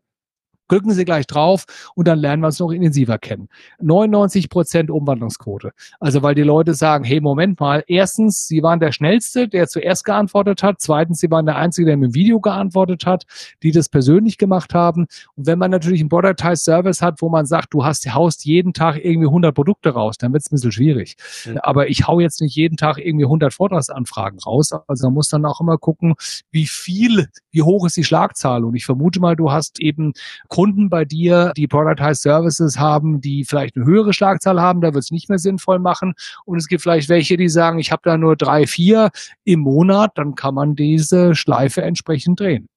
Drücken 0.68 0.92
Sie 0.92 1.06
gleich 1.06 1.28
drauf 1.28 1.66
und 1.96 2.08
dann 2.08 2.20
lernen 2.20 2.42
wir 2.42 2.48
es 2.48 2.60
noch 2.60 2.72
intensiver 2.72 3.18
kennen. 3.18 3.50
99 3.82 4.50
Prozent 4.50 4.90
Umwandlungsquote. 4.90 5.72
Also 6.00 6.24
weil 6.24 6.36
die 6.36 6.42
Leute 6.42 6.74
sagen, 6.74 7.04
hey, 7.04 7.22
Moment 7.22 7.60
mal, 7.60 7.84
erstens, 7.88 8.48
Sie 8.48 8.64
waren 8.64 8.80
der 8.80 8.92
Schnellste, 8.92 9.48
der 9.48 9.68
zuerst 9.68 10.06
geantwortet 10.06 10.64
hat. 10.64 10.78
Zweitens, 10.80 11.20
Sie 11.20 11.30
waren 11.30 11.46
der 11.46 11.56
Einzige, 11.56 11.88
der 11.88 11.98
mit 11.98 12.12
dem 12.12 12.16
Video 12.16 12.40
geantwortet 12.40 13.06
hat, 13.06 13.26
die 13.62 13.72
das 13.72 13.90
persönlich 13.90 14.38
gemacht 14.38 14.74
haben. 14.74 15.08
Und 15.36 15.46
wenn 15.46 15.60
man 15.60 15.72
natürlich 15.72 16.00
einen 16.00 16.10
Productized 16.10 16.64
Service 16.64 17.02
hat, 17.02 17.22
wo 17.22 17.30
man 17.30 17.46
sagt, 17.46 17.74
du 17.74 17.84
hast, 17.84 18.06
haust 18.14 18.46
jeden 18.46 18.74
Tag 18.74 18.98
irgendwie 19.04 19.28
100 19.28 19.54
Produkte 19.54 19.90
raus, 19.90 20.18
dann 20.18 20.34
wird 20.34 20.44
es 20.44 20.52
ein 20.52 20.56
bisschen 20.56 20.72
schwierig. 20.72 21.16
Mhm. 21.46 21.60
Aber 21.60 21.90
ich 21.90 22.08
hau 22.08 22.20
jetzt 22.20 22.42
nicht 22.42 22.56
jeden 22.56 22.78
Tag 22.78 22.98
irgendwie 22.98 23.26
100 23.26 23.54
Vortragsanfragen 23.54 24.40
raus. 24.40 24.72
Also 24.88 25.08
man 25.08 25.14
muss 25.14 25.30
dann 25.30 25.46
auch 25.46 25.62
immer 25.62 25.78
gucken, 25.78 26.16
wie 26.52 26.66
viel, 26.66 27.28
wie 27.52 27.62
hoch 27.62 27.86
ist 27.86 27.98
die 27.98 28.04
Schlagzahl. 28.04 28.66
Und 28.66 28.76
ich 28.76 28.86
vermute 28.86 29.20
mal, 29.20 29.36
du 29.36 29.52
hast 29.52 29.80
eben 29.80 30.14
Kunden 30.56 30.90
bei 30.90 31.04
dir, 31.04 31.52
die 31.58 31.68
Productized 31.68 32.22
Services 32.22 32.80
haben, 32.80 33.20
die 33.20 33.44
vielleicht 33.44 33.76
eine 33.76 33.84
höhere 33.84 34.14
Schlagzahl 34.14 34.62
haben, 34.62 34.80
da 34.80 34.94
wird 34.94 35.04
es 35.04 35.12
nicht 35.12 35.28
mehr 35.28 35.38
sinnvoll 35.38 35.80
machen. 35.80 36.14
Und 36.46 36.58
es 36.60 36.70
gibt 36.70 36.82
vielleicht 36.82 37.10
welche, 37.10 37.36
die 37.36 37.50
sagen, 37.50 37.78
ich 37.78 37.92
habe 37.92 38.04
da 38.06 38.18
nur 38.18 38.38
drei, 38.38 38.66
vier 38.66 39.10
im 39.44 39.60
Monat, 39.60 40.14
dann 40.16 40.34
kann 40.36 40.56
man 40.56 40.74
diese 40.74 41.36
Schleife 41.36 41.82
entsprechend 41.82 42.40
drehen. 42.40 42.70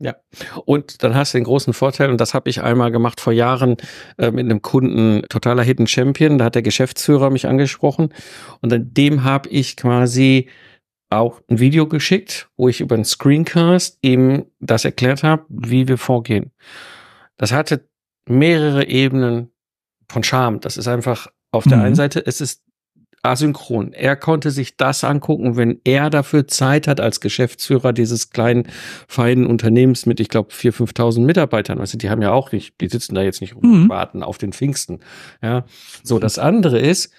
Ja, 0.00 0.16
und 0.64 1.04
dann 1.04 1.14
hast 1.14 1.32
du 1.32 1.38
den 1.38 1.44
großen 1.44 1.72
Vorteil, 1.72 2.10
und 2.10 2.20
das 2.20 2.34
habe 2.34 2.50
ich 2.50 2.62
einmal 2.62 2.90
gemacht 2.90 3.20
vor 3.20 3.32
Jahren 3.32 3.76
äh, 4.18 4.32
mit 4.32 4.46
einem 4.46 4.60
Kunden, 4.60 5.22
totaler 5.28 5.62
Hidden 5.62 5.86
Champion, 5.86 6.38
da 6.38 6.46
hat 6.46 6.56
der 6.56 6.62
Geschäftsführer 6.62 7.30
mich 7.30 7.46
angesprochen 7.46 8.12
und 8.60 8.72
an 8.72 8.92
dem 8.92 9.22
habe 9.22 9.48
ich 9.50 9.76
quasi 9.76 10.48
auch 11.10 11.40
ein 11.48 11.60
Video 11.60 11.86
geschickt, 11.86 12.48
wo 12.56 12.68
ich 12.68 12.80
über 12.80 12.96
einen 12.96 13.04
Screencast 13.04 13.98
eben 14.02 14.46
das 14.58 14.84
erklärt 14.84 15.22
habe, 15.22 15.44
wie 15.48 15.86
wir 15.86 15.98
vorgehen. 15.98 16.50
Das 17.40 17.52
hatte 17.52 17.88
mehrere 18.28 18.86
Ebenen 18.86 19.50
von 20.10 20.22
Charme. 20.22 20.60
Das 20.60 20.76
ist 20.76 20.88
einfach 20.88 21.28
auf 21.52 21.64
der 21.64 21.78
mhm. 21.78 21.84
einen 21.84 21.94
Seite, 21.94 22.22
es 22.26 22.42
ist 22.42 22.62
asynchron. 23.22 23.94
Er 23.94 24.14
konnte 24.14 24.50
sich 24.50 24.76
das 24.76 25.04
angucken, 25.04 25.56
wenn 25.56 25.80
er 25.84 26.10
dafür 26.10 26.46
Zeit 26.46 26.86
hat 26.86 27.00
als 27.00 27.22
Geschäftsführer 27.22 27.94
dieses 27.94 28.28
kleinen, 28.28 28.68
feinen 29.08 29.46
Unternehmens 29.46 30.04
mit, 30.04 30.20
ich 30.20 30.28
glaube, 30.28 30.52
4.000, 30.52 30.92
5.000 30.92 31.20
Mitarbeitern. 31.20 31.80
Also 31.80 31.96
die 31.96 32.10
haben 32.10 32.20
ja 32.20 32.30
auch 32.30 32.52
nicht, 32.52 32.78
die 32.82 32.88
sitzen 32.88 33.14
da 33.14 33.22
jetzt 33.22 33.40
nicht 33.40 33.56
rum 33.56 33.62
und 33.64 33.84
mhm. 33.84 33.88
warten 33.88 34.22
auf 34.22 34.36
den 34.36 34.52
Pfingsten. 34.52 35.00
Ja, 35.42 35.64
so 36.02 36.18
das 36.18 36.38
andere 36.38 36.78
ist, 36.78 37.10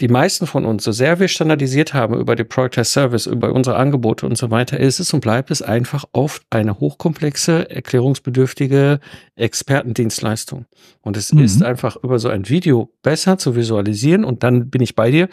die 0.00 0.08
meisten 0.08 0.46
von 0.46 0.64
uns, 0.64 0.84
so 0.84 0.92
sehr 0.92 1.20
wir 1.20 1.28
standardisiert 1.28 1.92
haben 1.92 2.18
über 2.18 2.34
die 2.34 2.44
Product 2.44 2.78
as 2.78 2.92
Service, 2.92 3.26
über 3.26 3.52
unsere 3.52 3.76
Angebote 3.76 4.26
und 4.26 4.36
so 4.38 4.50
weiter, 4.50 4.80
ist 4.80 4.98
es 4.98 5.12
und 5.12 5.20
bleibt 5.20 5.50
es 5.50 5.60
einfach 5.60 6.04
oft 6.12 6.42
eine 6.50 6.80
hochkomplexe, 6.80 7.70
erklärungsbedürftige 7.70 9.00
Expertendienstleistung. 9.36 10.64
Und 11.02 11.16
es 11.16 11.32
mhm. 11.32 11.44
ist 11.44 11.62
einfach 11.62 11.96
über 12.02 12.18
so 12.18 12.30
ein 12.30 12.48
Video 12.48 12.90
besser 13.02 13.36
zu 13.36 13.56
visualisieren 13.56 14.24
und 14.24 14.42
dann 14.42 14.70
bin 14.70 14.80
ich 14.80 14.94
bei 14.94 15.10
dir. 15.10 15.28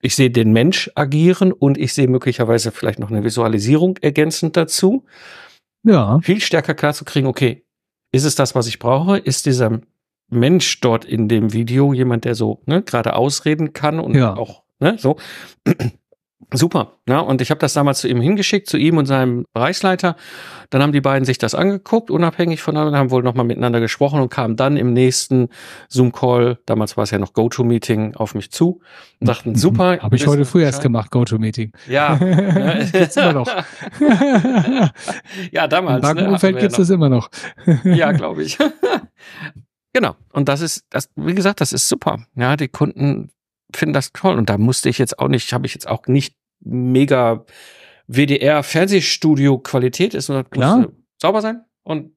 Ich 0.00 0.16
sehe 0.16 0.30
den 0.30 0.52
Mensch 0.52 0.90
agieren 0.94 1.52
und 1.52 1.78
ich 1.78 1.92
sehe 1.92 2.08
möglicherweise 2.08 2.72
vielleicht 2.72 2.98
noch 2.98 3.10
eine 3.10 3.24
Visualisierung 3.24 3.98
ergänzend 3.98 4.56
dazu. 4.56 5.04
Ja. 5.82 6.18
Viel 6.20 6.40
stärker 6.40 6.74
klar 6.74 6.94
zu 6.94 7.04
kriegen, 7.04 7.26
okay, 7.26 7.64
ist 8.12 8.24
es 8.24 8.34
das, 8.34 8.54
was 8.54 8.66
ich 8.66 8.78
brauche? 8.78 9.18
Ist 9.18 9.46
dieser 9.46 9.80
Mensch 10.28 10.80
dort 10.80 11.04
in 11.04 11.28
dem 11.28 11.52
Video, 11.52 11.92
jemand, 11.92 12.24
der 12.24 12.34
so 12.34 12.62
ne, 12.66 12.82
gerade 12.82 13.14
ausreden 13.14 13.72
kann 13.72 14.00
und 14.00 14.14
ja. 14.14 14.36
auch 14.36 14.62
ne, 14.80 14.96
so. 14.98 15.16
Super. 16.54 16.92
Ja, 17.08 17.20
und 17.20 17.40
ich 17.40 17.50
habe 17.50 17.58
das 17.58 17.72
damals 17.72 18.00
zu 18.00 18.08
ihm 18.08 18.20
hingeschickt, 18.20 18.68
zu 18.68 18.76
ihm 18.76 18.98
und 18.98 19.06
seinem 19.06 19.46
Bereichsleiter. 19.52 20.16
Dann 20.70 20.80
haben 20.80 20.92
die 20.92 21.00
beiden 21.00 21.24
sich 21.24 21.38
das 21.38 21.56
angeguckt, 21.56 22.08
unabhängig 22.08 22.62
voneinander, 22.62 22.98
haben 22.98 23.10
wohl 23.10 23.24
nochmal 23.24 23.46
miteinander 23.46 23.80
gesprochen 23.80 24.20
und 24.20 24.28
kamen 24.28 24.54
dann 24.54 24.76
im 24.76 24.92
nächsten 24.92 25.48
Zoom-Call, 25.88 26.58
damals 26.66 26.96
war 26.96 27.04
es 27.04 27.10
ja 27.10 27.18
noch 27.18 27.32
GoToMeeting, 27.32 28.14
auf 28.14 28.34
mich 28.36 28.52
zu 28.52 28.80
und 29.20 29.28
dachten, 29.28 29.50
mhm. 29.50 29.54
super. 29.56 29.98
Habe 30.00 30.14
ich 30.14 30.26
heute 30.26 30.44
früh 30.44 30.62
erst 30.62 30.82
gemacht, 30.82 31.10
GoToMeeting. 31.10 31.72
Ja. 31.88 32.14
gibt's 32.92 33.16
immer 33.16 33.32
noch. 33.32 33.48
ja, 35.50 35.66
damals. 35.66 35.96
Im 35.96 36.02
Bankenumfeld 36.02 36.54
ne, 36.54 36.60
gibt's 36.60 36.76
das 36.76 36.90
immer 36.90 37.08
noch. 37.08 37.28
ja, 37.82 38.12
glaube 38.12 38.44
ich. 38.44 38.56
Genau. 39.96 40.14
Und 40.30 40.50
das 40.50 40.60
ist, 40.60 40.84
das, 40.90 41.08
wie 41.16 41.34
gesagt, 41.34 41.62
das 41.62 41.72
ist 41.72 41.88
super. 41.88 42.26
Ja, 42.34 42.58
die 42.58 42.68
Kunden 42.68 43.30
finden 43.74 43.94
das 43.94 44.12
toll. 44.12 44.36
Und 44.36 44.50
da 44.50 44.58
musste 44.58 44.90
ich 44.90 44.98
jetzt 44.98 45.18
auch 45.18 45.28
nicht, 45.28 45.54
habe 45.54 45.64
ich 45.64 45.72
jetzt 45.72 45.88
auch 45.88 46.06
nicht 46.06 46.36
mega 46.60 47.46
WDR 48.06 48.62
Fernsehstudio 48.62 49.56
Qualität 49.56 50.12
ist, 50.12 50.28
nur 50.28 50.44
Klar. 50.44 50.88
sauber 51.18 51.40
sein 51.40 51.64
und 51.82 52.14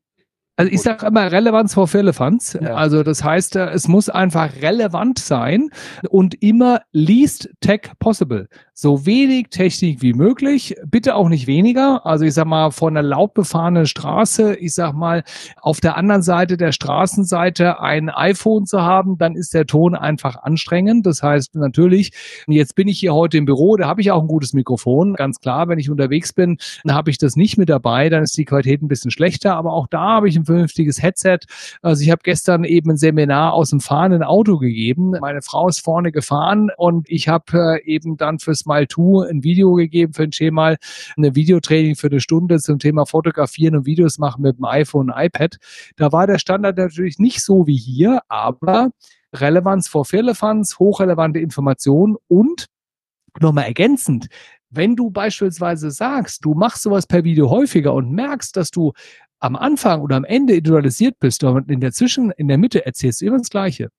also 0.60 0.74
ich 0.74 0.82
sage 0.82 1.05
immer 1.05 1.32
Relevanz 1.32 1.74
vor 1.74 1.88
Firlefanz. 1.88 2.60
Ja. 2.62 2.76
Also 2.76 3.01
das 3.01 3.24
heißt, 3.24 3.55
äh, 3.55 3.70
es 3.70 3.88
muss 3.88 4.10
einfach 4.10 4.49
relevant 4.62 5.18
sein 5.18 5.70
und 6.10 6.36
immer 6.43 6.82
least 6.91 7.49
tech 7.62 7.84
possible. 7.97 8.49
So 8.74 9.05
wenig 9.05 9.47
Technik 9.51 10.01
wie 10.01 10.14
möglich, 10.14 10.76
bitte 10.86 11.16
auch 11.16 11.30
nicht 11.30 11.47
weniger. 11.47 12.05
Also 12.05 12.26
ich 12.26 12.34
sag 12.34 12.45
mal, 12.45 12.72
von 12.72 12.97
einer 12.97 13.07
laut 13.07 13.34
befahrenen 13.34 13.86
Straße, 13.86 14.55
ich 14.55 14.74
sag 14.74 14.93
mal, 14.93 15.24
auf 15.62 15.80
der 15.80 15.95
anderen 15.95 16.24
Seite 16.24 16.57
der 16.57 16.74
Straßenseite 16.74 17.80
ein 17.80 18.10
iPhone 18.10 18.66
zu 18.66 18.82
haben, 18.82 19.18
dann 19.18 19.36
ist 19.36 19.53
der 19.53 19.66
Ton 19.66 19.95
einfach 19.95 20.43
anstrengend. 20.43 21.05
Das 21.05 21.24
heißt 21.24 21.55
natürlich, 21.55 22.12
jetzt 22.47 22.76
bin 22.76 22.89
ich 22.89 22.99
hier 22.99 23.14
heute 23.14 23.38
im 23.38 23.45
Büro, 23.45 23.78
da 23.78 23.88
habe 23.88 24.01
ich 24.01 24.12
auch 24.12 24.22
ein 24.22 24.28
gutes 24.28 24.51
Mikrofon. 24.51 25.14
Ganz 25.14 25.39
klar, 25.39 25.70
wenn 25.70 25.80
ich 25.80 25.89
unterwegs 25.89 26.34
bin, 26.34 26.57
dann 26.84 26.95
habe 26.95 27.12
ich 27.12 27.18
das 27.18 27.38
nicht 27.38 27.57
mit 27.57 27.70
dabei, 27.70 28.10
dann 28.10 28.24
ist 28.24 28.38
die 28.38 28.45
Qualität 28.45 28.82
ein 28.82 28.89
bisschen 28.89 29.12
schlechter. 29.12 29.55
Aber 29.55 29.72
auch 29.72 29.88
da 29.88 30.16
habe 30.16 30.28
ich 30.28 30.36
ein 30.36 30.48
vernünftiges 30.49 31.01
Headset. 31.01 31.39
Also 31.81 32.03
ich 32.03 32.11
habe 32.11 32.21
gestern 32.23 32.63
eben 32.63 32.91
ein 32.91 32.97
Seminar 32.97 33.53
aus 33.53 33.69
dem 33.69 33.79
fahrenden 33.79 34.23
Auto 34.23 34.57
gegeben. 34.57 35.11
Meine 35.21 35.41
Frau 35.41 35.67
ist 35.67 35.81
vorne 35.81 36.11
gefahren 36.11 36.69
und 36.77 37.09
ich 37.09 37.27
habe 37.27 37.79
äh, 37.83 37.85
eben 37.85 38.17
dann 38.17 38.39
für 38.39 38.55
Smile 38.55 38.87
2 38.87 39.29
ein 39.29 39.43
Video 39.43 39.73
gegeben 39.73 40.13
für 40.13 40.23
ein 40.23 40.31
Schema, 40.31 40.75
eine 41.17 41.35
Videotraining 41.35 41.95
für 41.95 42.07
eine 42.07 42.19
Stunde 42.19 42.59
zum 42.59 42.79
Thema 42.79 43.05
Fotografieren 43.05 43.75
und 43.75 43.85
Videos 43.85 44.17
machen 44.17 44.41
mit 44.41 44.57
dem 44.57 44.65
iPhone 44.65 45.09
und 45.09 45.15
iPad. 45.17 45.57
Da 45.95 46.11
war 46.11 46.27
der 46.27 46.39
Standard 46.39 46.77
natürlich 46.77 47.19
nicht 47.19 47.43
so 47.43 47.67
wie 47.67 47.77
hier, 47.77 48.21
aber 48.27 48.89
Relevanz 49.33 49.87
vor 49.87 50.05
Firlefanz, 50.05 50.79
hochrelevante 50.79 51.39
Informationen 51.39 52.15
und 52.27 52.67
nochmal 53.39 53.65
ergänzend, 53.65 54.27
wenn 54.70 54.95
du 54.95 55.09
beispielsweise 55.09 55.91
sagst, 55.91 56.45
du 56.45 56.53
machst 56.53 56.84
sowas 56.84 57.07
per 57.07 57.24
Video 57.24 57.49
häufiger 57.49 57.93
und 57.93 58.11
merkst, 58.11 58.55
dass 58.55 58.72
du 58.72 58.93
am 59.39 59.55
Anfang 59.55 60.01
oder 60.01 60.15
am 60.15 60.26
Ende 60.26 60.53
individualisiert 60.53 61.20
bist 61.20 61.43
und 61.43 61.72
in 61.72 61.80
der 61.80 61.91
Zwischen, 61.91 62.32
in 62.32 62.47
der 62.47 62.57
Mitte 62.57 62.86
erzählst 62.86 63.22
du 63.22 63.26
immer 63.26 63.38
das 63.38 63.49
Gleiche, 63.49 63.89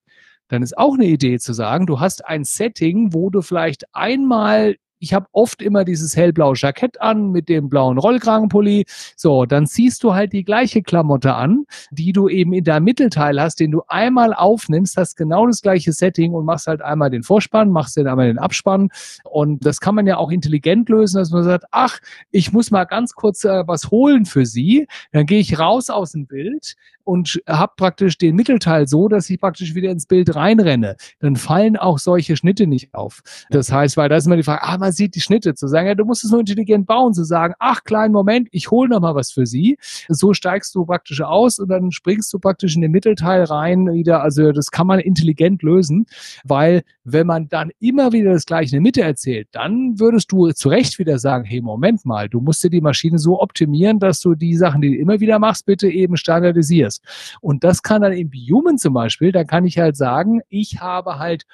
dann 0.49 0.63
ist 0.63 0.77
auch 0.77 0.95
eine 0.95 1.07
Idee 1.07 1.39
zu 1.39 1.53
sagen, 1.53 1.87
du 1.87 2.01
hast 2.01 2.25
ein 2.27 2.45
Setting, 2.45 3.15
wo 3.15 3.31
du 3.31 3.41
vielleicht 3.41 3.85
einmal 3.95 4.77
ich 5.01 5.15
habe 5.15 5.27
oft 5.33 5.63
immer 5.63 5.85
dieses 5.85 6.15
hellblaue 6.15 6.55
Jackett 6.57 7.01
an 7.01 7.31
mit 7.33 7.49
dem 7.49 7.69
blauen 7.69 7.99
Rollkragenpulli. 7.99 8.85
So, 9.17 9.47
dann 9.47 9.67
ziehst 9.67 10.05
du 10.05 10.15
halt 10.15 10.33
die 10.33 10.45
gleiche 10.45 10.83
Klamotte 10.83 11.35
an, 11.35 11.65
die 11.91 12.13
du 12.13 12.29
eben 12.29 12.53
in 12.53 12.65
deinem 12.65 12.85
Mittelteil 12.85 13.41
hast, 13.41 13.61
den 13.61 13.71
du 13.71 13.83
einmal 13.89 14.35
aufnimmst, 14.35 14.97
hast 14.99 15.17
genau 15.17 15.47
das 15.47 15.63
gleiche 15.63 15.93
Setting 15.93 16.35
und 16.35 16.45
machst 16.45 16.67
halt 16.67 16.83
einmal 16.83 17.11
den 17.11 17.23
Vorspann, 17.23 17.71
machst 17.71 17.97
dann 17.97 18.07
einmal 18.07 18.27
den 18.27 18.39
Abspann. 18.39 18.91
Und 19.25 19.65
das 19.65 19.81
kann 19.81 19.95
man 19.95 20.07
ja 20.07 20.19
auch 20.19 20.31
intelligent 20.31 20.89
lösen, 20.91 21.17
dass 21.17 21.31
man 21.31 21.45
sagt, 21.45 21.65
ach, 21.71 21.99
ich 22.31 22.53
muss 22.53 22.71
mal 22.71 22.85
ganz 22.85 23.15
kurz 23.15 23.45
äh, 23.45 23.67
was 23.67 23.91
holen 23.91 24.27
für 24.27 24.45
Sie. 24.45 24.87
Dann 25.13 25.25
gehe 25.25 25.41
ich 25.41 25.59
raus 25.59 25.89
aus 25.89 26.13
dem 26.13 26.27
Bild, 26.27 26.77
und 27.05 27.41
habe 27.47 27.73
praktisch 27.77 28.19
den 28.19 28.37
Mittelteil 28.37 28.87
so, 28.87 29.09
dass 29.09 29.29
ich 29.31 29.41
praktisch 29.41 29.75
wieder 29.75 29.91
ins 29.91 30.07
Bild 30.07 30.35
reinrenne. 30.35 30.97
Dann 31.21 31.37
fallen 31.37 31.77
auch 31.77 31.99
solche 31.99 32.37
Schnitte 32.37 32.67
nicht 32.67 32.95
auf. 32.95 33.23
Das 33.51 33.73
heißt, 33.73 33.97
weil 33.97 34.09
da 34.09 34.17
ist 34.17 34.27
immer 34.27 34.37
die 34.37 34.43
Frage, 34.43 34.63
ah, 34.63 34.79
man 34.79 34.93
sieht 34.93 35.15
die 35.15 35.21
Schnitte, 35.21 35.55
zu 35.55 35.67
sagen, 35.67 35.87
ja, 35.87 35.95
du 35.95 36.05
musst 36.05 36.25
es 36.25 36.31
nur 36.31 36.41
intelligent 36.41 36.87
bauen, 36.87 37.15
zu 37.15 37.25
sagen, 37.25 37.55
ach, 37.59 37.85
kleinen 37.85 38.13
Moment, 38.13 38.49
ich 38.53 38.71
hole 38.71 38.89
noch 38.89 39.01
mal 39.01 39.15
was 39.15 39.31
für 39.31 39.47
sie. 39.47 39.79
So 40.09 40.35
steigst 40.35 40.75
du 40.75 40.85
praktisch 40.85 41.21
aus 41.21 41.59
und 41.59 41.69
dann 41.69 41.93
springst 41.93 42.33
du 42.33 42.39
praktisch 42.39 42.75
in 42.75 42.83
den 42.83 42.91
Mittelteil 42.91 43.45
rein 43.45 43.93
wieder. 43.93 44.23
Also 44.23 44.53
das 44.53 44.71
kann 44.71 44.87
man 44.87 45.01
intelligent 45.01 45.63
lösen, 45.63 46.07
weil 46.45 46.83
wenn 47.05 47.27
man 47.27 47.49
dann 47.49 47.71
immer 47.81 48.13
wieder 48.13 48.33
das 48.33 48.47
gleiche 48.47 48.77
in 48.77 48.83
der 48.83 48.89
Mitte 48.89 49.03
erzählt, 49.03 49.49
dann 49.53 49.99
würdest 49.99 50.31
du 50.33 50.51
zu 50.53 50.69
Recht 50.69 50.99
wieder 50.99 51.19
sagen, 51.19 51.45
hey, 51.45 51.61
Moment 51.61 52.05
mal, 52.05 52.29
du 52.29 52.41
musst 52.41 52.63
dir 52.63 52.71
die 52.71 52.81
Maschine 52.81 53.19
so 53.19 53.41
optimieren, 53.41 53.99
dass 53.99 54.21
du 54.21 54.35
die 54.35 54.57
Sachen, 54.57 54.81
die 54.81 54.91
du 54.91 54.97
immer 54.97 55.21
wieder 55.21 55.39
machst, 55.39 55.67
bitte 55.67 55.89
eben 55.89 56.17
standardisierst. 56.17 56.90
Und 57.41 57.65
das 57.65 57.83
kann 57.83 58.03
dann 58.03 58.13
im 58.13 58.31
Human 58.33 58.79
zum 58.79 58.95
Beispiel, 58.95 59.33
da 59.33 59.45
kann 59.45 59.65
ich 59.65 59.79
halt 59.79 59.97
sagen, 59.97 60.41
ich 60.49 60.81
habe 60.81 61.19
halt 61.19 61.45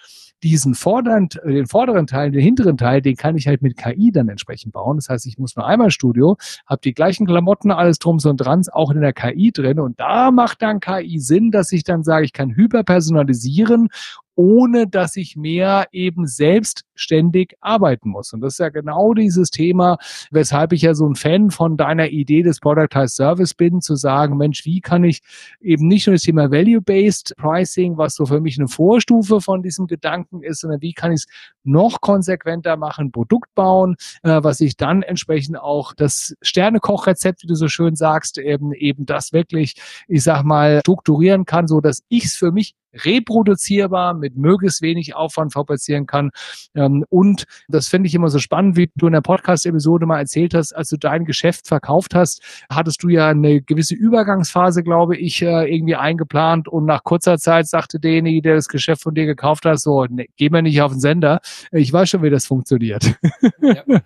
diesen 0.43 0.75
vorderen, 0.75 1.29
den 1.45 1.67
vorderen 1.67 2.07
Teil, 2.07 2.31
den 2.31 2.41
hinteren 2.41 2.77
Teil, 2.77 3.01
den 3.01 3.17
kann 3.17 3.37
ich 3.37 3.49
halt 3.49 3.63
mit 3.63 3.77
KI 3.77 4.13
dann 4.13 4.29
entsprechend 4.29 4.73
bauen. 4.73 4.97
Das 4.97 5.09
heißt, 5.09 5.27
ich 5.27 5.39
muss 5.39 5.57
nur 5.57 5.67
einmal 5.67 5.91
Studio, 5.91 6.37
habe 6.67 6.81
die 6.83 6.95
gleichen 6.95 7.27
Klamotten, 7.27 7.71
alles 7.71 7.99
drum 7.99 8.19
und 8.23 8.37
dran, 8.37 8.63
auch 8.73 8.91
in 8.91 9.01
der 9.01 9.13
KI 9.13 9.51
drin. 9.53 9.81
Und 9.81 9.99
da 9.99 10.31
macht 10.31 10.63
dann 10.63 10.81
KI 10.81 11.19
Sinn, 11.19 11.51
dass 11.51 11.73
ich 11.73 11.85
dann 11.85 12.03
sage, 12.03 12.25
ich 12.25 12.33
kann 12.33 12.55
hyperpersonalisieren 12.55 13.89
ohne 14.37 14.87
dass 14.87 15.17
ich 15.17 15.35
mehr 15.35 15.89
eben 15.93 16.27
selbstständig 16.27 17.55
arbeiten 17.61 18.11
muss. 18.11 18.33
Und 18.33 18.43
das 18.43 18.55
ist 18.55 18.59
ja 18.59 18.69
genau 18.69 19.15
dieses 19.15 19.51
Thema, 19.51 19.99
weshalb 20.31 20.73
ich 20.73 20.83
ja 20.83 20.95
so 20.95 21.09
ein 21.09 21.17
Fan 21.17 21.51
von 21.51 21.77
deiner 21.77 22.09
Idee 22.09 22.43
des 22.43 22.61
Productized 22.61 23.17
Service 23.17 23.55
bin, 23.55 23.81
zu 23.81 23.97
sagen, 23.97 24.37
Mensch, 24.37 24.65
wie 24.65 24.81
kann 24.81 25.05
ich 25.05 25.23
eben 25.61 25.89
nicht 25.89 26.07
nur 26.07 26.15
das 26.15 26.23
Thema 26.23 26.51
Value-Based 26.51 27.35
Pricing, 27.37 27.97
was 27.97 28.15
so 28.15 28.27
für 28.27 28.41
mich 28.41 28.59
eine 28.59 28.69
Vorstufe 28.69 29.41
von 29.41 29.63
diesem 29.63 29.87
Gedanken 29.87 30.43
ist, 30.43 30.61
sondern 30.61 30.83
wie 30.83 30.93
kann 30.93 31.13
ich 31.13 31.21
es 31.21 31.27
noch 31.65 32.01
konsequenter 32.01 32.77
machen, 32.77 33.11
Produkt 33.11 33.55
bauen, 33.55 33.97
äh, 34.23 34.43
was 34.43 34.61
ich 34.61 34.77
dann 34.77 35.03
entsprechend 35.03 35.59
auch 35.59 35.95
das 35.95 36.35
Sternekochrezept, 36.43 37.43
wie 37.43 37.47
du 37.49 37.55
so 37.55 37.69
schön 37.69 37.97
sagst, 37.97 38.39
eben, 38.39 38.73
eben 38.73 39.07
das 39.07 39.33
wirklich, 39.33 39.75
ich 40.09 40.23
sag 40.23 40.45
mal, 40.45 40.81
strukturieren 40.81 41.47
kann, 41.47 41.67
so 41.67 41.81
dass 41.81 42.03
ich 42.09 42.27
es 42.27 42.37
für 42.37 42.53
mich 42.53 42.75
reproduzierbar 43.05 44.15
mit 44.15 44.26
möglichst 44.35 44.83
wenig 44.83 45.15
Aufwand 45.15 45.53
fabrizieren 45.53 46.07
kann. 46.07 46.31
Ähm, 46.75 47.05
und 47.09 47.45
das 47.69 47.89
finde 47.89 48.09
ich 48.09 48.15
immer 48.15 48.29
so 48.29 48.39
spannend, 48.39 48.77
wie 48.77 48.91
du 48.97 49.07
in 49.07 49.13
der 49.13 49.21
Podcast-Episode 49.21 50.07
mal 50.07 50.19
erzählt 50.19 50.55
hast, 50.55 50.73
als 50.73 50.89
du 50.89 50.97
dein 50.97 51.25
Geschäft 51.25 51.67
verkauft 51.69 52.15
hast, 52.15 52.43
hattest 52.71 53.03
du 53.03 53.09
ja 53.09 53.29
eine 53.29 53.61
gewisse 53.63 53.95
Übergangsphase, 53.95 54.83
glaube 54.83 55.17
ich, 55.17 55.43
äh, 55.43 55.73
irgendwie 55.73 55.97
eingeplant 55.97 56.69
und 56.69 56.87
nach 56.87 57.05
kurzer 57.05 57.39
Zeit 57.39 57.69
sagte 57.69 58.01
derjenige, 58.01 58.43
der 58.43 58.55
das 58.57 58.69
Geschäft 58.69 59.03
von 59.03 59.15
dir 59.15 59.27
gekauft 59.27 59.65
hat, 59.65 59.81
so, 59.81 60.05
ne, 60.05 60.27
geh 60.37 60.51
mir 60.51 60.63
nicht 60.63 60.81
auf 60.83 60.93
den 60.93 61.01
Sender. 61.01 61.41
Ich 61.73 61.93
weiß 61.93 62.09
schon, 62.11 62.23
wie 62.23 62.31
das 62.31 62.47
funktioniert. 62.47 63.15
Ja. 63.61 63.83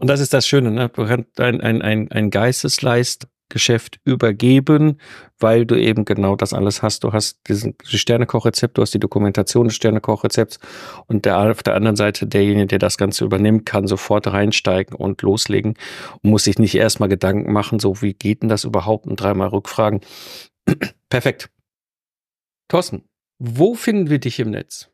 und 0.00 0.06
das 0.08 0.20
ist 0.20 0.32
das 0.32 0.46
Schöne, 0.46 0.70
ne? 0.70 0.90
Ein, 1.38 1.60
ein, 1.60 1.82
ein, 1.82 2.10
ein 2.10 2.30
Geistesleist 2.30 3.28
Geschäft 3.48 4.00
übergeben, 4.04 4.98
weil 5.38 5.66
du 5.66 5.78
eben 5.78 6.04
genau 6.04 6.34
das 6.36 6.52
alles 6.52 6.82
hast. 6.82 7.04
Du 7.04 7.12
hast 7.12 7.40
diesen 7.48 7.74
Sternekochrezept, 7.84 8.76
du 8.76 8.82
hast 8.82 8.94
die 8.94 8.98
Dokumentation 9.00 9.68
des 9.68 9.76
Sternekochrezepts 9.76 10.58
und 11.06 11.24
der, 11.24 11.38
auf 11.38 11.62
der 11.62 11.74
anderen 11.74 11.96
Seite 11.96 12.26
derjenige, 12.26 12.66
der 12.66 12.78
das 12.78 12.98
Ganze 12.98 13.24
übernimmt, 13.24 13.64
kann 13.66 13.86
sofort 13.86 14.26
reinsteigen 14.26 14.96
und 14.96 15.22
loslegen 15.22 15.74
und 16.22 16.30
muss 16.30 16.44
sich 16.44 16.58
nicht 16.58 16.74
erstmal 16.74 17.08
Gedanken 17.08 17.52
machen, 17.52 17.78
so 17.78 18.02
wie 18.02 18.14
geht 18.14 18.42
denn 18.42 18.48
das 18.48 18.64
überhaupt 18.64 19.06
und 19.06 19.16
dreimal 19.16 19.48
rückfragen. 19.48 20.00
Perfekt. 21.08 21.50
Thorsten, 22.68 23.04
wo 23.38 23.74
finden 23.74 24.10
wir 24.10 24.18
dich 24.18 24.40
im 24.40 24.50
Netz? 24.50 24.90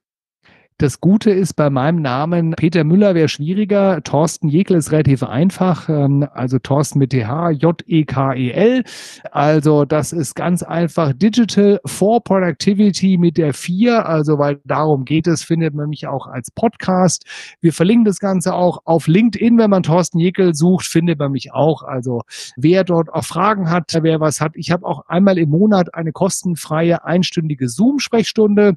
Das 0.83 1.01
Gute 1.01 1.31
ist 1.31 1.55
bei 1.55 1.71
meinem 1.71 2.03
Namen, 2.03 2.55
Peter 2.57 2.83
Müller 2.83 3.15
wäre 3.15 3.29
schwieriger, 3.29 4.03
Thorsten 4.03 4.49
Jekel 4.49 4.77
ist 4.77 4.91
relativ 4.91 5.23
einfach, 5.23 5.89
ähm, 5.89 6.27
also 6.35 6.59
Thorsten 6.59 6.99
mit 6.99 7.11
TH, 7.11 7.51
J-E-K-E-L. 7.53 8.83
Also 9.31 9.85
das 9.85 10.13
ist 10.13 10.35
ganz 10.35 10.65
einfach 10.65 11.13
Digital 11.13 11.81
for 11.87 12.25
Productivity 12.25 13.17
mit 13.17 13.39
der 13.39 13.55
4, 13.55 14.07
also 14.07 14.41
weil 14.41 14.61
darum 14.65 15.05
geht 15.05 15.29
es, 15.29 15.45
findet 15.45 15.73
man 15.73 15.89
mich 15.89 16.09
auch 16.09 16.27
als 16.27 16.51
Podcast. 16.51 17.27
Wir 17.61 17.73
verlinken 17.73 18.05
das 18.05 18.19
Ganze 18.19 18.53
auch 18.53 18.81
auf 18.85 19.07
LinkedIn, 19.07 19.59
wenn 19.59 19.71
man 19.71 19.85
Thorsten 19.85 20.19
Jekel 20.19 20.53
sucht, 20.53 20.87
findet 20.87 21.21
man 21.21 21.31
mich 21.31 21.53
auch. 21.53 21.85
Also 21.85 22.23
wer 22.57 22.83
dort 22.83 23.09
auch 23.09 23.25
Fragen 23.25 23.71
hat, 23.71 23.97
wer 24.03 24.19
was 24.19 24.41
hat. 24.41 24.57
Ich 24.57 24.73
habe 24.73 24.85
auch 24.85 25.07
einmal 25.07 25.39
im 25.39 25.51
Monat 25.51 25.95
eine 25.95 26.11
kostenfreie 26.11 27.05
einstündige 27.05 27.69
Zoom-Sprechstunde 27.69 28.75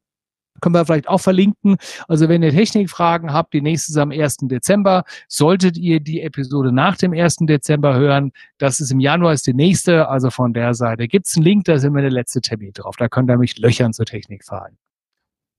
können 0.61 0.75
wir 0.75 0.85
vielleicht 0.85 1.07
auch 1.07 1.21
verlinken. 1.21 1.77
Also 2.07 2.29
wenn 2.29 2.43
ihr 2.43 2.51
Technikfragen 2.51 3.33
habt, 3.33 3.53
die 3.53 3.61
nächste 3.61 3.91
ist 3.91 3.97
am 3.97 4.11
1. 4.11 4.37
Dezember. 4.43 5.03
Solltet 5.27 5.77
ihr 5.77 5.99
die 5.99 6.21
Episode 6.21 6.71
nach 6.71 6.97
dem 6.97 7.13
1. 7.13 7.37
Dezember 7.41 7.95
hören, 7.95 8.31
das 8.57 8.79
ist 8.79 8.91
im 8.91 8.99
Januar 8.99 9.33
ist 9.33 9.47
die 9.47 9.53
nächste. 9.53 10.07
Also 10.07 10.29
von 10.29 10.53
der 10.53 10.73
Seite 10.73 11.07
gibt's 11.07 11.35
einen 11.35 11.45
Link, 11.45 11.65
da 11.65 11.73
ist 11.73 11.83
immer 11.83 12.01
der 12.01 12.11
letzte 12.11 12.41
Termin 12.41 12.71
drauf. 12.73 12.95
Da 12.97 13.07
könnt 13.09 13.29
ihr 13.29 13.37
mich 13.37 13.57
löchern 13.57 13.93
zur 13.93 14.05
Technikfragen. 14.05 14.77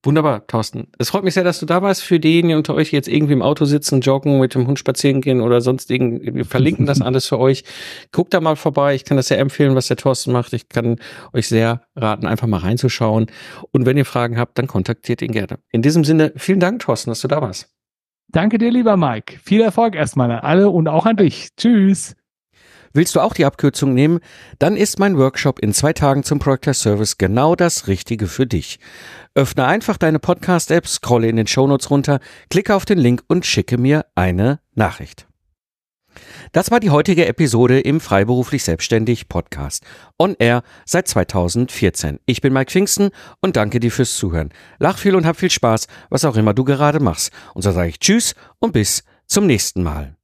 Wunderbar, 0.03 0.45
Thorsten. 0.45 0.87
Es 0.99 1.09
freut 1.09 1.23
mich 1.23 1.33
sehr, 1.33 1.43
dass 1.43 1.59
du 1.59 1.65
da 1.65 1.81
warst. 1.81 2.03
Für 2.03 2.19
diejenigen 2.19 2.57
unter 2.57 2.75
euch, 2.75 2.91
die 2.91 2.95
jetzt 2.95 3.07
irgendwie 3.07 3.33
im 3.33 3.41
Auto 3.41 3.65
sitzen, 3.65 4.01
joggen, 4.01 4.39
mit 4.39 4.53
dem 4.53 4.67
Hund 4.67 4.77
spazieren 4.77 5.21
gehen 5.21 5.41
oder 5.41 5.59
sonst 5.59 5.89
irgendwie, 5.89 6.35
wir 6.35 6.45
verlinken 6.45 6.85
das 6.85 7.01
alles 7.01 7.25
für 7.25 7.39
euch. 7.39 7.63
Guckt 8.11 8.33
da 8.33 8.39
mal 8.39 8.55
vorbei. 8.55 8.93
Ich 8.93 9.05
kann 9.05 9.17
das 9.17 9.27
sehr 9.27 9.39
empfehlen, 9.39 9.75
was 9.75 9.87
der 9.87 9.97
Thorsten 9.97 10.31
macht. 10.31 10.53
Ich 10.53 10.69
kann 10.69 10.97
euch 11.33 11.47
sehr 11.47 11.81
raten, 11.95 12.27
einfach 12.27 12.47
mal 12.47 12.59
reinzuschauen. 12.59 13.25
Und 13.71 13.85
wenn 13.85 13.97
ihr 13.97 14.05
Fragen 14.05 14.37
habt, 14.37 14.57
dann 14.57 14.67
kontaktiert 14.67 15.21
ihn 15.21 15.31
gerne. 15.31 15.59
In 15.71 15.81
diesem 15.81 16.03
Sinne, 16.03 16.31
vielen 16.35 16.59
Dank, 16.59 16.79
Thorsten, 16.81 17.09
dass 17.09 17.21
du 17.21 17.27
da 17.27 17.41
warst. 17.41 17.73
Danke 18.29 18.57
dir, 18.57 18.71
lieber 18.71 18.97
Mike. 18.97 19.39
Viel 19.41 19.61
Erfolg 19.61 19.95
erstmal 19.95 20.29
an 20.31 20.39
alle 20.39 20.69
und 20.69 20.87
auch 20.89 21.05
an 21.05 21.15
dich. 21.15 21.49
Tschüss. 21.55 22.16
Willst 22.97 23.15
du 23.15 23.19
auch 23.19 23.35
die 23.35 23.45
Abkürzung 23.45 23.93
nehmen? 23.93 24.21
Dann 24.57 24.75
ist 24.75 24.97
mein 24.97 25.19
Workshop 25.19 25.59
in 25.59 25.71
zwei 25.71 25.93
Tagen 25.93 26.23
zum 26.23 26.39
Project 26.39 26.77
Service 26.77 27.19
genau 27.19 27.55
das 27.55 27.85
Richtige 27.85 28.25
für 28.25 28.47
dich. 28.47 28.79
Öffne 29.35 29.65
einfach 29.65 29.97
deine 29.97 30.17
Podcast-App, 30.17 30.87
scrolle 30.87 31.29
in 31.29 31.35
den 31.35 31.45
Shownotes 31.45 31.91
runter, 31.91 32.19
klicke 32.49 32.73
auf 32.73 32.85
den 32.85 32.97
Link 32.97 33.21
und 33.27 33.45
schicke 33.45 33.77
mir 33.77 34.07
eine 34.15 34.61
Nachricht. 34.73 35.27
Das 36.53 36.71
war 36.71 36.79
die 36.79 36.89
heutige 36.89 37.27
Episode 37.27 37.79
im 37.79 37.99
Freiberuflich 37.99 38.63
Selbstständig 38.63 39.29
Podcast. 39.29 39.83
On 40.17 40.35
Air 40.39 40.63
seit 40.83 41.07
2014. 41.07 42.19
Ich 42.25 42.41
bin 42.41 42.51
Mike 42.51 42.71
Pfingsten 42.71 43.11
und 43.41 43.57
danke 43.57 43.79
dir 43.79 43.91
fürs 43.91 44.17
Zuhören. 44.17 44.49
Lach 44.79 44.97
viel 44.97 45.15
und 45.15 45.27
hab 45.27 45.37
viel 45.37 45.51
Spaß, 45.51 45.85
was 46.09 46.25
auch 46.25 46.35
immer 46.35 46.55
du 46.55 46.63
gerade 46.63 46.99
machst. 46.99 47.31
Und 47.53 47.61
so 47.61 47.71
sage 47.71 47.89
ich 47.89 47.99
Tschüss 47.99 48.33
und 48.57 48.73
bis 48.73 49.03
zum 49.27 49.45
nächsten 49.45 49.83
Mal. 49.83 50.16